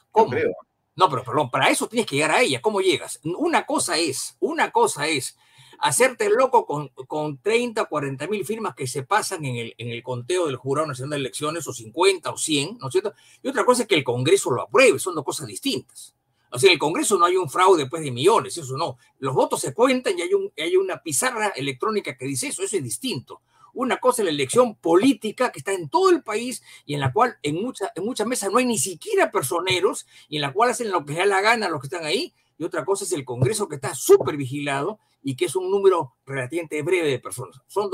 ¿Cómo? 0.10 0.32
creo. 0.32 0.50
No, 0.96 1.08
pero 1.08 1.24
perdón, 1.24 1.52
para 1.52 1.70
eso 1.70 1.88
tienes 1.88 2.08
que 2.08 2.16
llegar 2.16 2.32
a 2.32 2.42
ella. 2.42 2.62
¿Cómo 2.62 2.82
llegas? 2.82 3.20
Una 3.24 3.68
cosa 3.68 3.96
es, 4.00 4.36
una 4.40 4.72
cosa 4.72 5.08
es 5.08 5.38
hacerte 5.78 6.32
loco 6.32 6.66
con, 6.66 6.88
con 7.06 7.38
30 7.38 7.84
o 7.84 7.90
40 7.90 8.28
mil 8.28 8.44
firmas 8.46 8.74
que 8.74 8.88
se 8.88 9.04
pasan 9.04 9.46
en 9.46 9.56
el, 9.56 9.76
en 9.78 9.90
el 9.90 10.02
conteo 10.02 10.48
del 10.48 10.56
Jurado 10.56 10.88
Nacional 10.88 11.12
de 11.12 11.18
Elecciones, 11.18 11.68
o 11.68 11.74
50 11.74 12.28
o 12.32 12.38
100, 12.40 12.80
¿no 12.80 12.88
es 12.88 12.92
cierto? 12.92 13.14
Y 13.44 13.48
otra 13.48 13.64
cosa 13.66 13.84
es 13.84 13.88
que 13.88 13.94
el 13.94 14.04
Congreso 14.04 14.50
lo 14.50 14.64
apruebe, 14.64 14.98
son 14.98 15.14
dos 15.14 15.24
cosas 15.24 15.46
distintas. 15.46 16.16
O 16.52 16.58
sea, 16.58 16.70
en 16.70 16.74
el 16.74 16.80
Congreso 16.80 17.18
no 17.18 17.26
hay 17.26 17.36
un 17.36 17.50
fraude 17.50 17.86
pues, 17.88 18.04
de 18.04 18.12
millones, 18.12 18.58
eso 18.58 18.76
no. 18.78 18.98
Los 19.20 19.34
votos 19.36 19.62
se 19.62 19.74
cuentan 19.74 20.18
y 20.18 20.22
hay, 20.22 20.34
un, 20.34 20.52
hay 20.58 20.76
una 20.76 21.02
pizarra 21.02 21.50
electrónica 21.50 22.18
que 22.18 22.26
dice 22.26 22.48
eso, 22.48 22.64
eso 22.64 22.78
es 22.78 22.84
distinto. 22.84 23.42
Una 23.74 23.98
cosa 23.98 24.22
es 24.22 24.26
la 24.26 24.32
elección 24.32 24.76
política 24.76 25.52
que 25.52 25.60
está 25.60 25.74
en 25.74 25.90
todo 25.90 26.10
el 26.10 26.24
país 26.24 26.64
y 26.86 26.96
en 26.96 27.00
la 27.02 27.14
cual 27.14 27.38
en, 27.44 27.56
mucha, 27.56 27.92
en 27.96 28.04
muchas 28.04 28.26
mesas 28.26 28.52
no 28.52 28.58
hay 28.58 28.66
ni 28.66 28.80
siquiera 28.80 29.32
personeros 29.32 30.08
y 30.28 30.38
en 30.38 30.42
la 30.42 30.54
cual 30.54 30.72
hacen 30.72 30.90
lo 30.90 31.06
que 31.06 31.14
les 31.14 31.20
da 31.20 31.26
la 31.28 31.42
gana 31.42 31.70
los 31.70 31.80
que 31.80 31.88
están 31.88 32.06
ahí. 32.06 32.34
Y 32.58 32.64
otra 32.64 32.84
cosa 32.84 33.04
es 33.04 33.12
el 33.12 33.24
Congreso 33.24 33.70
que 33.70 33.76
está 33.76 33.94
súper 33.94 34.36
vigilado 34.36 35.00
y 35.22 35.36
que 35.36 35.46
es 35.46 35.56
un 35.56 35.70
número 35.70 36.16
relativamente 36.26 36.82
breve 36.82 37.10
de 37.10 37.20
personas. 37.20 37.62
Son 37.68 37.90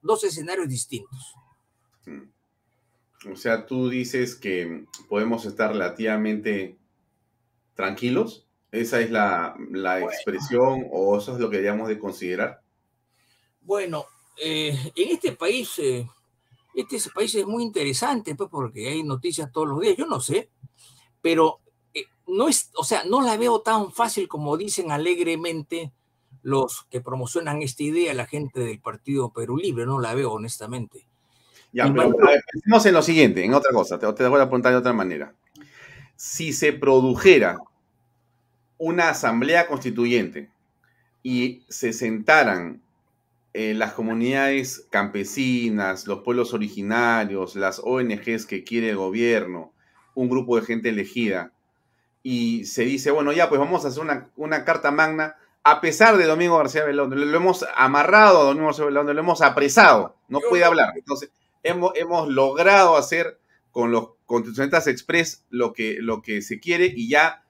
dos 0.00 0.24
escenarios 0.24 0.68
distintos. 0.68 1.34
O 3.30 3.36
sea, 3.36 3.66
tú 3.66 3.88
dices 3.88 4.34
que 4.34 4.86
podemos 5.08 5.44
estar 5.44 5.72
relativamente 5.72 6.79
tranquilos. 7.80 8.46
¿Esa 8.70 9.00
es 9.00 9.10
la, 9.10 9.56
la 9.70 9.94
Bueno. 9.94 10.10
expresión 10.10 10.86
o 10.92 11.16
eso 11.18 11.32
es 11.34 11.40
lo 11.40 11.50
que 11.50 11.56
deberíamos 11.56 11.88
de 11.88 11.98
considerar? 11.98 12.62
Bueno, 13.62 14.04
eh, 14.42 14.76
en 14.94 15.08
este 15.10 15.32
país, 15.32 15.78
eh, 15.78 16.08
este 16.74 16.96
es- 16.96 17.08
país 17.08 17.34
es 17.34 17.46
muy 17.46 17.62
interesante, 17.64 18.34
pues, 18.34 18.48
porque 18.50 18.88
hay 18.88 19.02
noticias 19.02 19.50
todos 19.52 19.68
los 19.68 19.80
días, 19.80 19.96
yo 19.96 20.06
no 20.06 20.20
sé, 20.20 20.50
pero 21.20 21.60
eh, 21.94 22.04
no 22.28 22.48
es, 22.48 22.70
o 22.76 22.84
sea, 22.84 23.04
no 23.04 23.20
la 23.22 23.36
veo 23.36 23.60
tan 23.60 23.92
fácil 23.92 24.28
como 24.28 24.56
dicen 24.56 24.92
alegremente 24.92 25.92
los 26.42 26.84
que 26.90 27.00
promocionan 27.00 27.62
esta 27.62 27.82
idea, 27.82 28.14
la 28.14 28.26
gente 28.26 28.60
del 28.60 28.80
Partido 28.80 29.30
Perú 29.32 29.56
Libre, 29.58 29.84
no 29.86 30.00
la 30.00 30.14
veo 30.14 30.32
honestamente. 30.32 31.06
Ya, 31.72 31.84
pero 31.92 32.10
bueno- 32.10 32.26
a 32.26 32.30
ver, 32.30 32.42
pensemos 32.52 32.86
en 32.86 32.94
lo 32.94 33.02
siguiente, 33.02 33.44
en 33.44 33.54
otra 33.54 33.72
cosa, 33.72 33.98
te, 33.98 34.10
te 34.12 34.28
voy 34.28 34.40
a 34.40 34.44
preguntar 34.46 34.72
de 34.72 34.78
otra 34.78 34.92
manera. 34.92 35.34
Si 36.16 36.52
se 36.52 36.72
produjera 36.72 37.58
una 38.80 39.10
asamblea 39.10 39.66
constituyente 39.66 40.48
y 41.22 41.64
se 41.68 41.92
sentaran 41.92 42.80
eh, 43.52 43.74
las 43.74 43.92
comunidades 43.92 44.86
campesinas, 44.90 46.06
los 46.06 46.20
pueblos 46.20 46.54
originarios, 46.54 47.56
las 47.56 47.78
ONGs 47.84 48.46
que 48.46 48.64
quiere 48.64 48.88
el 48.88 48.96
gobierno, 48.96 49.74
un 50.14 50.30
grupo 50.30 50.58
de 50.58 50.64
gente 50.64 50.88
elegida, 50.88 51.52
y 52.22 52.64
se 52.64 52.84
dice, 52.84 53.10
bueno, 53.10 53.32
ya, 53.32 53.50
pues 53.50 53.60
vamos 53.60 53.84
a 53.84 53.88
hacer 53.88 54.02
una, 54.02 54.30
una 54.36 54.64
carta 54.64 54.90
magna, 54.90 55.36
a 55.62 55.82
pesar 55.82 56.16
de 56.16 56.24
Domingo 56.24 56.56
García 56.56 56.84
Belón, 56.84 57.10
lo 57.10 57.36
hemos 57.36 57.66
amarrado 57.76 58.40
a 58.40 58.44
Domingo 58.44 58.66
García 58.66 58.86
Belón, 58.86 59.06
lo 59.06 59.20
hemos 59.20 59.42
apresado, 59.42 60.16
no 60.28 60.40
puede 60.48 60.64
hablar. 60.64 60.94
Entonces, 60.96 61.30
hemos, 61.62 61.92
hemos 61.96 62.28
logrado 62.28 62.96
hacer 62.96 63.38
con 63.72 63.92
los 63.92 64.12
constitucionalistas 64.24 64.86
express 64.86 65.44
lo 65.50 65.74
que, 65.74 65.98
lo 66.00 66.22
que 66.22 66.40
se 66.40 66.60
quiere 66.60 66.86
y 66.86 67.10
ya 67.10 67.44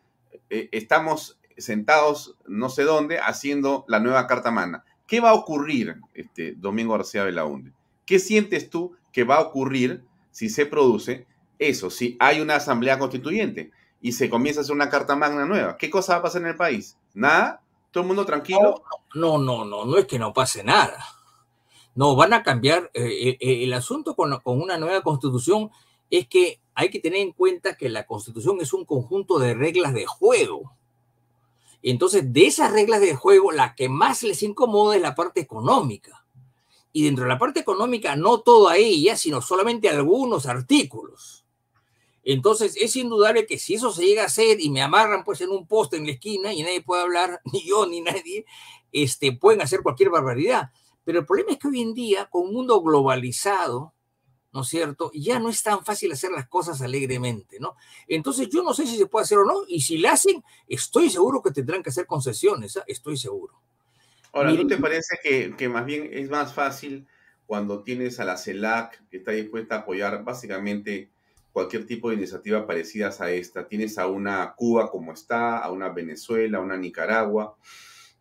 eh, 0.49 0.69
estamos 0.73 1.39
sentados 1.57 2.37
no 2.47 2.69
sé 2.69 2.85
dónde 2.85 3.19
haciendo 3.19 3.85
la 3.89 4.01
nueva 4.01 4.27
Carta 4.27 4.51
Magna. 4.51 4.85
¿Qué 5.07 5.21
va 5.21 5.31
a 5.31 5.35
ocurrir, 5.35 6.01
este, 6.15 6.53
Domingo 6.53 6.93
García 6.93 7.25
Belaunde? 7.25 7.73
¿Qué 8.07 8.19
sientes 8.19 8.71
tú 8.71 8.97
que 9.13 9.25
va 9.25 9.37
a 9.37 9.41
ocurrir 9.41 10.05
si 10.31 10.49
se 10.49 10.67
produce 10.67 11.27
eso, 11.59 11.91
si 11.91 12.17
hay 12.21 12.41
una 12.41 12.57
asamblea 12.57 12.99
constituyente 12.99 13.73
y 14.01 14.13
se 14.13 14.31
comienza 14.31 14.61
a 14.61 14.63
hacer 14.63 14.75
una 14.75 14.89
Carta 14.89 15.17
Magna 15.17 15.47
nueva? 15.47 15.77
¿Qué 15.77 15.91
cosa 15.91 16.15
va 16.15 16.19
a 16.21 16.23
pasar 16.23 16.43
en 16.43 16.49
el 16.49 16.57
país? 16.57 16.97
¿Nada? 17.15 17.63
¿Todo 17.91 18.03
el 18.03 18.07
mundo 18.09 18.25
tranquilo? 18.25 18.85
No, 19.15 19.39
no, 19.39 19.65
no, 19.65 19.85
no, 19.85 19.99
es 19.99 20.07
que 20.07 20.19
no 20.19 20.33
pase 20.33 20.63
nada. 20.63 21.05
No, 21.97 22.15
van 22.15 22.33
a 22.33 22.43
cambiar. 22.43 22.91
Eh, 22.95 23.37
eh, 23.41 23.65
el 23.65 23.73
asunto 23.73 24.15
con, 24.15 24.39
con 24.41 24.61
una 24.61 24.79
nueva 24.79 25.03
constitución 25.03 25.71
es 26.11 26.29
que 26.29 26.61
hay 26.75 26.91
que 26.91 27.01
tener 27.01 27.21
en 27.21 27.33
cuenta 27.33 27.77
que 27.77 27.89
la 27.89 28.07
constitución 28.07 28.59
es 28.61 28.73
un 28.73 28.85
conjunto 28.85 29.39
de 29.39 29.55
reglas 29.55 29.95
de 29.95 30.07
juego. 30.07 30.73
Entonces, 31.83 32.33
de 32.33 32.47
esas 32.47 32.73
reglas 32.73 33.01
de 33.01 33.15
juego, 33.15 33.53
la 33.53 33.75
que 33.75 33.89
más 33.89 34.23
les 34.23 34.43
incomoda 34.43 34.97
es 34.97 35.03
la 35.03 35.15
parte 35.15 35.41
económica. 35.41 36.25
Y 36.93 37.05
dentro 37.05 37.25
de 37.25 37.31
la 37.31 37.39
parte 37.39 37.61
económica, 37.61 38.17
no 38.17 38.41
toda 38.41 38.77
ella, 38.77 39.17
sino 39.17 39.41
solamente 39.41 39.89
algunos 39.89 40.47
artículos. 40.47 41.45
Entonces, 42.23 42.77
es 42.77 42.97
indudable 42.97 43.47
que 43.47 43.59
si 43.59 43.75
eso 43.75 43.93
se 43.93 44.05
llega 44.05 44.23
a 44.23 44.27
hacer 44.27 44.61
y 44.61 44.71
me 44.71 44.83
amarran 44.83 45.25
pues 45.25 45.41
en 45.41 45.51
un 45.51 45.67
poste 45.67 45.97
en 45.97 46.07
la 46.07 46.13
esquina 46.13 46.53
y 46.53 46.63
nadie 46.63 46.83
puede 46.83 47.03
hablar, 47.03 47.41
ni 47.53 47.65
yo 47.65 47.87
ni 47.87 48.01
nadie, 48.01 48.45
este, 48.93 49.33
pueden 49.33 49.63
hacer 49.63 49.83
cualquier 49.83 50.11
barbaridad. 50.11 50.71
Pero 51.05 51.21
el 51.21 51.27
problema 51.27 51.53
es 51.53 51.59
que 51.59 51.69
hoy 51.69 51.81
en 51.81 51.95
día, 51.95 52.27
con 52.27 52.43
un 52.43 52.55
mundo 52.55 52.83
globalizado, 52.83 53.95
¿no 54.53 54.63
es 54.63 54.69
cierto? 54.69 55.11
Ya 55.15 55.39
no 55.39 55.49
es 55.49 55.63
tan 55.63 55.85
fácil 55.85 56.13
hacer 56.13 56.31
las 56.33 56.49
cosas 56.49 56.83
alegremente, 56.83 57.59
¿no? 57.61 57.77
Entonces 58.09 58.49
yo 58.49 58.63
no 58.63 58.75
sé 58.75 58.87
si 58.87 58.97
se 58.97 59.07
puede 59.07 59.25
hacer 59.25 59.39
o 59.39 59.45
no, 59.45 59.63
y 59.69 59.81
si 59.81 59.99
la 59.99 60.13
hacen, 60.13 60.43
estoy 60.69 61.11
seguro 61.11 61.43
que 61.43 61.51
tendrán 61.51 61.83
que 61.83 61.91
hacer 61.91 62.07
concesiones, 62.07 62.77
¿ah? 62.77 62.85
estoy 62.87 63.17
seguro. 63.17 63.55
Ahora, 64.33 64.53
¿no 64.53 64.67
te 64.67 64.77
parece 64.77 65.19
que, 65.23 65.55
que, 65.57 65.69
más 65.69 65.85
bien 65.85 66.09
es 66.13 66.31
más 66.31 66.55
fácil 66.55 67.07
cuando 67.47 67.83
tienes 67.83 68.21
a 68.21 68.25
la 68.25 68.37
CELAC 68.37 69.09
que 69.09 69.17
está 69.19 69.33
dispuesta 69.33 69.75
a 69.75 69.79
apoyar 69.79 70.23
básicamente 70.23 71.11
cualquier 71.53 71.85
tipo 71.85 72.11
de 72.11 72.17
iniciativa 72.17 72.65
parecidas 72.65 73.21
a 73.21 73.33
esta? 73.33 73.67
Tienes 73.67 73.99
a 73.99 74.07
una 74.07 74.55
Cuba 74.55 74.89
como 74.89 75.13
está, 75.13 75.59
a 75.59 75.71
una 75.73 75.89
Venezuela, 75.89 76.59
a 76.59 76.61
una 76.61 76.77
Nicaragua, 76.77 77.57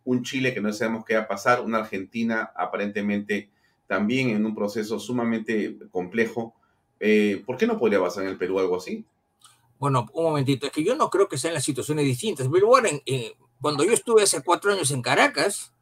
un 0.04 0.24
Chile 0.24 0.52
que 0.52 0.60
no 0.60 0.72
sabemos 0.72 1.04
qué 1.04 1.14
va 1.14 1.22
a 1.22 1.28
pasar, 1.28 1.60
una 1.60 1.78
Argentina 1.78 2.50
aparentemente 2.56 3.50
también 3.90 4.30
en 4.30 4.46
un 4.46 4.54
proceso 4.54 5.00
sumamente 5.00 5.76
complejo. 5.90 6.54
Eh, 7.00 7.42
¿Por 7.44 7.56
qué 7.56 7.66
no 7.66 7.76
podría 7.76 7.98
pasar 7.98 8.22
en 8.22 8.28
el 8.28 8.38
Perú 8.38 8.60
algo 8.60 8.76
así? 8.76 9.04
Bueno, 9.80 10.06
un 10.12 10.22
momentito, 10.26 10.68
es 10.68 10.72
que 10.72 10.84
yo 10.84 10.94
no 10.94 11.10
creo 11.10 11.26
que 11.26 11.36
sean 11.36 11.54
las 11.54 11.64
situaciones 11.64 12.04
distintas, 12.04 12.46
pero 12.52 12.68
bueno, 12.68 12.88
cuando 13.60 13.82
yo 13.82 13.92
estuve 13.92 14.22
hace 14.22 14.44
cuatro 14.44 14.72
años 14.72 14.92
en 14.92 15.02
Caracas, 15.02 15.72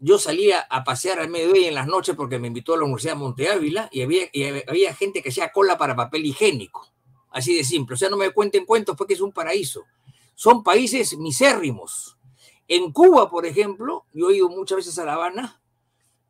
yo 0.00 0.18
salía 0.18 0.66
a 0.68 0.82
pasear 0.82 1.20
al 1.20 1.28
mediodía 1.28 1.68
en 1.68 1.76
las 1.76 1.86
noches 1.86 2.16
porque 2.16 2.40
me 2.40 2.48
invitó 2.48 2.74
a 2.74 2.78
la 2.78 2.82
Universidad 2.82 3.12
de 3.12 3.20
Monte 3.20 3.48
Ávila 3.48 3.88
y 3.92 4.02
había, 4.02 4.24
y 4.32 4.42
había 4.66 4.96
gente 4.96 5.22
que 5.22 5.28
hacía 5.28 5.52
cola 5.52 5.78
para 5.78 5.94
papel 5.94 6.26
higiénico, 6.26 6.88
así 7.30 7.54
de 7.54 7.62
simple. 7.62 7.94
O 7.94 7.96
sea, 7.96 8.10
no 8.10 8.16
me 8.16 8.30
cuenten 8.30 8.64
cuentos 8.64 8.96
porque 8.96 9.14
es 9.14 9.20
un 9.20 9.30
paraíso. 9.30 9.84
Son 10.34 10.64
países 10.64 11.16
misérrimos. 11.16 12.18
En 12.66 12.90
Cuba, 12.90 13.30
por 13.30 13.46
ejemplo, 13.46 14.06
yo 14.12 14.30
he 14.30 14.38
ido 14.38 14.48
muchas 14.48 14.78
veces 14.78 14.98
a 14.98 15.04
La 15.04 15.14
Habana 15.14 15.60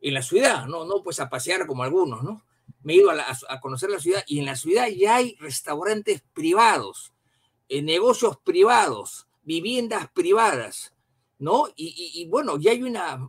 en 0.01 0.15
la 0.15 0.23
ciudad, 0.23 0.67
no, 0.67 0.85
no 0.85 1.03
pues 1.03 1.21
a 1.21 1.29
pasear 1.29 1.67
como 1.67 1.83
algunos, 1.83 2.23
¿no? 2.23 2.45
Me 2.83 2.95
he 2.95 2.97
ido 2.97 3.11
a, 3.11 3.61
conocer 3.61 3.91
la 3.91 3.99
ciudad 3.99 4.23
y 4.27 4.39
en 4.39 4.47
la 4.47 4.57
ciudad 4.57 4.89
ya 4.89 5.17
hay 5.17 5.35
restaurantes 5.41 6.23
privados, 6.33 7.13
eh, 7.69 7.83
negocios 7.83 8.37
privados, 8.39 9.27
viviendas 9.43 10.09
privadas, 10.13 10.93
¿no? 11.39 11.67
Y, 11.77 12.27
bueno, 12.31 12.59
ya 12.59 12.71
hay 12.71 12.83
una, 12.83 13.29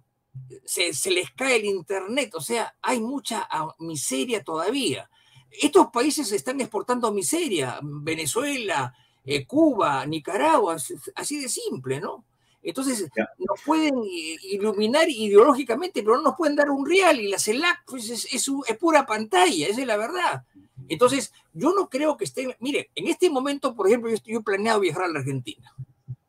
se, 0.66 0.92
les 1.12 1.32
cae 1.32 1.58
el 1.58 1.66
internet, 1.66 2.36
o 2.36 2.42
sea, 2.42 2.76
hay 2.82 3.00
mucha 3.00 3.48
ah, 3.50 3.74
miseria 3.80 4.44
todavía. 4.44 5.10
Estos 5.50 5.88
países 5.88 6.32
están 6.32 6.62
exportando 6.62 7.12
miseria, 7.12 7.80
Venezuela, 7.82 8.94
eh, 9.26 9.46
Cuba, 9.46 10.06
Nicaragua, 10.06 10.78
así 11.16 11.42
de 11.42 11.50
simple, 11.50 12.00
¿no? 12.00 12.26
Entonces, 12.68 13.10
nos 13.38 13.62
pueden 13.66 13.96
iluminar 14.04 15.10
ideológicamente, 15.10 16.04
pero 16.04 16.18
no 16.18 16.24
nos 16.24 16.36
pueden 16.36 16.58
dar 16.58 16.70
un 16.70 16.86
real 16.86 17.18
y 17.18 17.30
la 17.30 17.40
CELAC 17.40 17.86
pues, 17.86 18.10
es, 18.10 18.28
es, 18.30 18.78
pura 18.78 19.06
pantalla, 19.06 19.68
esa 19.68 19.80
es 19.80 19.88
la 19.88 19.96
verdad. 19.96 20.44
Entonces, 20.90 21.32
yo 21.54 21.74
no 21.74 21.88
creo 21.88 22.18
que 22.18 22.26
estén, 22.26 22.54
mire, 22.60 22.92
en 22.94 23.08
este 23.08 23.30
momento, 23.30 23.74
por 23.74 23.88
ejemplo, 23.88 24.10
yo 24.10 24.18
estoy 24.18 24.38
planeado 24.44 24.82
viajar 24.82 25.04
a 25.04 25.08
la 25.08 25.20
Argentina. 25.20 25.74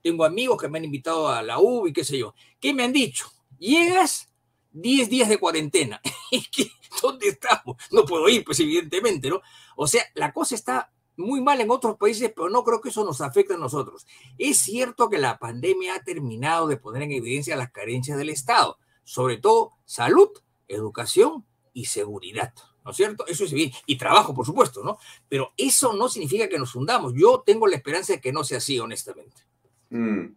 Tengo 0.01 0.24
amigos 0.24 0.62
que 0.62 0.68
me 0.68 0.78
han 0.78 0.84
invitado 0.84 1.26
a 1.26 1.43
la 1.43 1.59
U 1.59 1.89
y 1.89 1.93
qué 1.93 2.05
sé 2.05 2.18
yo. 2.18 2.36
¿Qué 2.61 2.72
me 2.72 2.84
han 2.84 2.93
dicho? 2.93 3.26
Llegas 3.59 4.28
10 4.70 5.11
días 5.11 5.28
de 5.28 5.39
cuarentena. 5.39 6.01
¿Dónde 7.03 7.30
estamos? 7.30 7.76
No 7.91 8.05
puedo 8.05 8.28
ir, 8.28 8.45
pues 8.45 8.61
evidentemente, 8.61 9.28
¿no? 9.28 9.43
O 9.74 9.89
sea, 9.89 10.05
la 10.14 10.32
cosa 10.32 10.55
está 10.55 10.93
muy 11.18 11.40
mal 11.40 11.60
en 11.60 11.70
otros 11.70 11.96
países, 11.96 12.32
pero 12.34 12.48
no 12.48 12.64
creo 12.64 12.80
que 12.80 12.88
eso 12.88 13.04
nos 13.04 13.20
afecte 13.20 13.54
a 13.54 13.58
nosotros. 13.58 14.06
Es 14.38 14.58
cierto 14.58 15.10
que 15.10 15.18
la 15.18 15.38
pandemia 15.38 15.96
ha 15.96 16.04
terminado 16.04 16.68
de 16.68 16.76
poner 16.76 17.02
en 17.02 17.12
evidencia 17.12 17.56
las 17.56 17.72
carencias 17.72 18.16
del 18.16 18.30
Estado, 18.30 18.78
sobre 19.04 19.36
todo 19.36 19.72
salud, 19.84 20.30
educación 20.68 21.44
y 21.72 21.86
seguridad. 21.86 22.54
¿No 22.84 22.92
es 22.92 22.96
cierto? 22.96 23.26
Eso 23.26 23.44
es 23.44 23.52
bien. 23.52 23.70
Y 23.84 23.98
trabajo, 23.98 24.34
por 24.34 24.46
supuesto, 24.46 24.82
¿no? 24.82 24.98
Pero 25.28 25.52
eso 25.56 25.92
no 25.92 26.08
significa 26.08 26.48
que 26.48 26.58
nos 26.58 26.74
hundamos. 26.74 27.12
Yo 27.14 27.42
tengo 27.44 27.66
la 27.66 27.76
esperanza 27.76 28.14
de 28.14 28.20
que 28.20 28.32
no 28.32 28.44
sea 28.44 28.58
así, 28.58 28.78
honestamente. 28.78 29.42
Mm. 29.90 30.28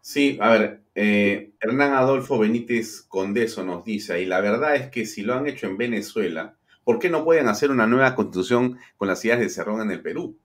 Sí, 0.00 0.38
a 0.40 0.50
ver, 0.50 0.82
eh, 0.94 1.52
Hernán 1.60 1.94
Adolfo 1.94 2.38
Benítez 2.38 3.02
Condeso 3.02 3.64
nos 3.64 3.84
dice, 3.84 4.20
y 4.20 4.26
la 4.26 4.40
verdad 4.40 4.76
es 4.76 4.90
que 4.90 5.06
si 5.06 5.22
lo 5.22 5.34
han 5.34 5.46
hecho 5.46 5.66
en 5.66 5.76
Venezuela, 5.76 6.56
¿Por 6.84 6.98
qué 6.98 7.08
no 7.08 7.24
pueden 7.24 7.48
hacer 7.48 7.70
una 7.70 7.86
nueva 7.86 8.14
constitución 8.14 8.78
con 8.96 9.08
las 9.08 9.24
ideas 9.24 9.40
de 9.40 9.48
Cerrón 9.48 9.80
en 9.80 9.90
el 9.90 10.02
Perú? 10.02 10.38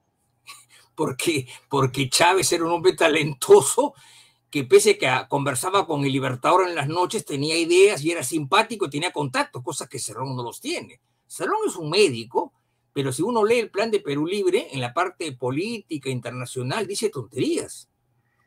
Porque, 0.95 1.47
porque 1.69 2.09
Chávez 2.09 2.51
era 2.51 2.65
un 2.65 2.71
hombre 2.71 2.93
talentoso 2.93 3.93
que 4.49 4.63
pese 4.63 4.97
que 4.97 5.09
conversaba 5.27 5.85
con 5.85 6.03
el 6.03 6.11
Libertador 6.11 6.67
en 6.67 6.75
las 6.75 6.87
noches, 6.87 7.25
tenía 7.25 7.55
ideas 7.57 8.03
y 8.03 8.11
era 8.11 8.23
simpático 8.23 8.85
y 8.85 8.89
tenía 8.89 9.11
contactos, 9.11 9.63
cosas 9.63 9.87
que 9.87 9.99
Cerrón 9.99 10.35
no 10.35 10.43
los 10.43 10.59
tiene. 10.59 11.01
Cerrón 11.27 11.59
es 11.67 11.75
un 11.75 11.89
médico, 11.89 12.53
pero 12.93 13.11
si 13.11 13.21
uno 13.21 13.45
lee 13.45 13.59
el 13.59 13.69
plan 13.69 13.91
de 13.91 13.99
Perú 13.99 14.25
Libre, 14.25 14.69
en 14.71 14.81
la 14.81 14.93
parte 14.93 15.31
política 15.33 16.09
internacional, 16.09 16.87
dice 16.87 17.09
tonterías. 17.09 17.89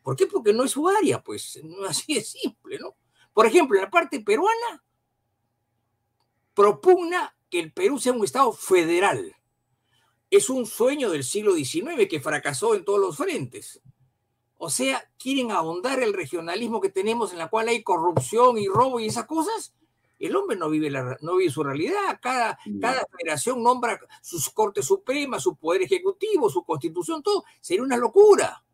¿Por 0.02 0.16
qué? 0.16 0.26
Porque 0.26 0.52
no 0.52 0.64
es 0.64 0.72
su 0.72 0.88
área, 0.88 1.22
pues 1.22 1.60
así 1.88 2.14
de 2.14 2.22
simple, 2.22 2.78
¿no? 2.80 2.96
Por 3.32 3.46
ejemplo, 3.46 3.76
en 3.76 3.84
la 3.84 3.90
parte 3.90 4.20
peruana, 4.20 4.82
propugna 6.54 7.34
que 7.52 7.60
el 7.60 7.70
Perú 7.70 7.98
sea 7.98 8.14
un 8.14 8.24
Estado 8.24 8.50
federal. 8.50 9.36
Es 10.30 10.48
un 10.48 10.64
sueño 10.64 11.10
del 11.10 11.22
siglo 11.22 11.54
XIX 11.54 12.08
que 12.08 12.18
fracasó 12.18 12.74
en 12.74 12.82
todos 12.82 12.98
los 12.98 13.18
frentes. 13.18 13.82
O 14.56 14.70
sea, 14.70 15.06
quieren 15.18 15.50
ahondar 15.50 16.02
el 16.02 16.14
regionalismo 16.14 16.80
que 16.80 16.88
tenemos 16.88 17.30
en 17.30 17.38
la 17.38 17.50
cual 17.50 17.68
hay 17.68 17.82
corrupción 17.82 18.56
y 18.56 18.68
robo 18.68 19.00
y 19.00 19.06
esas 19.06 19.26
cosas. 19.26 19.74
El 20.18 20.34
hombre 20.34 20.56
no 20.56 20.70
vive, 20.70 20.88
la, 20.88 21.18
no 21.20 21.36
vive 21.36 21.50
su 21.50 21.62
realidad. 21.62 22.18
Cada, 22.22 22.58
cada 22.80 23.06
federación 23.18 23.62
nombra 23.62 24.00
sus 24.22 24.48
cortes 24.48 24.86
supremas, 24.86 25.42
su 25.42 25.54
poder 25.56 25.82
ejecutivo, 25.82 26.48
su 26.48 26.64
constitución, 26.64 27.22
todo. 27.22 27.44
Sería 27.60 27.82
una 27.82 27.98
locura. 27.98 28.64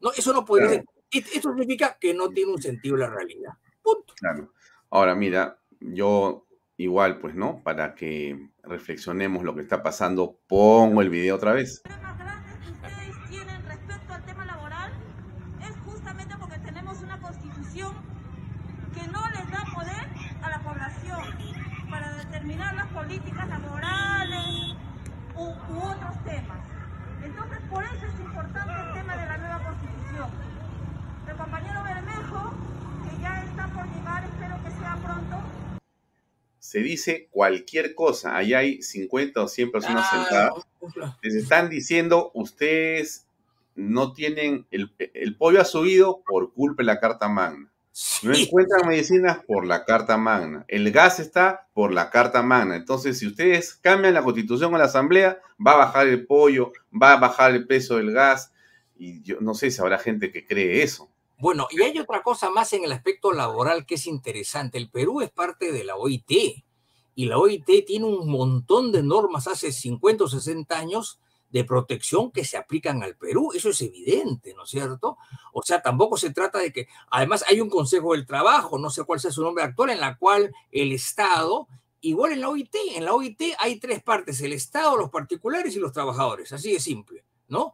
No, 0.00 0.10
eso 0.12 0.32
no 0.32 0.42
podría 0.42 0.70
ser. 0.70 0.84
Esto 1.10 1.50
significa 1.50 1.98
que 2.00 2.14
no 2.14 2.30
tiene 2.30 2.52
un 2.52 2.62
sentido 2.62 2.96
la 2.96 3.10
realidad. 3.10 3.52
Punto. 3.82 4.14
Claro. 4.16 4.54
Ahora, 4.88 5.14
mira, 5.14 5.60
yo 5.80 6.46
igual, 6.82 7.18
pues, 7.18 7.34
¿no? 7.34 7.62
Para 7.62 7.94
que 7.94 8.50
reflexionemos 8.62 9.44
lo 9.44 9.54
que 9.54 9.62
está 9.62 9.82
pasando, 9.82 10.38
pongo 10.48 11.02
el 11.02 11.10
video 11.10 11.36
otra 11.36 11.52
vez. 11.52 11.82
compañero 31.42 31.82
Bermejo, 31.82 32.54
que 33.02 33.20
ya 33.20 33.42
está 33.42 33.66
por 33.68 33.84
llegar, 33.86 34.22
espero 34.24 34.62
que 34.62 34.70
sea 34.70 34.96
pronto, 35.02 35.36
se 36.62 36.78
dice 36.78 37.26
cualquier 37.32 37.92
cosa. 37.96 38.36
Ahí 38.36 38.54
hay 38.54 38.82
50 38.82 39.42
o 39.42 39.48
100 39.48 39.72
personas 39.72 40.08
sentadas. 40.08 40.52
Les 41.20 41.34
están 41.34 41.68
diciendo, 41.68 42.30
ustedes 42.34 43.26
no 43.74 44.12
tienen, 44.12 44.68
el, 44.70 44.94
el 45.12 45.36
pollo 45.36 45.60
ha 45.60 45.64
subido 45.64 46.22
por 46.24 46.52
culpa 46.54 46.84
de 46.84 46.86
la 46.86 47.00
Carta 47.00 47.28
Magna. 47.28 47.68
No 48.22 48.32
encuentran 48.32 48.86
medicinas 48.88 49.38
por 49.44 49.66
la 49.66 49.84
Carta 49.84 50.16
Magna. 50.16 50.64
El 50.68 50.92
gas 50.92 51.18
está 51.18 51.66
por 51.74 51.92
la 51.92 52.10
Carta 52.10 52.44
Magna. 52.44 52.76
Entonces, 52.76 53.18
si 53.18 53.26
ustedes 53.26 53.74
cambian 53.74 54.14
la 54.14 54.22
constitución 54.22 54.72
o 54.72 54.78
la 54.78 54.84
asamblea, 54.84 55.40
va 55.64 55.72
a 55.72 55.78
bajar 55.78 56.06
el 56.06 56.24
pollo, 56.24 56.72
va 56.90 57.14
a 57.14 57.18
bajar 57.18 57.56
el 57.56 57.66
peso 57.66 57.96
del 57.96 58.12
gas. 58.12 58.52
Y 58.96 59.20
yo 59.22 59.40
no 59.40 59.54
sé 59.54 59.72
si 59.72 59.80
habrá 59.80 59.98
gente 59.98 60.30
que 60.30 60.46
cree 60.46 60.84
eso. 60.84 61.11
Bueno, 61.42 61.66
y 61.72 61.82
hay 61.82 61.98
otra 61.98 62.22
cosa 62.22 62.50
más 62.50 62.72
en 62.72 62.84
el 62.84 62.92
aspecto 62.92 63.32
laboral 63.32 63.84
que 63.84 63.96
es 63.96 64.06
interesante. 64.06 64.78
El 64.78 64.88
Perú 64.88 65.22
es 65.22 65.30
parte 65.32 65.72
de 65.72 65.82
la 65.82 65.96
OIT 65.96 66.30
y 67.16 67.24
la 67.24 67.36
OIT 67.36 67.84
tiene 67.84 68.04
un 68.04 68.30
montón 68.30 68.92
de 68.92 69.02
normas 69.02 69.48
hace 69.48 69.72
50 69.72 70.22
o 70.22 70.28
60 70.28 70.78
años 70.78 71.18
de 71.50 71.64
protección 71.64 72.30
que 72.30 72.44
se 72.44 72.56
aplican 72.56 73.02
al 73.02 73.16
Perú. 73.16 73.50
Eso 73.52 73.70
es 73.70 73.82
evidente, 73.82 74.54
¿no 74.54 74.62
es 74.62 74.70
cierto? 74.70 75.18
O 75.52 75.64
sea, 75.64 75.82
tampoco 75.82 76.16
se 76.16 76.30
trata 76.30 76.60
de 76.60 76.72
que, 76.72 76.86
además 77.10 77.44
hay 77.48 77.60
un 77.60 77.68
Consejo 77.68 78.12
del 78.12 78.24
Trabajo, 78.24 78.78
no 78.78 78.88
sé 78.88 79.02
cuál 79.02 79.18
sea 79.18 79.32
su 79.32 79.42
nombre 79.42 79.64
actual, 79.64 79.90
en 79.90 79.98
la 79.98 80.16
cual 80.18 80.54
el 80.70 80.92
Estado, 80.92 81.66
igual 82.02 82.34
en 82.34 82.42
la 82.42 82.50
OIT, 82.50 82.76
en 82.94 83.04
la 83.04 83.14
OIT 83.14 83.56
hay 83.58 83.80
tres 83.80 84.00
partes, 84.00 84.40
el 84.42 84.52
Estado, 84.52 84.96
los 84.96 85.10
particulares 85.10 85.74
y 85.74 85.80
los 85.80 85.90
trabajadores, 85.90 86.52
así 86.52 86.72
de 86.72 86.78
simple, 86.78 87.24
¿no? 87.48 87.72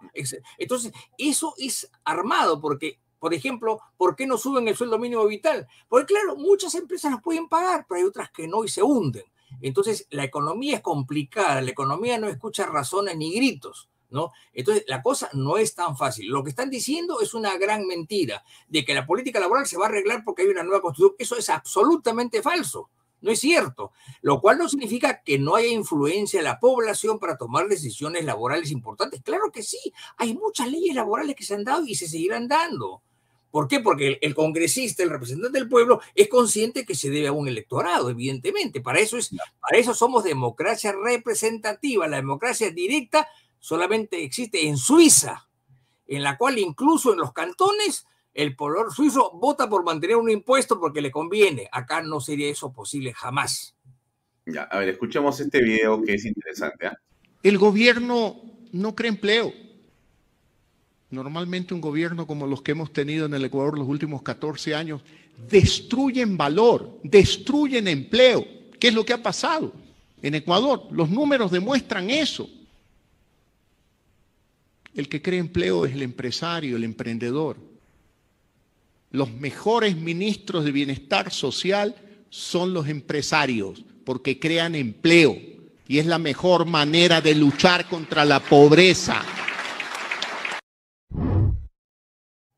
Entonces, 0.57 0.91
eso 1.19 1.53
es 1.59 1.91
armado 2.03 2.63
porque... 2.63 2.99
Por 3.19 3.35
ejemplo, 3.35 3.81
¿por 3.97 4.17
qué 4.17 4.27
no 4.27 4.39
suben 4.39 4.69
el 4.69 4.77
sueldo 4.77 4.99
mínimo 4.99 5.27
vital? 5.27 5.67
Porque 5.89 6.15
claro, 6.15 6.37
muchas 6.37 6.75
empresas 6.75 7.13
las 7.13 7.23
pueden 7.23 7.49
pagar, 7.49 7.87
pero 7.89 8.01
hay 8.01 8.05
otras 8.05 8.31
que 8.31 8.47
no 8.47 8.65
y 8.65 8.69
se 8.69 8.83
hunden. 8.83 9.25
Entonces, 9.61 10.07
la 10.11 10.25
economía 10.25 10.77
es 10.77 10.83
complicada, 10.83 11.61
la 11.61 11.71
economía 11.71 12.19
no 12.19 12.29
escucha 12.29 12.67
razones 12.67 13.17
ni 13.17 13.35
gritos, 13.35 13.89
¿no? 14.11 14.33
Entonces, 14.53 14.85
la 14.87 15.03
cosa 15.03 15.31
no 15.33 15.57
es 15.57 15.75
tan 15.75 15.97
fácil. 15.97 16.29
Lo 16.29 16.45
que 16.45 16.51
están 16.51 16.71
diciendo 16.71 17.21
es 17.21 17.35
una 17.35 17.57
gran 17.57 17.87
mentira, 17.87 18.45
de 18.69 18.85
que 18.85 18.95
la 18.95 19.07
política 19.07 19.41
laboral 19.41 19.67
se 19.67 19.79
va 19.79 19.87
a 19.87 19.89
arreglar 19.89 20.23
porque 20.25 20.43
hay 20.43 20.49
una 20.49 20.63
nueva 20.63 20.83
constitución. 20.83 21.17
Eso 21.19 21.37
es 21.37 21.49
absolutamente 21.49 22.43
falso. 22.43 22.91
No 23.21 23.33
es 23.33 23.41
cierto, 23.41 23.93
lo 24.23 24.41
cual 24.41 24.59
no 24.59 24.69
significa 24.69 25.23
que 25.23 25.39
no 25.39 25.57
haya 25.57 25.69
influencia 25.69 26.39
en 26.39 26.45
la 26.45 26.61
población 26.61 27.19
para 27.19 27.37
tomar 27.37 27.67
decisiones 27.67 28.25
laborales 28.25 28.71
importantes. 28.71 29.23
Claro 29.23 29.51
que 29.53 29.63
sí, 29.63 29.93
hay 30.17 30.35
muchas 30.35 30.71
leyes 30.71 30.95
laborales 30.95 31.35
que 31.35 31.45
se 31.45 31.55
han 31.55 31.65
dado 31.65 31.85
y 31.85 31.95
se 31.95 32.09
seguirán 32.09 32.47
dando. 32.47 33.03
¿Por 33.51 33.67
qué? 33.67 33.81
Porque 33.81 34.19
el, 34.21 34.35
congresista, 34.35 35.03
el 35.03 35.11
representante 35.11 35.59
del 35.59 35.69
pueblo, 35.69 36.01
es 36.15 36.29
consciente 36.29 36.85
que 36.85 36.95
se 36.95 37.11
debe 37.11 37.29
a 37.29 37.33
un 37.33 37.49
electorado, 37.49 38.11
evidentemente. 38.11 38.81
Para 38.81 39.01
eso, 39.01 39.17
es, 39.17 39.31
para 39.61 39.79
eso 39.79 39.95
somos 39.95 40.23
democracia 40.23 40.93
representativa. 40.93 42.07
La 42.07 42.17
democracia 42.17 42.71
directa 42.71 43.27
solamente 43.59 44.23
existe 44.23 44.69
en 44.69 44.77
Suiza, 44.77 45.49
en 46.07 46.23
la 46.23 46.37
cual 46.37 46.59
incluso 46.59 47.13
en 47.13 47.19
los 47.19 47.33
cantones 47.33 48.07
el 48.43 48.57
pueblo 48.57 48.91
suizo 48.91 49.33
vota 49.35 49.69
por 49.69 49.85
mantener 49.85 50.17
un 50.17 50.31
impuesto 50.31 50.79
porque 50.81 51.01
le 51.01 51.11
conviene. 51.11 51.69
Acá 51.73 52.03
no 52.03 52.21
sería 52.21 52.49
eso 52.49 52.73
posible 52.73 53.13
jamás. 53.13 53.75
Ya, 54.47 54.63
a 54.63 54.79
ver, 54.79 54.91
escuchemos 54.91 55.39
este 55.41 55.63
video 55.63 56.03
que 56.03 56.15
es 56.15 56.25
interesante. 56.25 56.87
¿ah? 56.87 56.99
El 57.43 57.59
gobierno 57.59 58.37
no 58.73 58.95
crea 58.95 59.11
empleo 59.11 59.53
Normalmente 61.11 61.73
un 61.73 61.81
gobierno 61.81 62.27
como 62.27 62.47
los 62.47 62.61
que 62.61 62.73
hemos 62.73 62.93
tenido 62.93 63.27
en 63.27 63.35
el 63.35 63.45
Ecuador 63.45 63.79
los 63.79 63.89
últimos 63.89 64.23
14 64.23 64.75
años 64.75 65.01
destruyen 65.51 66.37
valor, 66.37 67.01
destruyen 67.03 67.89
empleo. 67.89 68.47
¿Qué 68.79 68.89
es 68.89 68.95
lo 68.95 69.07
que 69.07 69.15
ha 69.15 69.23
pasado 69.23 69.73
en 70.21 70.35
Ecuador? 70.35 70.83
Los 70.91 71.09
números 71.09 71.51
demuestran 71.51 72.11
eso. 72.11 72.51
El 74.95 75.09
que 75.09 75.23
crea 75.23 75.39
empleo 75.39 75.87
es 75.87 75.95
el 75.95 76.03
empresario, 76.03 76.77
el 76.77 76.85
emprendedor. 76.85 77.57
Los 79.11 79.33
mejores 79.33 79.97
ministros 79.97 80.67
de 80.67 80.73
bienestar 80.73 81.31
social 81.33 81.95
son 82.29 82.75
los 82.75 82.89
empresarios, 82.89 83.83
porque 84.05 84.39
crean 84.39 84.75
empleo 84.75 85.35
y 85.87 85.99
es 85.99 86.05
la 86.05 86.19
mejor 86.19 86.67
manera 86.67 87.23
de 87.23 87.35
luchar 87.35 87.89
contra 87.89 88.27
la 88.27 88.39
pobreza. 88.39 89.23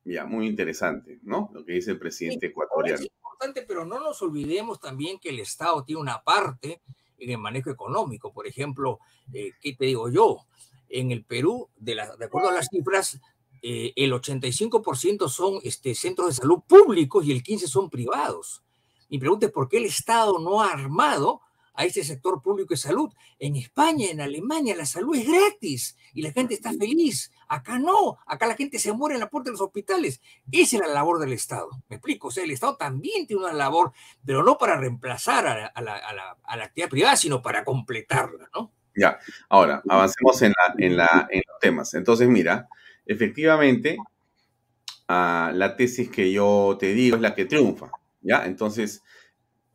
Ya, 0.03 0.25
muy 0.25 0.45
interesante, 0.45 1.19
¿no? 1.23 1.49
Lo 1.53 1.63
que 1.63 1.71
dice 1.71 1.91
el 1.91 1.99
presidente 1.99 2.47
ecuatoriano. 2.47 2.99
Es 2.99 3.07
importante, 3.07 3.61
pero 3.61 3.85
no 3.85 4.01
nos 4.01 4.21
olvidemos 4.21 4.81
también 4.81 5.19
que 5.19 5.29
el 5.29 5.39
Estado 5.39 5.85
tiene 5.85 6.01
una 6.01 6.21
parte 6.21 6.81
en 7.17 7.29
el 7.29 7.37
manejo 7.37 7.69
económico. 7.69 8.33
Por 8.33 8.45
ejemplo, 8.45 8.99
eh, 9.31 9.51
¿qué 9.61 9.73
te 9.73 9.85
digo 9.85 10.09
yo? 10.09 10.39
En 10.89 11.11
el 11.11 11.23
Perú, 11.23 11.69
de, 11.77 11.95
de 11.95 12.25
acuerdo 12.25 12.49
a 12.49 12.53
las 12.55 12.67
cifras, 12.69 13.21
eh, 13.61 13.93
el 13.95 14.11
85% 14.11 15.29
son 15.29 15.59
este, 15.63 15.93
centros 15.93 16.29
de 16.29 16.33
salud 16.35 16.61
públicos 16.67 17.25
y 17.25 17.31
el 17.31 17.43
15% 17.43 17.67
son 17.67 17.89
privados. 17.89 18.63
Mi 19.09 19.19
pregunta 19.19 19.47
es 19.47 19.51
por 19.51 19.67
qué 19.67 19.77
el 19.77 19.85
Estado 19.85 20.39
no 20.39 20.61
ha 20.61 20.71
armado 20.71 21.41
a 21.73 21.85
ese 21.85 22.03
sector 22.03 22.41
público 22.41 22.73
de 22.73 22.77
salud. 22.77 23.11
En 23.39 23.55
España, 23.55 24.09
en 24.09 24.21
Alemania, 24.21 24.75
la 24.75 24.85
salud 24.85 25.15
es 25.15 25.27
gratis 25.27 25.97
y 26.13 26.21
la 26.21 26.31
gente 26.31 26.53
está 26.53 26.71
feliz. 26.73 27.31
Acá 27.47 27.77
no, 27.77 28.17
acá 28.25 28.47
la 28.47 28.55
gente 28.55 28.79
se 28.79 28.93
muere 28.93 29.15
en 29.15 29.21
la 29.21 29.29
puerta 29.29 29.49
de 29.49 29.53
los 29.53 29.61
hospitales. 29.61 30.21
Esa 30.51 30.77
es 30.77 30.81
la 30.81 30.87
labor 30.87 31.19
del 31.19 31.33
Estado. 31.33 31.69
Me 31.89 31.97
explico, 31.97 32.29
o 32.29 32.31
sea, 32.31 32.43
el 32.43 32.51
Estado 32.51 32.77
también 32.77 33.27
tiene 33.27 33.43
una 33.43 33.53
labor, 33.53 33.91
pero 34.25 34.43
no 34.43 34.57
para 34.57 34.77
reemplazar 34.77 35.71
a 35.73 35.81
la, 35.81 36.63
actividad 36.63 36.89
privada, 36.89 37.15
sino 37.15 37.41
para 37.41 37.63
completarla, 37.63 38.49
¿no? 38.55 38.71
Ya, 38.95 39.19
ahora, 39.47 39.81
avancemos 39.87 40.41
en, 40.41 40.53
en, 40.77 40.97
la, 40.97 41.27
en 41.31 41.41
los 41.47 41.59
temas. 41.59 41.93
Entonces, 41.93 42.27
mira, 42.27 42.67
efectivamente, 43.05 43.97
ah, 45.07 45.51
la 45.53 45.75
tesis 45.75 46.09
que 46.09 46.31
yo 46.31 46.77
te 46.79 46.93
digo 46.93 47.15
es 47.15 47.21
la 47.21 47.35
que 47.35 47.45
triunfa, 47.45 47.91
¿ya? 48.21 48.45
Entonces, 48.45 49.03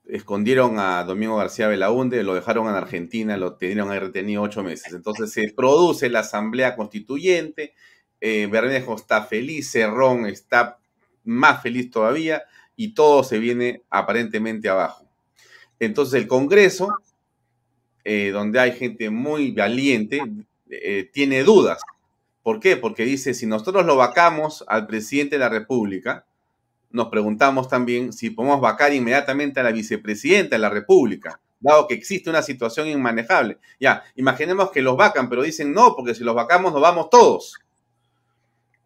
escondieron 0.08 0.78
a 0.78 1.04
Domingo 1.04 1.36
García 1.36 1.68
Belaunde, 1.68 2.22
lo 2.22 2.34
dejaron 2.34 2.68
en 2.68 2.74
Argentina, 2.74 3.36
lo 3.36 3.54
tenían 3.56 3.90
ahí 3.90 3.98
retenido 3.98 4.42
ocho 4.42 4.62
meses. 4.62 4.92
Entonces 4.92 5.32
se 5.32 5.52
produce 5.54 6.08
la 6.08 6.20
asamblea 6.20 6.76
constituyente, 6.76 7.74
eh, 8.20 8.46
Bermejo 8.46 8.94
está 8.96 9.22
feliz, 9.24 9.70
Cerrón 9.70 10.26
está 10.26 10.78
más 11.24 11.62
feliz 11.62 11.90
todavía 11.90 12.44
y 12.76 12.94
todo 12.94 13.24
se 13.24 13.38
viene 13.38 13.82
aparentemente 13.90 14.68
abajo. 14.68 15.06
Entonces 15.80 16.22
el 16.22 16.28
Congreso, 16.28 16.96
eh, 18.04 18.30
donde 18.30 18.60
hay 18.60 18.72
gente 18.72 19.10
muy 19.10 19.50
valiente, 19.50 20.22
eh, 20.70 21.10
tiene 21.12 21.42
dudas. 21.42 21.80
¿Por 22.46 22.60
qué? 22.60 22.76
Porque 22.76 23.04
dice, 23.04 23.34
si 23.34 23.44
nosotros 23.44 23.84
lo 23.86 23.96
vacamos 23.96 24.64
al 24.68 24.86
presidente 24.86 25.34
de 25.34 25.40
la 25.40 25.48
República, 25.48 26.26
nos 26.92 27.08
preguntamos 27.08 27.68
también 27.68 28.12
si 28.12 28.30
podemos 28.30 28.60
vacar 28.60 28.94
inmediatamente 28.94 29.58
a 29.58 29.64
la 29.64 29.72
vicepresidenta 29.72 30.54
de 30.54 30.60
la 30.60 30.70
República, 30.70 31.40
dado 31.58 31.88
que 31.88 31.94
existe 31.94 32.30
una 32.30 32.42
situación 32.42 32.86
inmanejable. 32.86 33.58
Ya, 33.80 34.04
imaginemos 34.14 34.70
que 34.70 34.80
los 34.80 34.96
vacan, 34.96 35.28
pero 35.28 35.42
dicen 35.42 35.72
no, 35.72 35.96
porque 35.96 36.14
si 36.14 36.22
los 36.22 36.36
vacamos 36.36 36.72
nos 36.72 36.80
vamos 36.80 37.10
todos. 37.10 37.58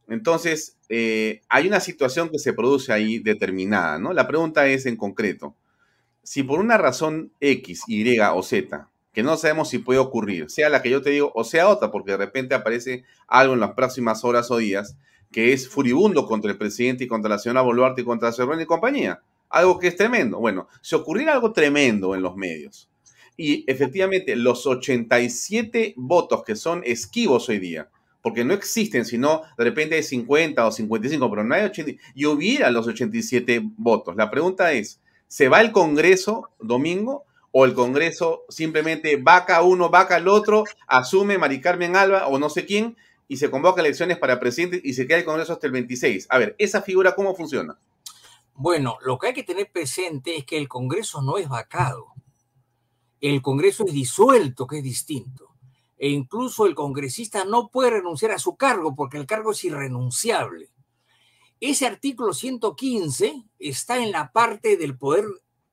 Entonces, 0.08 0.78
eh, 0.88 1.42
hay 1.50 1.68
una 1.68 1.80
situación 1.80 2.30
que 2.30 2.38
se 2.38 2.54
produce 2.54 2.94
ahí 2.94 3.18
determinada, 3.18 3.98
¿no? 3.98 4.14
La 4.14 4.26
pregunta 4.26 4.68
es 4.68 4.86
en 4.86 4.96
concreto, 4.96 5.54
si 6.22 6.44
por 6.44 6.60
una 6.60 6.78
razón 6.78 7.30
X, 7.40 7.82
Y 7.88 8.20
o 8.20 8.42
Z, 8.42 8.88
que 9.12 9.22
no 9.22 9.36
sabemos 9.36 9.68
si 9.68 9.78
puede 9.78 9.98
ocurrir, 9.98 10.50
sea 10.50 10.68
la 10.68 10.82
que 10.82 10.90
yo 10.90 11.02
te 11.02 11.10
digo 11.10 11.32
o 11.34 11.44
sea 11.44 11.68
otra, 11.68 11.90
porque 11.90 12.12
de 12.12 12.18
repente 12.18 12.54
aparece 12.54 13.04
algo 13.26 13.54
en 13.54 13.60
las 13.60 13.72
próximas 13.72 14.24
horas 14.24 14.50
o 14.50 14.58
días, 14.58 14.96
que 15.32 15.52
es 15.52 15.68
furibundo 15.68 16.26
contra 16.26 16.50
el 16.50 16.58
presidente 16.58 17.04
y 17.04 17.08
contra 17.08 17.28
la 17.28 17.38
señora 17.38 17.62
Boluarte 17.62 18.02
y 18.02 18.04
contra 18.04 18.32
Cerrón 18.32 18.60
y 18.60 18.66
compañía. 18.66 19.20
Algo 19.48 19.78
que 19.78 19.88
es 19.88 19.96
tremendo. 19.96 20.38
Bueno, 20.38 20.68
si 20.80 20.94
ocurriera 20.94 21.32
algo 21.32 21.52
tremendo 21.52 22.14
en 22.14 22.22
los 22.22 22.36
medios 22.36 22.88
y 23.36 23.64
efectivamente 23.66 24.36
los 24.36 24.66
87 24.66 25.94
votos 25.96 26.44
que 26.44 26.56
son 26.56 26.82
esquivos 26.84 27.48
hoy 27.48 27.58
día, 27.58 27.88
porque 28.22 28.44
no 28.44 28.52
existen, 28.52 29.04
sino 29.04 29.42
de 29.56 29.64
repente 29.64 29.94
hay 29.94 30.02
50 30.02 30.66
o 30.66 30.70
55, 30.70 31.30
pero 31.30 31.44
no 31.44 31.54
hay 31.54 31.62
80, 31.62 31.92
y 32.14 32.26
hubiera 32.26 32.70
los 32.70 32.86
87 32.86 33.62
votos. 33.78 34.14
La 34.14 34.30
pregunta 34.30 34.72
es, 34.72 35.00
¿se 35.26 35.48
va 35.48 35.62
el 35.62 35.72
Congreso 35.72 36.50
domingo 36.60 37.24
o 37.52 37.64
el 37.64 37.74
Congreso 37.74 38.44
simplemente 38.48 39.16
vaca 39.16 39.62
uno, 39.62 39.88
vaca 39.88 40.16
el 40.16 40.28
otro, 40.28 40.64
asume 40.86 41.38
Mari 41.38 41.60
Carmen 41.60 41.96
Alba 41.96 42.26
o 42.28 42.38
no 42.38 42.48
sé 42.48 42.66
quién 42.66 42.96
y 43.28 43.36
se 43.36 43.50
convoca 43.50 43.80
elecciones 43.80 44.18
para 44.18 44.40
presidente 44.40 44.80
y 44.82 44.94
se 44.94 45.06
queda 45.06 45.18
el 45.18 45.24
Congreso 45.24 45.52
hasta 45.52 45.66
el 45.66 45.72
26. 45.72 46.26
A 46.30 46.38
ver, 46.38 46.56
¿esa 46.58 46.82
figura 46.82 47.14
cómo 47.14 47.34
funciona? 47.34 47.78
Bueno, 48.54 48.98
lo 49.02 49.18
que 49.18 49.28
hay 49.28 49.34
que 49.34 49.42
tener 49.42 49.70
presente 49.70 50.36
es 50.36 50.44
que 50.44 50.58
el 50.58 50.68
Congreso 50.68 51.22
no 51.22 51.38
es 51.38 51.48
vacado. 51.48 52.12
El 53.20 53.40
Congreso 53.40 53.84
es 53.86 53.92
disuelto, 53.92 54.66
que 54.66 54.78
es 54.78 54.84
distinto. 54.84 55.50
E 55.96 56.08
incluso 56.08 56.64
el 56.64 56.74
congresista 56.74 57.44
no 57.44 57.68
puede 57.68 57.90
renunciar 57.90 58.32
a 58.32 58.38
su 58.38 58.56
cargo 58.56 58.96
porque 58.96 59.18
el 59.18 59.26
cargo 59.26 59.52
es 59.52 59.62
irrenunciable. 59.64 60.70
Ese 61.60 61.86
artículo 61.86 62.32
115 62.32 63.44
está 63.58 64.02
en 64.02 64.10
la 64.10 64.32
parte 64.32 64.78
del 64.78 64.96
poder, 64.96 65.26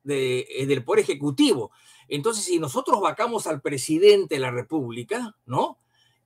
eh, 0.08 0.66
del 0.68 0.84
poder 0.84 1.04
ejecutivo. 1.04 1.72
Entonces, 2.08 2.46
si 2.46 2.60
nosotros 2.60 3.02
vacamos 3.02 3.48
al 3.48 3.62
presidente 3.62 4.36
de 4.36 4.42
la 4.42 4.52
República, 4.52 5.36
¿no? 5.46 5.78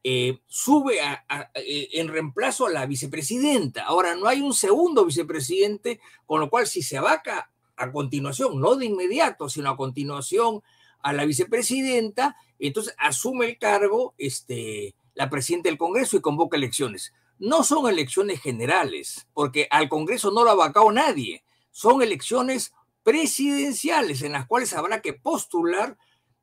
eh, 0.04 0.40
sube 0.48 0.98
eh, 1.00 1.90
en 1.94 2.08
reemplazo 2.08 2.66
a 2.66 2.72
la 2.72 2.86
vicepresidenta. 2.86 3.84
Ahora 3.84 4.16
no 4.16 4.28
hay 4.28 4.42
un 4.42 4.54
segundo 4.54 5.06
vicepresidente, 5.06 6.00
con 6.26 6.40
lo 6.40 6.50
cual 6.50 6.68
si 6.68 6.82
se 6.82 7.00
vaca 7.00 7.52
a 7.76 7.92
continuación, 7.92 8.60
no 8.60 8.76
de 8.76 8.86
inmediato, 8.86 9.50
sino 9.50 9.70
a 9.70 9.78
continuación 9.78 10.62
a 11.04 11.14
la 11.14 11.26
vicepresidenta, 11.26 12.36
entonces 12.60 12.94
asume 13.00 13.48
el 13.48 13.58
cargo 13.58 14.14
este, 14.18 14.94
la 15.16 15.30
presidenta 15.30 15.70
del 15.70 15.80
Congreso 15.80 16.18
y 16.18 16.22
convoca 16.22 16.58
elecciones. 16.58 17.14
No 17.40 17.64
son 17.64 17.90
elecciones 17.90 18.40
generales, 18.40 19.28
porque 19.34 19.68
al 19.72 19.90
Congreso 19.90 20.32
no 20.32 20.44
lo 20.44 20.52
ha 20.52 20.56
vacado 20.56 20.92
nadie. 20.92 21.44
Son 21.72 22.04
elecciones 22.04 22.74
presidenciales 23.04 24.22
en 24.22 24.34
las 24.34 24.47
cuales 24.47 24.74
habrá 24.74 25.02
que 25.02 25.14
postular 25.14 25.97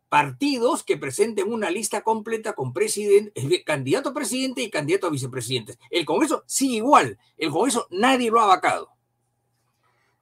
partidos 0.09 0.82
que 0.84 0.96
presenten 0.96 1.52
una 1.52 1.70
lista 1.70 2.02
completa 2.02 2.54
con 2.54 2.72
presidente, 2.72 3.32
eh, 3.34 3.64
candidato 3.64 4.11
a 4.11 4.14
presidente 4.14 4.62
y 4.62 4.70
candidato 4.70 5.06
a 5.06 5.11
vicepresidente. 5.11 5.78
El 5.90 6.04
Congreso 6.04 6.44
sí 6.46 6.76
igual, 6.76 7.18
el 7.36 7.50
Congreso 7.50 7.86
nadie 7.90 8.30
lo 8.30 8.40
ha 8.40 8.46
vacado. 8.46 8.90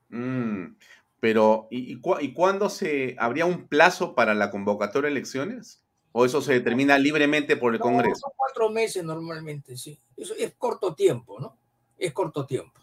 Mm, 0.08 0.76
pero, 1.20 1.68
¿y, 1.70 2.00
cuándo 2.00 2.68
se 2.68 3.16
habría 3.18 3.46
un 3.46 3.68
plazo 3.68 4.14
para 4.14 4.34
la 4.34 4.50
convocatoria 4.50 5.08
de 5.08 5.16
elecciones? 5.16 5.82
¿O 6.12 6.24
eso 6.24 6.40
se 6.40 6.54
determina 6.54 6.98
libremente 6.98 7.56
por 7.56 7.74
el 7.74 7.80
Congreso? 7.80 8.20
Son 8.20 8.32
cuatro 8.36 8.70
meses 8.70 9.04
normalmente, 9.04 9.76
sí. 9.76 10.00
Eso 10.16 10.34
es 10.38 10.54
corto 10.56 10.94
tiempo, 10.94 11.38
¿no? 11.38 11.58
Es 11.98 12.12
corto 12.12 12.46
tiempo. 12.46 12.80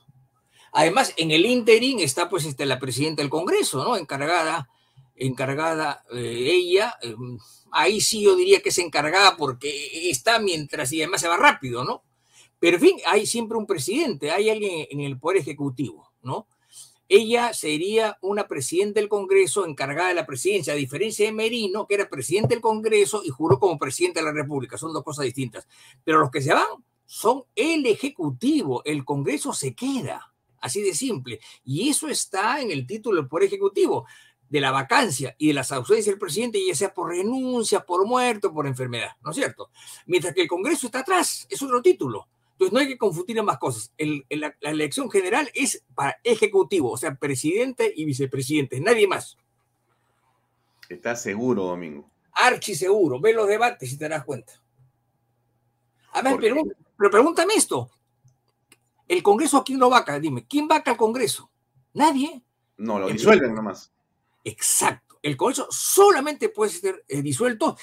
Además, 0.73 1.13
en 1.17 1.31
el 1.31 1.45
interín 1.45 1.99
está 1.99 2.29
pues 2.29 2.45
este, 2.45 2.65
la 2.65 2.79
presidenta 2.79 3.21
del 3.21 3.29
Congreso, 3.29 3.83
¿no? 3.83 3.95
Encargada 3.95 4.67
encargada 5.15 6.03
eh, 6.11 6.49
ella, 6.51 6.95
em, 7.01 7.37
ahí 7.71 8.01
sí 8.01 8.21
yo 8.21 8.35
diría 8.35 8.61
que 8.61 8.69
es 8.69 8.77
encargada 8.77 9.37
porque 9.37 10.09
está 10.09 10.39
mientras 10.39 10.91
y 10.91 11.01
además 11.01 11.21
se 11.21 11.27
va 11.27 11.37
rápido, 11.37 11.83
¿no? 11.83 12.03
Pero 12.59 12.77
en 12.77 12.81
fin, 12.81 12.97
hay 13.05 13.25
siempre 13.25 13.57
un 13.57 13.67
presidente, 13.67 14.31
hay 14.31 14.49
alguien 14.49 14.87
en 14.89 15.01
el 15.01 15.19
Poder 15.19 15.39
Ejecutivo, 15.39 16.11
¿no? 16.21 16.47
Ella 17.09 17.53
sería 17.53 18.17
una 18.21 18.47
presidenta 18.47 18.99
del 18.99 19.09
Congreso 19.09 19.65
encargada 19.65 20.07
de 20.07 20.15
la 20.15 20.25
presidencia, 20.25 20.73
a 20.73 20.77
diferencia 20.77 21.25
de 21.25 21.33
Merino, 21.33 21.85
que 21.85 21.95
era 21.95 22.09
presidente 22.09 22.55
del 22.55 22.61
Congreso 22.61 23.21
y 23.23 23.29
juró 23.29 23.59
como 23.59 23.77
presidente 23.77 24.19
de 24.19 24.25
la 24.25 24.31
República. 24.31 24.77
Son 24.77 24.93
dos 24.93 25.03
cosas 25.03 25.25
distintas. 25.25 25.67
Pero 26.03 26.19
los 26.19 26.31
que 26.31 26.41
se 26.41 26.53
van 26.53 26.65
son 27.05 27.43
el 27.55 27.85
Ejecutivo, 27.85 28.81
el 28.85 29.03
Congreso 29.03 29.53
se 29.53 29.75
queda, 29.75 30.32
así 30.63 30.81
de 30.81 30.95
simple. 30.95 31.39
Y 31.65 31.89
eso 31.89 32.07
está 32.07 32.61
en 32.61 32.71
el 32.71 32.87
título 32.87 33.17
del 33.17 33.27
Poder 33.27 33.47
Ejecutivo 33.47 34.07
de 34.49 34.61
la 34.61 34.71
vacancia 34.71 35.35
y 35.37 35.47
de 35.47 35.53
las 35.53 35.71
ausencias 35.71 36.07
del 36.07 36.19
presidente, 36.19 36.63
ya 36.65 36.75
sea 36.75 36.93
por 36.93 37.09
renuncia, 37.09 37.85
por 37.85 38.05
muerto, 38.05 38.53
por 38.53 38.65
enfermedad, 38.65 39.11
¿no 39.21 39.31
es 39.31 39.35
cierto? 39.35 39.69
Mientras 40.05 40.33
que 40.33 40.43
el 40.43 40.47
Congreso 40.47 40.87
está 40.87 40.99
atrás, 40.99 41.47
es 41.49 41.61
otro 41.61 41.81
título. 41.81 42.27
Entonces 42.51 42.71
no 42.71 42.79
hay 42.79 42.87
que 42.87 42.97
confundir 42.97 43.41
más 43.41 43.57
cosas. 43.57 43.91
la, 43.97 44.55
elección 44.61 45.09
general 45.09 45.49
es 45.53 45.83
para 45.95 46.17
ejecutivo, 46.23 46.91
o 46.91 46.97
sea, 46.97 47.15
presidente 47.15 47.91
y 47.95 48.05
vicepresidente, 48.05 48.79
nadie 48.79 49.07
más. 49.07 49.37
¿Estás 50.87 51.21
seguro, 51.21 51.63
Domingo? 51.63 52.07
Archi 52.33 52.75
seguro. 52.75 53.19
Ve 53.19 53.33
los 53.33 53.47
debates 53.47 53.91
y 53.91 53.97
te 53.97 54.07
das 54.07 54.23
cuenta. 54.23 54.53
A 56.11 56.21
ver, 56.21 56.37
pero, 56.39 56.61
pero 56.95 57.09
pregúntame 57.09 57.55
esto. 57.55 57.89
¿El 59.13 59.21
Congreso 59.21 59.63
quién 59.63 59.79
lo 59.79 59.91
vaca? 59.91 60.19
Dime, 60.19 60.47
¿quién 60.47 60.67
vaca 60.67 60.89
al 60.89 60.97
Congreso? 60.97 61.51
Nadie. 61.93 62.41
No, 62.77 62.97
lo 62.97 63.09
disuelven 63.09 63.53
nomás. 63.53 63.93
Exacto. 64.43 65.19
El 65.21 65.37
Congreso 65.37 65.67
solamente 65.69 66.49
puede 66.49 66.71
ser 66.71 67.05
eh, 67.07 67.21
disuelto 67.21 67.77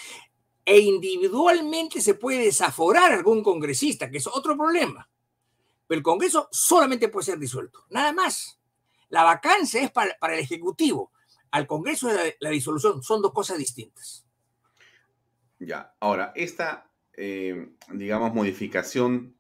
e 0.65 0.81
individualmente 0.81 2.01
se 2.01 2.15
puede 2.15 2.47
desaforar 2.47 3.13
algún 3.13 3.45
congresista, 3.45 4.11
que 4.11 4.19
es 4.19 4.27
otro 4.27 4.57
problema. 4.57 5.09
Pero 5.87 5.99
el 5.99 6.03
Congreso 6.03 6.49
solamente 6.51 7.09
puede 7.09 7.27
ser 7.27 7.39
disuelto, 7.39 7.85
nada 7.91 8.13
más. 8.13 8.59
La 9.09 9.23
vacancia 9.23 9.85
es 9.85 9.93
para, 9.93 10.17
el 10.35 10.41
Ejecutivo. 10.41 11.13
Al 11.53 11.69
Congreso 11.69 12.09
la, 12.09 12.25
la, 12.41 12.51
disolución 12.51 13.05
son 13.05 13.23
dos 13.23 13.33
cosas 13.33 13.57
distintas. 13.57 14.27
Ya, 15.61 15.95
ahora, 16.01 16.33
esta, 16.35 16.91
eh, 17.13 17.71
digamos, 17.93 18.35
modificación 18.35 19.37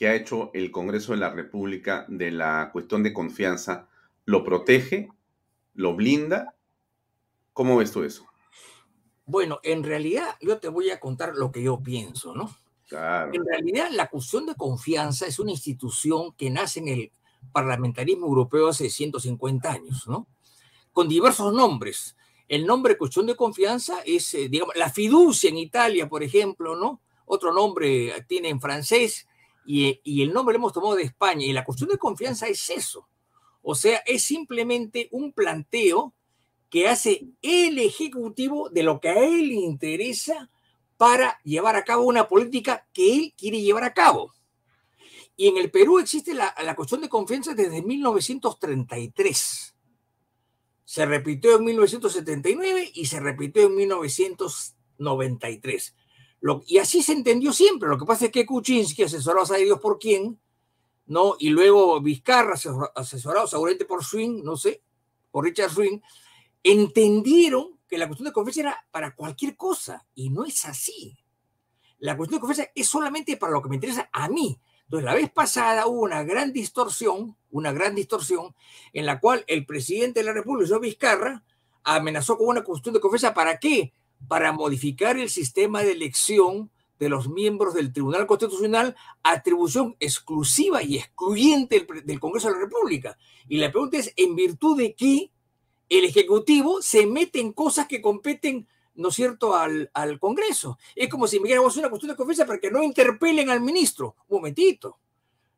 que 0.00 0.08
ha 0.08 0.14
hecho 0.14 0.50
el 0.54 0.70
Congreso 0.70 1.12
de 1.12 1.18
la 1.18 1.28
República 1.28 2.06
de 2.08 2.30
la 2.30 2.70
cuestión 2.72 3.02
de 3.02 3.12
confianza, 3.12 3.86
¿lo 4.24 4.42
protege 4.44 5.10
lo 5.74 5.94
blinda. 5.94 6.54
¿Cómo 7.52 7.76
ves 7.76 7.92
tú 7.92 8.02
eso? 8.02 8.24
Bueno, 9.26 9.60
en 9.62 9.84
realidad 9.84 10.36
yo 10.40 10.58
te 10.58 10.68
voy 10.68 10.88
a 10.88 10.98
contar 10.98 11.34
lo 11.36 11.52
que 11.52 11.62
yo 11.62 11.82
pienso, 11.82 12.34
¿no? 12.34 12.50
Claro. 12.88 13.30
En 13.34 13.44
realidad 13.44 13.90
la 13.90 14.08
cuestión 14.08 14.46
de 14.46 14.54
confianza 14.54 15.26
es 15.26 15.38
una 15.38 15.50
institución 15.50 16.32
que 16.32 16.48
nace 16.48 16.80
en 16.80 16.88
el 16.88 17.12
parlamentarismo 17.52 18.26
europeo 18.26 18.68
hace 18.68 18.88
150 18.88 19.70
años, 19.70 20.08
¿no? 20.08 20.26
Con 20.94 21.08
diversos 21.08 21.52
nombres. 21.52 22.16
El 22.48 22.66
nombre 22.66 22.96
cuestión 22.96 23.26
de 23.26 23.36
confianza 23.36 24.00
es, 24.06 24.32
eh, 24.32 24.48
digamos, 24.48 24.74
la 24.76 24.88
fiducia 24.88 25.50
en 25.50 25.58
Italia, 25.58 26.08
por 26.08 26.22
ejemplo, 26.22 26.74
¿no? 26.74 27.02
Otro 27.26 27.52
nombre 27.52 28.24
tiene 28.26 28.48
en 28.48 28.62
francés 28.62 29.26
y, 29.66 30.22
el 30.22 30.32
nombre 30.32 30.54
lo 30.54 30.58
hemos 30.58 30.72
tomado 30.72 30.96
de 30.96 31.04
España. 31.04 31.46
Y 31.46 31.52
la 31.52 31.64
cuestión 31.64 31.90
de 31.90 31.98
confianza 31.98 32.48
es 32.48 32.68
eso. 32.70 33.08
O 33.62 33.74
sea, 33.74 33.98
es 34.06 34.24
simplemente 34.24 35.08
un 35.12 35.32
planteo 35.32 36.14
que 36.70 36.88
hace 36.88 37.26
el 37.42 37.78
Ejecutivo 37.78 38.70
de 38.70 38.82
lo 38.82 38.98
que 39.00 39.10
a 39.10 39.24
él 39.24 39.48
le 39.48 39.56
interesa 39.56 40.50
para 40.96 41.38
llevar 41.44 41.76
a 41.76 41.84
cabo 41.84 42.04
una 42.04 42.28
política 42.28 42.88
que 42.92 43.16
él 43.16 43.34
quiere 43.36 43.60
llevar 43.60 43.84
a 43.84 43.94
cabo. 43.94 44.32
Y 45.36 45.48
en 45.48 45.56
el 45.56 45.70
Perú 45.70 45.98
existe 45.98 46.34
la, 46.34 46.54
cuestión 46.76 47.00
de 47.00 47.08
confianza 47.08 47.54
desde 47.54 47.82
1933. 47.82 49.74
Se 50.84 51.06
repitió 51.06 51.56
en 51.56 51.64
1979 51.64 52.92
y 52.94 53.06
se 53.06 53.18
repitió 53.20 53.64
en 53.64 53.74
1993. 53.76 55.94
Y 56.66 56.78
así 56.78 57.02
se 57.02 57.12
entendió 57.12 57.52
siempre. 57.52 57.88
Lo 57.88 57.98
que 57.98 58.06
pasa 58.06 58.26
es 58.26 58.32
que 58.32 58.46
Kuczynski, 58.46 59.02
asesorado 59.02 59.52
a 59.52 59.58
Dios 59.58 59.78
por 59.80 59.98
quién, 59.98 60.40
¿no? 61.06 61.36
Y 61.38 61.50
luego 61.50 62.00
Vizcarra, 62.00 62.54
asesorado 62.94 63.46
seguramente 63.46 63.84
por 63.84 64.04
Swing, 64.04 64.42
no 64.42 64.56
sé, 64.56 64.82
por 65.30 65.44
Richard 65.44 65.70
Swing, 65.70 66.00
entendieron 66.62 67.78
que 67.88 67.98
la 67.98 68.06
cuestión 68.06 68.26
de 68.26 68.32
confianza 68.32 68.60
era 68.60 68.86
para 68.90 69.14
cualquier 69.14 69.56
cosa 69.56 70.06
y 70.14 70.30
no 70.30 70.44
es 70.44 70.64
así. 70.64 71.18
La 71.98 72.16
cuestión 72.16 72.38
de 72.38 72.46
confianza 72.46 72.72
es 72.74 72.88
solamente 72.88 73.36
para 73.36 73.52
lo 73.52 73.60
que 73.60 73.68
me 73.68 73.74
interesa 73.74 74.08
a 74.12 74.28
mí. 74.28 74.58
Entonces, 74.84 75.04
la 75.04 75.14
vez 75.14 75.30
pasada 75.30 75.86
hubo 75.86 76.00
una 76.00 76.22
gran 76.24 76.52
distorsión, 76.52 77.36
una 77.50 77.72
gran 77.72 77.94
distorsión, 77.94 78.54
en 78.92 79.06
la 79.06 79.20
cual 79.20 79.44
el 79.46 79.66
presidente 79.66 80.20
de 80.20 80.26
la 80.26 80.32
República, 80.32 80.78
Vizcarra, 80.78 81.44
amenazó 81.84 82.38
con 82.38 82.48
una 82.48 82.64
cuestión 82.64 82.94
de 82.94 83.00
confianza. 83.00 83.34
¿Para 83.34 83.58
qué? 83.58 83.92
Para 84.28 84.52
modificar 84.52 85.18
el 85.18 85.30
sistema 85.30 85.82
de 85.82 85.92
elección 85.92 86.70
de 87.00 87.08
los 87.08 87.28
miembros 87.28 87.74
del 87.74 87.92
Tribunal 87.92 88.26
Constitucional 88.26 88.94
atribución 89.22 89.96
exclusiva 89.98 90.82
y 90.82 90.98
excluyente 90.98 91.86
del, 92.04 92.20
Congreso 92.20 92.48
de 92.48 92.54
la 92.54 92.60
República. 92.60 93.16
Y 93.48 93.56
la 93.56 93.72
pregunta 93.72 93.96
es, 93.96 94.12
¿en 94.16 94.36
virtud 94.36 94.76
de 94.76 94.94
qué 94.94 95.32
el 95.88 96.04
Ejecutivo 96.04 96.82
se 96.82 97.06
mete 97.06 97.40
en 97.40 97.52
cosas 97.52 97.88
que 97.88 98.02
competen, 98.02 98.68
¿no 98.94 99.08
es 99.08 99.14
cierto?, 99.14 99.56
al, 99.56 99.90
al 99.94 100.20
Congreso. 100.20 100.78
Es 100.94 101.08
como 101.08 101.26
si 101.26 101.40
me 101.40 101.48
diéramos 101.48 101.76
una 101.78 101.88
cuestión 101.88 102.10
de 102.10 102.16
confianza 102.16 102.46
para 102.46 102.60
que 102.60 102.70
no 102.70 102.82
interpelen 102.82 103.50
al 103.50 103.60
ministro. 103.60 104.14
Un 104.28 104.36
momentito. 104.36 104.98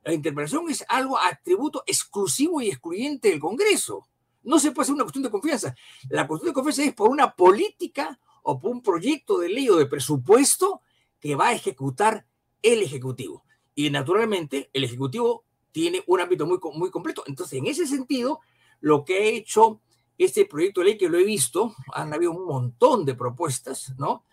La 0.04 0.14
interpelación 0.14 0.70
es 0.70 0.84
algo 0.88 1.18
atributo 1.18 1.82
exclusivo 1.86 2.60
y 2.60 2.68
excluyente 2.68 3.28
del 3.28 3.40
Congreso. 3.40 4.08
No 4.42 4.58
se 4.58 4.72
puede 4.72 4.84
hacer 4.84 4.94
una 4.94 5.04
cuestión 5.04 5.24
de 5.24 5.30
confianza. 5.30 5.74
La 6.08 6.26
cuestión 6.26 6.50
de 6.50 6.54
confianza 6.54 6.84
es 6.84 6.94
por 6.94 7.10
una 7.10 7.34
política 7.34 8.18
o 8.43 8.59
por 8.59 8.70
un 8.70 8.82
proyecto 8.82 9.38
de 9.38 9.49
ley 9.49 9.68
o 9.68 9.76
de 9.76 9.86
presupuesto 9.86 10.82
que 11.20 11.34
va 11.34 11.49
a 11.49 11.53
ejecutar 11.55 12.26
el 12.62 12.82
Ejecutivo. 12.82 13.45
Y 13.74 13.90
naturalmente 13.90 14.70
el 14.72 14.84
Ejecutivo 14.84 15.45
tiene 15.70 16.03
un 16.07 16.20
ámbito 16.20 16.47
muy, 16.47 16.59
muy 16.74 16.90
completo. 16.90 17.24
Entonces, 17.26 17.59
en 17.59 17.66
ese 17.66 17.86
sentido, 17.86 18.40
lo 18.80 19.05
que 19.05 19.16
ha 19.16 19.22
hecho 19.22 19.80
este 20.18 20.45
proyecto 20.45 20.80
de 20.80 20.86
ley, 20.86 20.99
que 20.99 21.09
lo 21.09 21.18
he 21.18 21.24
visto, 21.24 21.74
han 21.93 22.12
habido 22.12 22.32
un 22.32 22.45
montón 22.45 23.05
de 23.05 23.14
propuestas, 23.14 23.95
¿no? 23.99 24.24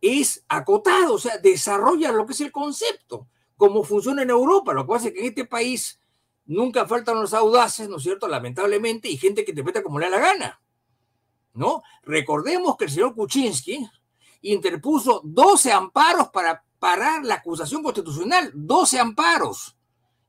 Es 0.00 0.44
acotado, 0.48 1.14
o 1.14 1.18
sea, 1.18 1.38
desarrolla 1.38 2.12
lo 2.12 2.26
que 2.26 2.32
es 2.32 2.40
el 2.40 2.52
concepto, 2.52 3.28
cómo 3.56 3.82
funciona 3.84 4.22
en 4.22 4.30
Europa. 4.30 4.72
Lo 4.72 4.84
que 4.84 4.92
pasa 4.92 5.08
es 5.08 5.14
que 5.14 5.20
en 5.20 5.26
este 5.26 5.44
país 5.44 6.00
nunca 6.44 6.86
faltan 6.86 7.20
los 7.20 7.34
audaces, 7.34 7.88
¿no 7.88 7.96
es 7.96 8.02
cierto? 8.02 8.28
Lamentablemente, 8.28 9.08
y 9.08 9.16
gente 9.16 9.44
que 9.44 9.52
interpreta 9.52 9.82
como 9.82 9.98
le 9.98 10.10
da 10.10 10.18
la 10.18 10.26
gana, 10.26 10.60
¿no? 11.58 11.82
Recordemos 12.04 12.76
que 12.76 12.84
el 12.84 12.90
señor 12.90 13.14
Kuczynski, 13.14 13.86
interpuso 14.42 15.20
12 15.24 15.72
amparos 15.72 16.28
para 16.28 16.64
parar 16.78 17.24
la 17.24 17.34
acusación 17.34 17.82
constitucional, 17.82 18.52
12 18.54 19.00
amparos. 19.00 19.76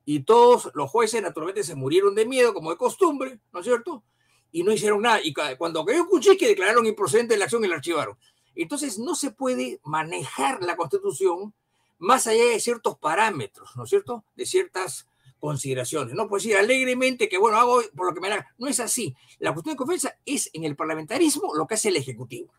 Y 0.05 0.21
todos 0.21 0.71
los 0.73 0.89
jueces 0.89 1.21
naturalmente 1.21 1.63
se 1.63 1.75
murieron 1.75 2.15
de 2.15 2.25
miedo, 2.25 2.53
como 2.53 2.71
de 2.71 2.77
costumbre, 2.77 3.39
¿no 3.53 3.59
es 3.59 3.65
cierto? 3.65 4.03
Y 4.51 4.63
no 4.63 4.71
hicieron 4.71 5.03
nada. 5.03 5.21
Y 5.23 5.33
cuando 5.57 5.85
cayó 5.85 6.07
que 6.37 6.47
declararon 6.47 6.87
improcedente 6.87 7.37
la 7.37 7.45
acción 7.45 7.63
y 7.63 7.67
la 7.67 7.75
archivaron. 7.75 8.17
Entonces 8.55 8.97
no 8.97 9.13
se 9.13 9.29
puede 9.29 9.79
manejar 9.83 10.63
la 10.63 10.75
constitución 10.75 11.53
más 11.99 12.25
allá 12.25 12.45
de 12.45 12.59
ciertos 12.59 12.97
parámetros, 12.97 13.75
¿no 13.75 13.83
es 13.83 13.89
cierto? 13.89 14.23
De 14.35 14.47
ciertas 14.47 15.07
consideraciones. 15.39 16.13
No 16.13 16.27
puedo 16.27 16.41
decir 16.41 16.57
alegremente 16.57 17.29
que, 17.29 17.37
bueno, 17.37 17.57
hago 17.57 17.81
por 17.95 18.07
lo 18.07 18.13
que 18.13 18.21
me 18.21 18.29
da. 18.29 18.53
No 18.57 18.67
es 18.67 18.79
así. 18.79 19.15
La 19.39 19.53
cuestión 19.53 19.73
de 19.73 19.77
confianza 19.77 20.15
es 20.25 20.49
en 20.53 20.63
el 20.63 20.75
parlamentarismo 20.75 21.55
lo 21.55 21.67
que 21.67 21.75
hace 21.75 21.89
el 21.89 21.97
Ejecutivo. 21.97 22.53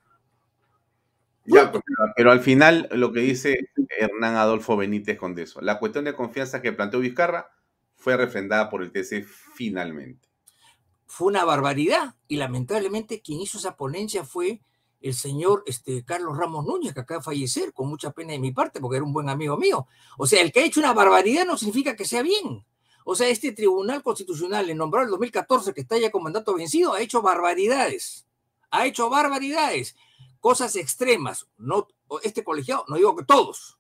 Ya, 1.47 1.73
pero 2.17 2.31
al 2.31 2.41
final 2.41 2.89
lo 2.93 3.13
que 3.13 3.21
dice 3.21 3.71
Hernán 3.99 4.37
Adolfo 4.37 4.77
Benítez 4.77 5.19
con 5.19 5.37
eso, 5.39 5.61
la 5.61 5.79
cuestión 5.79 6.05
de 6.05 6.15
confianza 6.15 6.63
que 6.63 6.73
planteó 6.73 7.01
Vizcarra 7.01 7.51
fue 7.97 8.17
refrendada 8.17 8.71
por 8.71 8.83
el 8.83 8.93
TC 8.93 9.25
finalmente. 9.25 10.29
Fue 11.07 11.27
una 11.27 11.45
barbaridad 11.45 12.15
y 12.29 12.37
lamentablemente 12.37 13.21
quien 13.21 13.41
hizo 13.41 13.59
esa 13.59 13.77
ponencia 13.77 14.25
fue 14.25 14.61
el 15.01 15.15
señor 15.15 15.63
este, 15.67 16.05
Carlos 16.05 16.37
Ramos 16.37 16.67
Núñez, 16.67 16.93
que 16.93 17.01
acaba 17.01 17.19
de 17.19 17.25
fallecer, 17.25 17.73
con 17.73 17.89
mucha 17.89 18.11
pena 18.13 18.33
de 18.33 18.39
mi 18.39 18.53
parte, 18.53 18.81
porque 18.81 18.97
era 18.97 19.05
un 19.05 19.13
buen 19.13 19.29
amigo 19.29 19.57
mío. 19.57 19.87
O 20.19 20.27
sea, 20.27 20.43
el 20.43 20.53
que 20.53 20.61
ha 20.61 20.65
hecho 20.65 20.81
una 20.81 20.93
barbaridad 20.93 21.47
no 21.47 21.57
significa 21.57 21.97
que 21.97 22.05
sea 22.05 22.23
bien. 22.23 22.65
O 23.05 23.15
sea, 23.15 23.29
este 23.29 23.53
Tribunal 23.53 24.03
Constitucional, 24.03 24.69
en 24.69 24.77
nombrado 24.77 25.07
el 25.07 25.11
2014, 25.13 25.73
que 25.73 25.81
está 25.81 25.99
ya 25.99 26.11
con 26.11 26.23
mandato 26.23 26.55
vencido, 26.55 26.93
ha 26.93 27.01
hecho 27.01 27.23
barbaridades. 27.23 28.27
Ha 28.71 28.87
hecho 28.87 29.09
barbaridades, 29.09 29.97
cosas 30.39 30.77
extremas. 30.77 31.49
No, 31.57 31.89
este 32.23 32.45
colegiado, 32.45 32.85
no 32.89 32.97
digo 32.97 33.17
que 33.17 33.25
todos, 33.25 33.79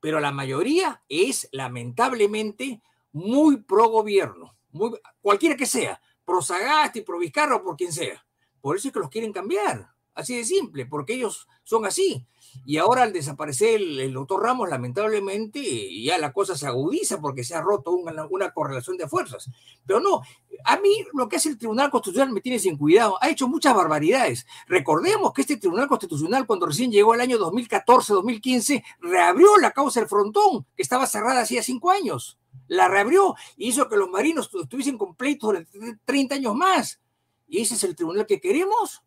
pero 0.00 0.20
la 0.20 0.32
mayoría 0.32 1.02
es 1.08 1.48
lamentablemente 1.52 2.82
muy 3.12 3.56
pro 3.56 3.88
gobierno, 3.88 4.56
muy, 4.70 4.92
cualquiera 5.20 5.56
que 5.56 5.66
sea, 5.66 6.00
pro 6.24 6.42
Sagasti, 6.42 7.00
pro 7.00 7.18
Vizcarra 7.18 7.62
por 7.62 7.76
quien 7.76 7.92
sea. 7.92 8.24
Por 8.60 8.76
eso 8.76 8.88
es 8.88 8.94
que 8.94 9.00
los 9.00 9.10
quieren 9.10 9.32
cambiar. 9.32 9.95
Así 10.16 10.34
de 10.34 10.46
simple, 10.46 10.86
porque 10.86 11.12
ellos 11.12 11.46
son 11.62 11.84
así. 11.84 12.26
Y 12.64 12.78
ahora 12.78 13.02
al 13.02 13.12
desaparecer 13.12 13.82
el, 13.82 14.14
doctor 14.14 14.42
Ramos, 14.42 14.70
lamentablemente, 14.70 16.02
ya 16.02 16.16
la 16.16 16.32
cosa 16.32 16.56
se 16.56 16.66
agudiza 16.66 17.20
porque 17.20 17.44
se 17.44 17.54
ha 17.54 17.60
roto 17.60 17.90
una, 17.92 18.50
correlación 18.54 18.96
de 18.96 19.08
fuerzas. 19.08 19.50
Pero 19.84 20.00
no, 20.00 20.22
a 20.64 20.78
mí 20.78 21.04
lo 21.12 21.28
que 21.28 21.36
hace 21.36 21.50
el 21.50 21.58
Tribunal 21.58 21.90
Constitucional 21.90 22.32
me 22.32 22.40
tiene 22.40 22.58
sin 22.58 22.78
cuidado. 22.78 23.18
Ha 23.20 23.28
hecho 23.28 23.46
muchas 23.46 23.74
barbaridades. 23.74 24.46
Recordemos 24.66 25.34
que 25.34 25.42
este 25.42 25.58
Tribunal 25.58 25.86
Constitucional, 25.86 26.46
cuando 26.46 26.64
recién 26.64 26.90
llegó 26.90 27.12
el 27.12 27.20
año 27.20 27.36
2014-2015, 27.38 28.82
reabrió 29.00 29.58
la 29.58 29.72
causa 29.72 30.00
del 30.00 30.08
frontón, 30.08 30.64
que 30.74 30.82
estaba 30.82 31.06
cerrada 31.06 31.42
hacía 31.42 31.62
cinco 31.62 31.90
años. 31.90 32.38
La 32.68 32.88
reabrió 32.88 33.34
y 33.58 33.68
hizo 33.68 33.86
que 33.86 33.98
los 33.98 34.08
marinos 34.08 34.48
estuviesen 34.62 34.96
completos 34.96 35.50
durante 35.50 35.98
30 36.06 36.36
años 36.36 36.54
más. 36.54 37.00
¿Y 37.46 37.60
ese 37.60 37.74
es 37.74 37.84
el 37.84 37.94
tribunal 37.94 38.24
que 38.24 38.40
queremos? 38.40 39.02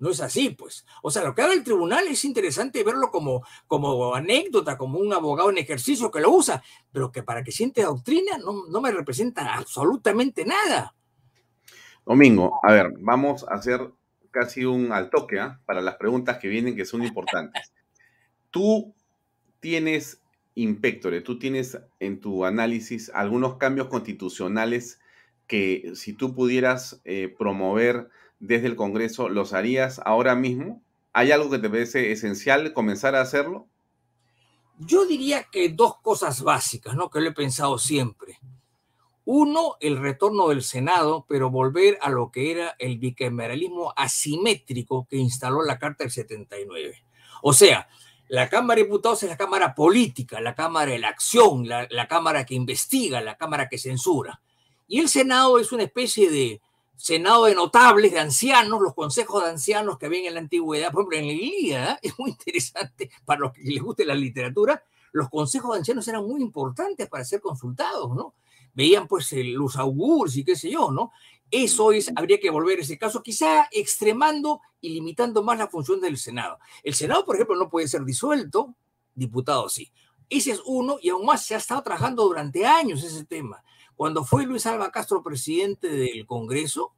No 0.00 0.10
es 0.10 0.20
así, 0.20 0.50
pues. 0.50 0.86
O 1.02 1.10
sea, 1.10 1.22
lo 1.22 1.34
que 1.34 1.42
haga 1.42 1.52
el 1.52 1.62
tribunal 1.62 2.08
es 2.08 2.24
interesante 2.24 2.82
verlo 2.82 3.10
como, 3.10 3.44
como 3.66 4.14
anécdota, 4.14 4.76
como 4.78 4.98
un 4.98 5.12
abogado 5.12 5.50
en 5.50 5.58
ejercicio 5.58 6.10
que 6.10 6.20
lo 6.20 6.30
usa, 6.30 6.62
pero 6.90 7.12
que 7.12 7.22
para 7.22 7.44
que 7.44 7.52
siente 7.52 7.82
doctrina 7.82 8.38
no, 8.38 8.66
no 8.66 8.80
me 8.80 8.90
representa 8.90 9.54
absolutamente 9.54 10.46
nada. 10.46 10.94
Domingo, 12.06 12.58
a 12.62 12.72
ver, 12.72 12.94
vamos 12.98 13.46
a 13.46 13.54
hacer 13.54 13.92
casi 14.30 14.64
un 14.64 14.90
al 14.90 15.10
toque 15.10 15.36
¿eh? 15.36 15.50
para 15.66 15.82
las 15.82 15.96
preguntas 15.96 16.38
que 16.38 16.48
vienen 16.48 16.74
que 16.74 16.86
son 16.86 17.04
importantes. 17.04 17.72
Tú 18.50 18.94
tienes, 19.60 20.22
Inspectore, 20.56 21.20
tú 21.20 21.38
tienes 21.38 21.78
en 22.00 22.20
tu 22.20 22.44
análisis 22.44 23.10
algunos 23.14 23.56
cambios 23.56 23.86
constitucionales 23.86 24.98
que 25.46 25.92
si 25.94 26.12
tú 26.12 26.34
pudieras 26.34 27.00
eh, 27.04 27.32
promover 27.38 28.08
desde 28.40 28.66
el 28.66 28.74
Congreso, 28.74 29.28
¿los 29.28 29.52
harías 29.52 30.00
ahora 30.04 30.34
mismo? 30.34 30.82
¿Hay 31.12 31.30
algo 31.30 31.50
que 31.50 31.58
te 31.58 31.68
parece 31.68 32.10
esencial 32.10 32.72
comenzar 32.72 33.14
a 33.14 33.20
hacerlo? 33.20 33.68
Yo 34.78 35.04
diría 35.04 35.44
que 35.44 35.68
dos 35.68 35.98
cosas 36.00 36.42
básicas, 36.42 36.96
¿no? 36.96 37.10
Que 37.10 37.20
lo 37.20 37.28
he 37.28 37.32
pensado 37.32 37.78
siempre. 37.78 38.38
Uno, 39.26 39.76
el 39.80 39.98
retorno 39.98 40.48
del 40.48 40.62
Senado, 40.62 41.26
pero 41.28 41.50
volver 41.50 41.98
a 42.00 42.08
lo 42.08 42.30
que 42.30 42.50
era 42.50 42.74
el 42.78 42.98
bicameralismo 42.98 43.92
asimétrico 43.94 45.06
que 45.08 45.16
instaló 45.16 45.62
la 45.62 45.78
Carta 45.78 46.04
del 46.04 46.10
79. 46.10 47.04
O 47.42 47.52
sea, 47.52 47.88
la 48.28 48.48
Cámara 48.48 48.78
de 48.78 48.84
Diputados 48.84 49.22
es 49.22 49.28
la 49.28 49.36
Cámara 49.36 49.74
política, 49.74 50.40
la 50.40 50.54
Cámara 50.54 50.92
de 50.92 50.98
la 50.98 51.08
acción, 51.08 51.68
la, 51.68 51.86
la 51.90 52.08
Cámara 52.08 52.46
que 52.46 52.54
investiga, 52.54 53.20
la 53.20 53.36
Cámara 53.36 53.68
que 53.68 53.76
censura. 53.76 54.40
Y 54.88 55.00
el 55.00 55.10
Senado 55.10 55.58
es 55.58 55.72
una 55.72 55.82
especie 55.82 56.30
de, 56.30 56.62
senado 57.00 57.46
de 57.46 57.54
notables, 57.54 58.12
de 58.12 58.18
ancianos, 58.18 58.80
los 58.80 58.94
consejos 58.94 59.42
de 59.42 59.50
ancianos 59.50 59.98
que 59.98 60.06
había 60.06 60.28
en 60.28 60.34
la 60.34 60.40
antigüedad, 60.40 60.92
por 60.92 61.02
ejemplo, 61.02 61.18
en 61.18 61.26
la 61.26 61.32
Ilíada, 61.32 61.98
es 62.02 62.18
muy 62.18 62.30
interesante 62.30 63.10
para 63.24 63.40
los 63.40 63.52
que 63.52 63.62
les 63.62 63.82
guste 63.82 64.04
la 64.04 64.14
literatura, 64.14 64.82
los 65.12 65.30
consejos 65.30 65.72
de 65.72 65.78
ancianos 65.78 66.06
eran 66.08 66.26
muy 66.26 66.42
importantes 66.42 67.08
para 67.08 67.24
ser 67.24 67.40
consultados, 67.40 68.14
¿no? 68.14 68.34
Veían 68.74 69.08
pues 69.08 69.32
los 69.32 69.76
augurs 69.76 70.36
y 70.36 70.44
qué 70.44 70.54
sé 70.54 70.70
yo, 70.70 70.92
¿no? 70.92 71.10
Eso 71.50 71.90
es, 71.90 72.12
habría 72.14 72.38
que 72.38 72.50
volver 72.50 72.78
a 72.78 72.82
ese 72.82 72.96
caso, 72.96 73.22
quizá 73.22 73.68
extremando 73.72 74.60
y 74.80 74.90
limitando 74.90 75.42
más 75.42 75.58
la 75.58 75.66
función 75.66 76.00
del 76.00 76.16
Senado. 76.16 76.58
El 76.84 76.94
Senado, 76.94 77.24
por 77.24 77.34
ejemplo, 77.34 77.56
no 77.56 77.68
puede 77.68 77.88
ser 77.88 78.04
disuelto, 78.04 78.76
diputado 79.14 79.68
sí. 79.68 79.90
Ese 80.28 80.52
es 80.52 80.62
uno, 80.64 80.98
y 81.02 81.08
aún 81.08 81.26
más 81.26 81.44
se 81.44 81.56
ha 81.56 81.58
estado 81.58 81.82
trabajando 81.82 82.22
durante 82.22 82.64
años 82.64 83.02
ese 83.02 83.24
tema. 83.24 83.64
Cuando 84.00 84.24
fue 84.24 84.46
Luis 84.46 84.64
Alba 84.64 84.90
Castro 84.90 85.22
presidente 85.22 85.86
del 85.86 86.24
Congreso, 86.24 86.94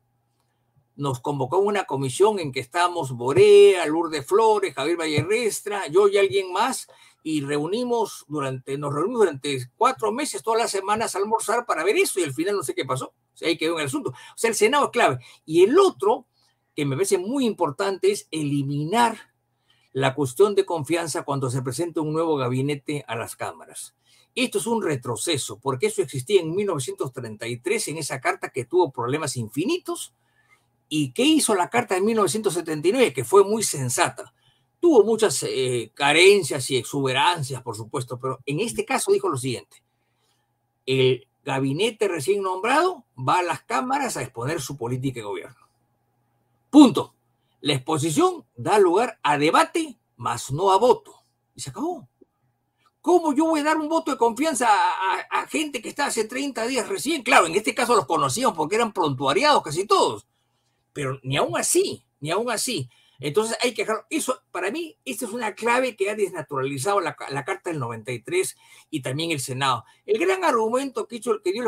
nos 0.94 1.18
convocó 1.18 1.58
una 1.58 1.82
comisión 1.82 2.38
en 2.38 2.52
que 2.52 2.60
estábamos 2.60 3.10
Borea, 3.10 3.84
Lourdes 3.86 4.24
Flores, 4.24 4.72
Javier 4.72 4.96
Vallerestra, 4.96 5.88
yo 5.88 6.06
y 6.06 6.16
alguien 6.16 6.52
más, 6.52 6.86
y 7.24 7.40
reunimos 7.40 8.24
durante, 8.28 8.78
nos 8.78 8.94
reunimos 8.94 9.22
durante 9.22 9.68
cuatro 9.76 10.12
meses, 10.12 10.44
todas 10.44 10.60
las 10.60 10.70
semanas 10.70 11.16
a 11.16 11.18
almorzar 11.18 11.66
para 11.66 11.82
ver 11.82 11.96
eso, 11.96 12.20
y 12.20 12.22
al 12.22 12.34
final 12.34 12.54
no 12.54 12.62
sé 12.62 12.72
qué 12.72 12.84
pasó. 12.84 13.06
O 13.06 13.36
sea, 13.36 13.48
ahí 13.48 13.58
quedó 13.58 13.72
en 13.72 13.80
el 13.80 13.86
asunto. 13.86 14.10
O 14.10 14.36
sea, 14.36 14.50
el 14.50 14.54
Senado 14.54 14.84
es 14.84 14.90
clave. 14.92 15.18
Y 15.44 15.64
el 15.64 15.76
otro, 15.80 16.28
que 16.76 16.86
me 16.86 16.94
parece 16.94 17.18
muy 17.18 17.46
importante, 17.46 18.12
es 18.12 18.28
eliminar 18.30 19.32
la 19.92 20.14
cuestión 20.14 20.54
de 20.54 20.64
confianza 20.64 21.24
cuando 21.24 21.50
se 21.50 21.62
presenta 21.62 22.00
un 22.00 22.12
nuevo 22.12 22.36
gabinete 22.36 23.04
a 23.08 23.16
las 23.16 23.34
cámaras. 23.34 23.96
Esto 24.34 24.58
es 24.58 24.66
un 24.66 24.82
retroceso, 24.82 25.58
porque 25.58 25.86
eso 25.86 26.02
existía 26.02 26.40
en 26.40 26.54
1933 26.54 27.88
en 27.88 27.98
esa 27.98 28.20
carta 28.20 28.50
que 28.50 28.64
tuvo 28.64 28.90
problemas 28.90 29.36
infinitos. 29.36 30.14
¿Y 30.88 31.12
qué 31.12 31.22
hizo 31.22 31.54
la 31.54 31.68
carta 31.68 31.94
de 31.94 32.00
1979? 32.00 33.12
Que 33.12 33.24
fue 33.24 33.44
muy 33.44 33.62
sensata. 33.62 34.34
Tuvo 34.80 35.04
muchas 35.04 35.42
eh, 35.42 35.90
carencias 35.94 36.70
y 36.70 36.76
exuberancias, 36.76 37.62
por 37.62 37.76
supuesto, 37.76 38.18
pero 38.18 38.40
en 38.46 38.60
este 38.60 38.84
caso 38.84 39.12
dijo 39.12 39.28
lo 39.28 39.36
siguiente. 39.36 39.82
El 40.86 41.26
gabinete 41.44 42.08
recién 42.08 42.42
nombrado 42.42 43.04
va 43.16 43.38
a 43.38 43.42
las 43.42 43.62
cámaras 43.62 44.16
a 44.16 44.22
exponer 44.22 44.60
su 44.60 44.76
política 44.76 45.20
de 45.20 45.24
gobierno. 45.24 45.68
Punto. 46.70 47.14
La 47.60 47.74
exposición 47.74 48.44
da 48.56 48.78
lugar 48.78 49.20
a 49.22 49.38
debate, 49.38 49.98
mas 50.16 50.50
no 50.50 50.72
a 50.72 50.78
voto. 50.78 51.22
Y 51.54 51.60
se 51.60 51.70
acabó. 51.70 52.08
¿Cómo 53.02 53.34
yo 53.34 53.46
voy 53.46 53.60
a 53.60 53.64
dar 53.64 53.78
un 53.78 53.88
voto 53.88 54.12
de 54.12 54.16
confianza 54.16 54.68
a, 54.70 55.46
gente 55.48 55.82
que 55.82 55.88
está 55.88 56.06
hace 56.06 56.24
30 56.24 56.66
días 56.68 56.88
recién? 56.88 57.24
Claro, 57.24 57.46
en 57.46 57.54
este 57.56 57.74
caso 57.74 57.96
los 57.96 58.06
conocíamos 58.06 58.56
porque 58.56 58.76
eran 58.76 58.92
prontuariados 58.92 59.60
casi 59.62 59.86
todos, 59.86 60.24
pero 60.92 61.18
ni 61.24 61.36
aún 61.36 61.58
así, 61.58 62.04
ni 62.20 62.30
aún 62.30 62.48
así. 62.48 62.88
Entonces 63.22 63.56
hay 63.62 63.72
que 63.72 63.82
dejarlo. 63.82 64.04
Eso, 64.10 64.42
para 64.50 64.70
mí, 64.70 64.98
esta 65.04 65.26
es 65.26 65.32
una 65.32 65.54
clave 65.54 65.94
que 65.96 66.10
ha 66.10 66.16
desnaturalizado 66.16 67.00
la, 67.00 67.14
Carta 67.14 67.70
del 67.70 67.78
93 67.78 68.56
y 68.90 69.00
también 69.00 69.30
el 69.30 69.40
Senado. 69.40 69.84
El 70.04 70.18
gran 70.18 70.42
argumento 70.44 71.06
que, 71.06 71.16
hizo, 71.16 71.40
que 71.40 71.52
dio 71.52 71.62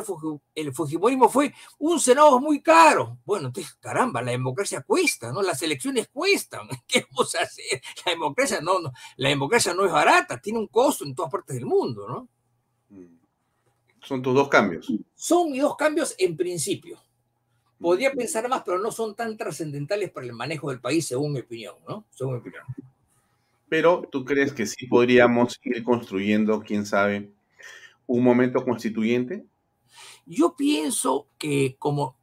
el, 0.54 0.74
Fujimorismo 0.74 1.28
fue 1.28 1.54
un 1.78 2.00
Senado 2.00 2.40
muy 2.40 2.60
caro. 2.60 3.18
Bueno, 3.24 3.48
entonces, 3.48 3.74
caramba, 3.74 4.20
la 4.20 4.32
democracia 4.32 4.82
cuesta, 4.82 5.32
¿no? 5.32 5.42
Las 5.42 5.62
elecciones 5.62 6.08
cuestan. 6.12 6.68
¿Qué 6.88 7.06
vamos 7.10 7.34
a 7.36 7.42
hacer? 7.42 7.80
La 8.04 8.12
democracia 8.12 8.60
no, 8.60 8.80
no, 8.80 8.92
la 9.16 9.28
democracia 9.28 9.74
no 9.74 9.84
es 9.84 9.92
barata, 9.92 10.40
tiene 10.40 10.58
un 10.58 10.66
costo 10.66 11.04
en 11.04 11.14
todas 11.14 11.30
partes 11.30 11.54
del 11.54 11.66
mundo, 11.66 12.08
¿no? 12.08 12.28
Mm. 12.88 13.18
Son 14.02 14.20
tus 14.20 14.34
dos 14.34 14.48
cambios. 14.48 14.92
Son 15.14 15.50
mis 15.50 15.62
dos 15.62 15.76
cambios 15.76 16.14
en 16.18 16.36
principio. 16.36 17.00
Podría 17.80 18.12
pensar 18.12 18.48
más, 18.48 18.62
pero 18.64 18.78
no 18.78 18.90
son 18.90 19.14
tan 19.14 19.36
trascendentales 19.36 20.10
para 20.10 20.26
el 20.26 20.32
manejo 20.32 20.70
del 20.70 20.80
país, 20.80 21.06
según 21.06 21.32
mi 21.32 21.40
opinión, 21.40 21.74
¿no? 21.88 22.04
Según 22.10 22.34
mi 22.34 22.40
opinión. 22.40 22.62
Pero 23.68 24.08
tú 24.10 24.24
crees 24.24 24.52
que 24.52 24.66
sí 24.66 24.86
podríamos 24.86 25.58
ir 25.64 25.82
construyendo, 25.82 26.60
quién 26.60 26.86
sabe, 26.86 27.30
un 28.06 28.22
momento 28.22 28.64
constituyente? 28.64 29.44
Yo 30.26 30.54
pienso 30.56 31.26
que 31.38 31.76
como, 31.78 32.16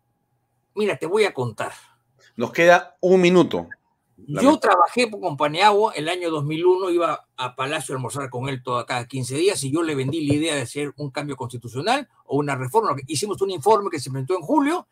mira, 0.76 0.98
te 0.98 1.06
voy 1.06 1.26
a 1.26 1.34
contar. 1.34 1.74
Nos 2.36 2.52
queda 2.52 2.96
un 3.02 3.22
minuto. 3.22 3.68
Yo 4.28 4.58
trabajé 4.60 5.10
con 5.10 5.36
Paniagua 5.36 5.94
el 5.94 6.08
año 6.08 6.30
2001, 6.30 6.92
iba 6.92 7.28
a 7.36 7.56
Palacio 7.56 7.94
a 7.94 7.98
almorzar 7.98 8.30
con 8.30 8.50
él 8.50 8.62
toda 8.62 8.86
cada 8.86 9.08
15 9.08 9.36
días 9.36 9.64
y 9.64 9.72
yo 9.72 9.82
le 9.82 9.96
vendí 9.96 10.26
la 10.26 10.36
idea 10.36 10.56
de 10.56 10.62
hacer 10.62 10.94
un 10.98 11.10
cambio 11.10 11.36
constitucional 11.36 12.08
o 12.26 12.38
una 12.38 12.56
reforma. 12.56 12.96
Hicimos 13.08 13.42
un 13.42 13.50
informe 13.50 13.90
que 13.90 14.00
se 14.00 14.12
presentó 14.12 14.36
en 14.36 14.42
julio 14.42 14.88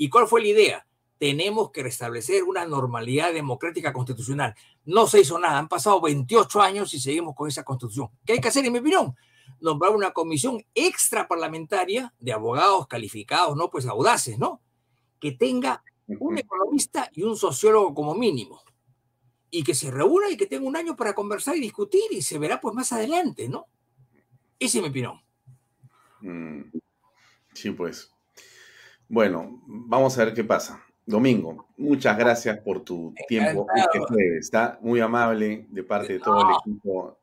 ¿Y 0.00 0.08
cuál 0.08 0.26
fue 0.26 0.40
la 0.40 0.48
idea? 0.48 0.86
tenemos 1.20 1.70
que 1.70 1.82
restablecer 1.82 2.44
una 2.44 2.64
normalidad 2.64 3.34
democrática 3.34 3.92
constitucional. 3.92 4.54
No 4.86 5.06
se 5.06 5.20
hizo 5.20 5.38
nada, 5.38 5.58
han 5.58 5.68
pasado 5.68 6.00
28 6.00 6.62
años 6.62 6.94
y 6.94 6.98
seguimos 6.98 7.34
con 7.36 7.46
esa 7.46 7.62
constitución. 7.62 8.08
¿Qué 8.24 8.32
hay 8.32 8.40
que 8.40 8.48
hacer, 8.48 8.64
en 8.64 8.72
mi 8.72 8.78
opinión? 8.78 9.14
Nombrar 9.60 9.94
una 9.94 10.12
comisión 10.12 10.64
extraparlamentaria 10.74 12.14
de 12.18 12.32
abogados 12.32 12.86
calificados, 12.86 13.54
no 13.54 13.68
pues 13.68 13.84
audaces, 13.84 14.38
¿no? 14.38 14.62
Que 15.20 15.32
tenga 15.32 15.84
un 16.06 16.38
economista 16.38 17.10
y 17.12 17.22
un 17.22 17.36
sociólogo 17.36 17.92
como 17.92 18.14
mínimo. 18.14 18.62
Y 19.50 19.62
que 19.62 19.74
se 19.74 19.90
reúna 19.90 20.30
y 20.30 20.38
que 20.38 20.46
tenga 20.46 20.66
un 20.66 20.76
año 20.76 20.96
para 20.96 21.14
conversar 21.14 21.54
y 21.54 21.60
discutir 21.60 22.04
y 22.12 22.22
se 22.22 22.38
verá 22.38 22.62
pues 22.62 22.74
más 22.74 22.92
adelante, 22.92 23.46
¿no? 23.46 23.66
Ese 24.58 24.78
es 24.78 24.82
mi 24.82 24.88
opinión. 24.88 25.20
Mm, 26.22 26.62
sí, 27.52 27.72
pues. 27.72 28.10
Bueno, 29.10 29.60
vamos 29.66 30.16
a 30.16 30.24
ver 30.24 30.34
qué 30.34 30.44
pasa. 30.44 30.80
Domingo, 31.04 31.66
muchas 31.76 32.16
gracias 32.16 32.58
por 32.60 32.84
tu 32.84 33.12
tiempo. 33.26 33.66
está 34.38 34.78
muy 34.82 35.00
amable 35.00 35.66
de 35.68 35.82
parte 35.82 36.12
de 36.12 36.20
todo 36.20 36.48
el 36.48 36.56
equipo 36.56 37.18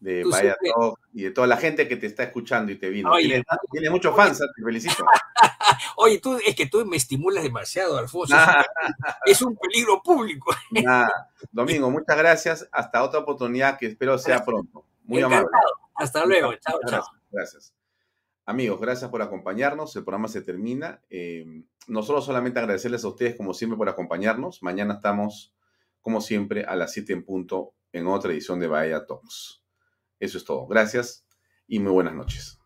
de 0.00 0.22
Vaya 0.24 0.54
Talk 0.62 1.00
y 1.14 1.22
de 1.22 1.30
toda 1.30 1.46
la 1.46 1.56
gente 1.56 1.88
que 1.88 1.96
te 1.96 2.06
está 2.06 2.24
escuchando 2.24 2.70
y 2.70 2.76
te 2.76 2.90
vino. 2.90 3.10
tiene, 3.70 3.88
muchos 3.88 4.14
fans, 4.14 4.38
te 4.38 4.62
felicito. 4.62 5.02
Oye, 5.96 6.18
tú, 6.18 6.38
es 6.46 6.54
que 6.54 6.66
tú 6.66 6.84
me 6.84 6.98
estimulas 6.98 7.42
demasiado, 7.42 7.96
Alfonso. 7.96 8.36
es 9.24 9.40
un 9.40 9.56
peligro 9.56 10.02
público. 10.02 10.54
Domingo, 11.52 11.90
muchas 11.90 12.18
gracias. 12.18 12.68
Hasta 12.70 13.02
otra 13.02 13.20
oportunidad 13.20 13.78
que 13.78 13.86
espero 13.86 14.18
sea 14.18 14.44
pronto. 14.44 14.84
Muy 15.04 15.22
amable. 15.22 15.48
Hasta 15.94 16.26
luego. 16.26 16.54
Chao, 16.56 16.78
chao. 16.86 17.02
Gracias. 17.30 17.72
Amigos, 18.50 18.80
gracias 18.80 19.08
por 19.12 19.22
acompañarnos. 19.22 19.94
El 19.94 20.02
programa 20.02 20.26
se 20.26 20.42
termina. 20.42 21.00
Eh, 21.08 21.62
nosotros 21.86 22.24
solamente 22.24 22.58
agradecerles 22.58 23.04
a 23.04 23.08
ustedes, 23.08 23.36
como 23.36 23.54
siempre, 23.54 23.76
por 23.76 23.88
acompañarnos. 23.88 24.60
Mañana 24.60 24.94
estamos, 24.94 25.54
como 26.00 26.20
siempre, 26.20 26.64
a 26.64 26.74
las 26.74 26.92
7 26.92 27.12
en 27.12 27.24
punto 27.24 27.74
en 27.92 28.08
otra 28.08 28.32
edición 28.32 28.58
de 28.58 28.66
Bahía 28.66 29.06
Talks. 29.06 29.62
Eso 30.18 30.36
es 30.36 30.44
todo. 30.44 30.66
Gracias 30.66 31.24
y 31.68 31.78
muy 31.78 31.92
buenas 31.92 32.14
noches. 32.14 32.59